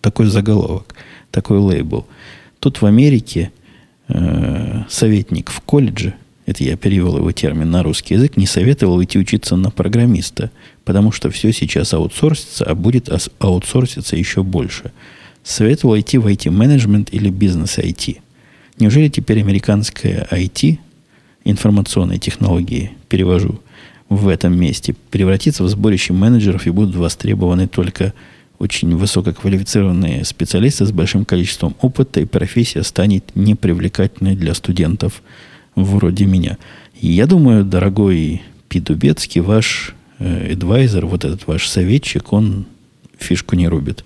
такой 0.00 0.26
заголовок, 0.26 0.94
такой 1.30 1.58
лейбл. 1.58 2.06
Тут 2.58 2.82
в 2.82 2.86
Америке 2.86 3.52
э, 4.08 4.82
советник 4.88 5.50
в 5.50 5.60
колледже 5.60 6.14
это 6.46 6.62
я 6.62 6.76
перевел 6.76 7.16
его 7.16 7.32
термин 7.32 7.70
на 7.70 7.82
русский 7.82 8.14
язык, 8.14 8.36
не 8.36 8.46
советовал 8.46 9.02
идти 9.02 9.18
учиться 9.18 9.56
на 9.56 9.70
программиста, 9.70 10.50
потому 10.84 11.10
что 11.10 11.30
все 11.30 11.52
сейчас 11.52 11.94
аутсорсится, 11.94 12.64
а 12.64 12.74
будет 12.74 13.08
аутсорситься 13.38 14.16
еще 14.16 14.42
больше. 14.42 14.92
Советовал 15.42 15.98
идти 15.98 16.18
в 16.18 16.26
IT-менеджмент 16.26 17.12
или 17.12 17.30
бизнес-IT. 17.30 18.18
Неужели 18.78 19.08
теперь 19.08 19.40
американская 19.40 20.26
IT, 20.30 20.78
информационные 21.44 22.18
технологии, 22.18 22.92
перевожу, 23.08 23.60
в 24.08 24.28
этом 24.28 24.58
месте, 24.58 24.94
превратится 25.10 25.64
в 25.64 25.68
сборище 25.68 26.12
менеджеров 26.12 26.66
и 26.66 26.70
будут 26.70 26.94
востребованы 26.96 27.66
только 27.66 28.12
очень 28.58 28.96
высококвалифицированные 28.96 30.24
специалисты 30.24 30.86
с 30.86 30.92
большим 30.92 31.24
количеством 31.24 31.74
опыта, 31.80 32.20
и 32.20 32.24
профессия 32.24 32.82
станет 32.82 33.34
непривлекательной 33.34 34.36
для 34.36 34.54
студентов– 34.54 35.22
вроде 35.74 36.26
меня. 36.26 36.58
я 37.00 37.26
думаю, 37.26 37.64
дорогой 37.64 38.42
Пидубецкий, 38.68 39.40
ваш 39.40 39.94
э, 40.18 40.54
вот 41.02 41.24
этот 41.24 41.46
ваш 41.46 41.68
советчик, 41.68 42.32
он 42.32 42.66
фишку 43.18 43.56
не 43.56 43.68
рубит. 43.68 44.04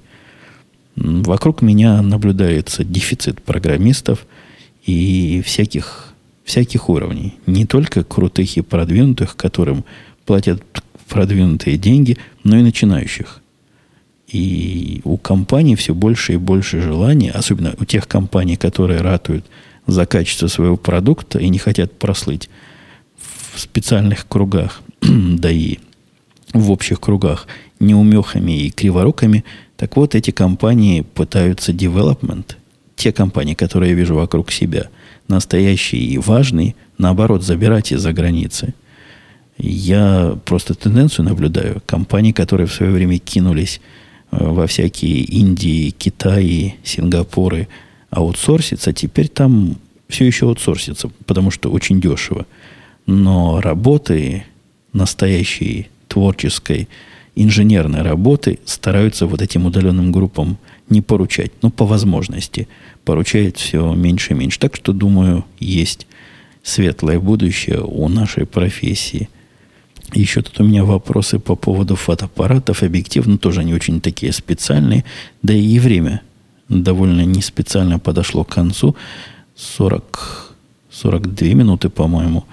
Вокруг 0.96 1.62
меня 1.62 2.02
наблюдается 2.02 2.84
дефицит 2.84 3.40
программистов 3.40 4.26
и 4.84 5.42
всяких, 5.44 6.07
всяких 6.48 6.88
уровней. 6.88 7.34
Не 7.46 7.64
только 7.64 8.02
крутых 8.02 8.56
и 8.56 8.62
продвинутых, 8.62 9.36
которым 9.36 9.84
платят 10.24 10.62
продвинутые 11.08 11.76
деньги, 11.76 12.18
но 12.44 12.58
и 12.58 12.62
начинающих. 12.62 13.40
И 14.26 15.00
у 15.04 15.16
компаний 15.16 15.76
все 15.76 15.94
больше 15.94 16.34
и 16.34 16.36
больше 16.36 16.82
желания, 16.82 17.30
особенно 17.30 17.74
у 17.78 17.84
тех 17.84 18.08
компаний, 18.08 18.56
которые 18.56 19.00
ратуют– 19.00 19.44
за 19.88 20.04
качество 20.04 20.46
своего 20.46 20.76
продукта 20.76 21.40
и 21.40 21.48
не 21.48 21.58
хотят 21.58 21.98
прослыть 21.98 22.48
в 23.16 23.58
специальных 23.58 24.28
кругах, 24.28 24.82
да 25.00 25.50
и 25.50 25.78
в 26.52 26.70
общих 26.70 27.00
кругах 27.00 27.48
неумехами 27.80 28.66
и 28.66 28.70
криворуками, 28.70 29.44
так 29.76 29.96
вот 29.96 30.14
эти 30.14 30.30
компании 30.30 31.00
пытаются 31.00 31.72
development, 31.72 32.56
те 32.96 33.12
компании, 33.12 33.54
которые 33.54 33.90
я 33.90 33.96
вижу 33.96 34.14
вокруг 34.14 34.52
себя, 34.52 34.90
настоящие 35.28 36.02
и 36.02 36.18
важные, 36.18 36.74
наоборот, 36.98 37.42
забирать 37.42 37.92
из-за 37.92 38.12
границы. 38.12 38.74
Я 39.58 40.38
просто 40.44 40.74
тенденцию 40.74 41.26
наблюдаю. 41.26 41.82
Компании, 41.86 42.32
которые 42.32 42.66
в 42.66 42.72
свое 42.72 42.92
время 42.92 43.18
кинулись 43.18 43.80
э, 44.30 44.36
во 44.40 44.66
всякие 44.66 45.22
Индии, 45.22 45.90
Китаи, 45.90 46.76
Сингапуры– 46.82 47.68
аутсорсится, 48.10 48.92
теперь 48.92 49.28
там 49.28 49.76
все 50.08 50.26
еще 50.26 50.46
аутсорсится, 50.46 51.10
потому 51.26 51.50
что 51.50 51.70
очень 51.70 52.00
дешево. 52.00 52.46
Но 53.06 53.60
работы 53.60 54.44
настоящей 54.92 55.88
творческой, 56.08 56.88
инженерной 57.34 58.02
работы 58.02 58.58
стараются 58.64 59.26
вот 59.26 59.42
этим 59.42 59.66
удаленным 59.66 60.10
группам 60.12 60.58
не 60.90 61.00
поручать. 61.00 61.52
Ну, 61.62 61.70
по 61.70 61.86
возможности. 61.86 62.68
Поручают 63.04 63.56
все 63.56 63.94
меньше 63.94 64.32
и 64.32 64.36
меньше. 64.36 64.58
Так 64.58 64.76
что, 64.76 64.92
думаю, 64.92 65.44
есть 65.58 66.06
светлое 66.62 67.18
будущее 67.18 67.82
у 67.82 68.08
нашей 68.08 68.46
профессии. 68.46 69.28
Еще 70.14 70.42
тут 70.42 70.60
у 70.60 70.64
меня 70.64 70.84
вопросы 70.84 71.38
по 71.38 71.54
поводу 71.54 71.96
фотоаппаратов, 71.96 72.82
объективов, 72.82 73.26
но 73.26 73.36
тоже 73.36 73.60
они 73.60 73.74
очень 73.74 74.00
такие 74.00 74.32
специальные. 74.32 75.04
Да 75.42 75.52
и 75.52 75.78
время 75.78 76.22
довольно 76.68 77.24
не 77.24 77.42
специально 77.42 77.98
подошло 77.98 78.44
к 78.44 78.54
концу. 78.54 78.96
40, 79.56 80.54
42 80.90 81.48
минуты, 81.48 81.88
по-моему, 81.90 82.44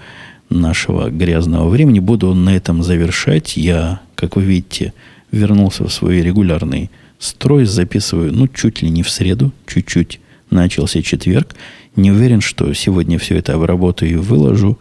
нашего 0.49 1.09
грязного 1.09 1.69
времени. 1.69 1.99
Буду 1.99 2.33
на 2.33 2.55
этом 2.55 2.83
завершать. 2.83 3.55
Я, 3.55 4.01
как 4.15 4.35
вы 4.35 4.43
видите, 4.43 4.93
вернулся 5.31 5.85
в 5.87 5.93
свой 5.93 6.21
регулярный 6.21 6.89
строй. 7.19 7.65
Записываю, 7.65 8.33
ну, 8.33 8.47
чуть 8.47 8.81
ли 8.81 8.89
не 8.89 9.03
в 9.03 9.09
среду, 9.09 9.51
чуть-чуть 9.67 10.19
начался 10.49 11.01
четверг. 11.01 11.55
Не 11.95 12.11
уверен, 12.11 12.41
что 12.41 12.71
сегодня 12.73 13.17
все 13.19 13.37
это 13.37 13.53
обработаю 13.53 14.11
и 14.11 14.15
выложу. 14.15 14.77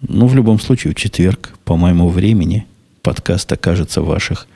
Но 0.00 0.26
в 0.26 0.34
любом 0.34 0.60
случае, 0.60 0.92
в 0.92 0.96
четверг, 0.96 1.54
по 1.64 1.76
моему 1.76 2.08
времени, 2.08 2.66
подкаст 3.02 3.50
окажется 3.52 4.02
в 4.02 4.06
ваших 4.06 4.46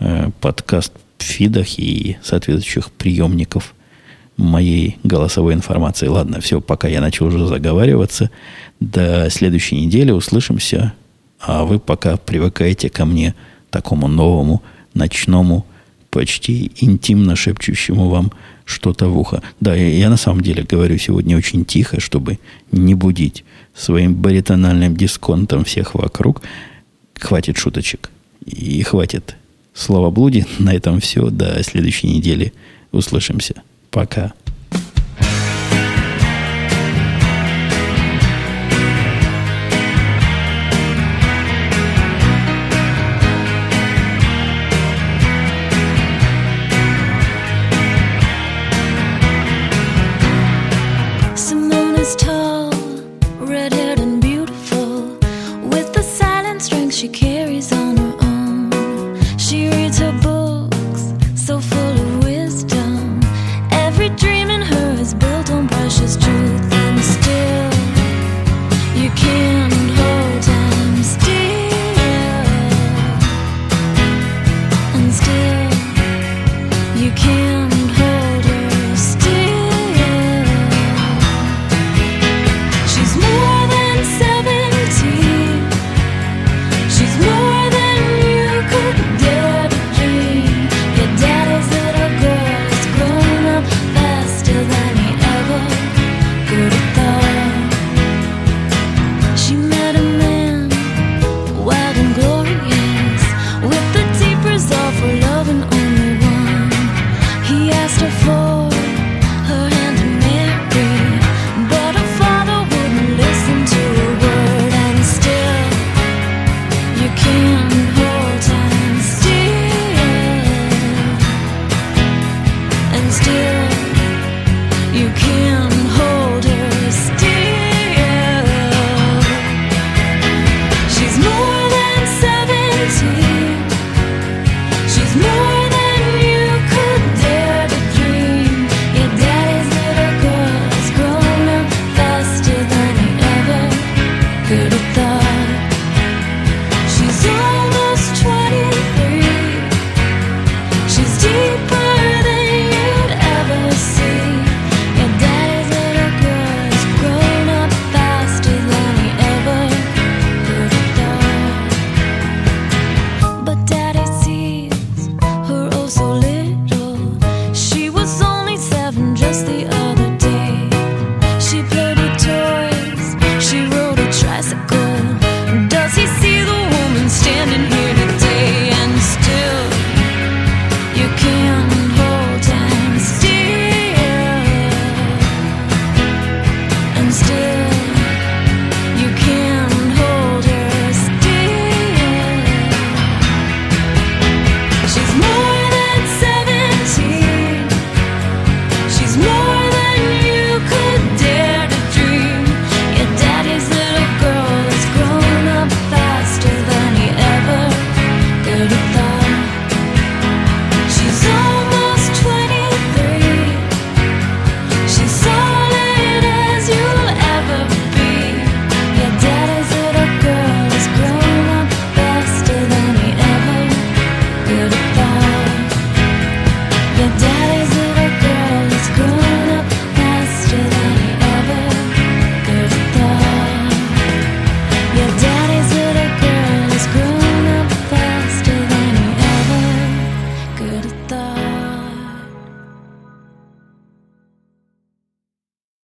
э, 0.00 0.30
подкаст 0.40 0.92
фидах 1.18 1.78
и 1.78 2.18
соответствующих 2.22 2.90
приемников 2.90 3.74
моей 4.36 4.98
голосовой 5.04 5.54
информации. 5.54 6.08
Ладно, 6.08 6.40
все, 6.40 6.60
пока 6.60 6.88
я 6.88 7.00
начал 7.00 7.26
уже 7.26 7.46
заговариваться. 7.46 8.30
До 8.80 9.28
следующей 9.30 9.80
недели 9.84 10.10
услышимся. 10.10 10.92
А 11.40 11.64
вы 11.64 11.78
пока 11.78 12.16
привыкаете 12.16 12.88
ко 12.88 13.04
мне, 13.04 13.34
такому 13.70 14.08
новому, 14.08 14.62
ночному, 14.94 15.66
почти 16.14 16.70
интимно 16.76 17.34
шепчущему 17.34 18.08
вам 18.08 18.30
что-то 18.64 19.08
в 19.08 19.18
ухо. 19.18 19.42
Да, 19.58 19.74
я, 19.74 19.88
я 19.88 20.08
на 20.10 20.16
самом 20.16 20.42
деле 20.42 20.62
говорю 20.62 20.96
сегодня 20.96 21.36
очень 21.36 21.64
тихо, 21.64 22.00
чтобы 22.00 22.38
не 22.70 22.94
будить 22.94 23.44
своим 23.74 24.14
баритональным 24.14 24.96
дисконтом 24.96 25.64
всех 25.64 25.94
вокруг. 25.94 26.40
Хватит 27.18 27.58
шуточек. 27.58 28.10
И 28.46 28.80
хватит 28.82 29.34
словоблудие. 29.74 30.46
На 30.60 30.72
этом 30.72 31.00
все. 31.00 31.30
До 31.30 31.60
следующей 31.64 32.06
недели. 32.06 32.52
Услышимся. 32.92 33.54
Пока. 33.90 34.34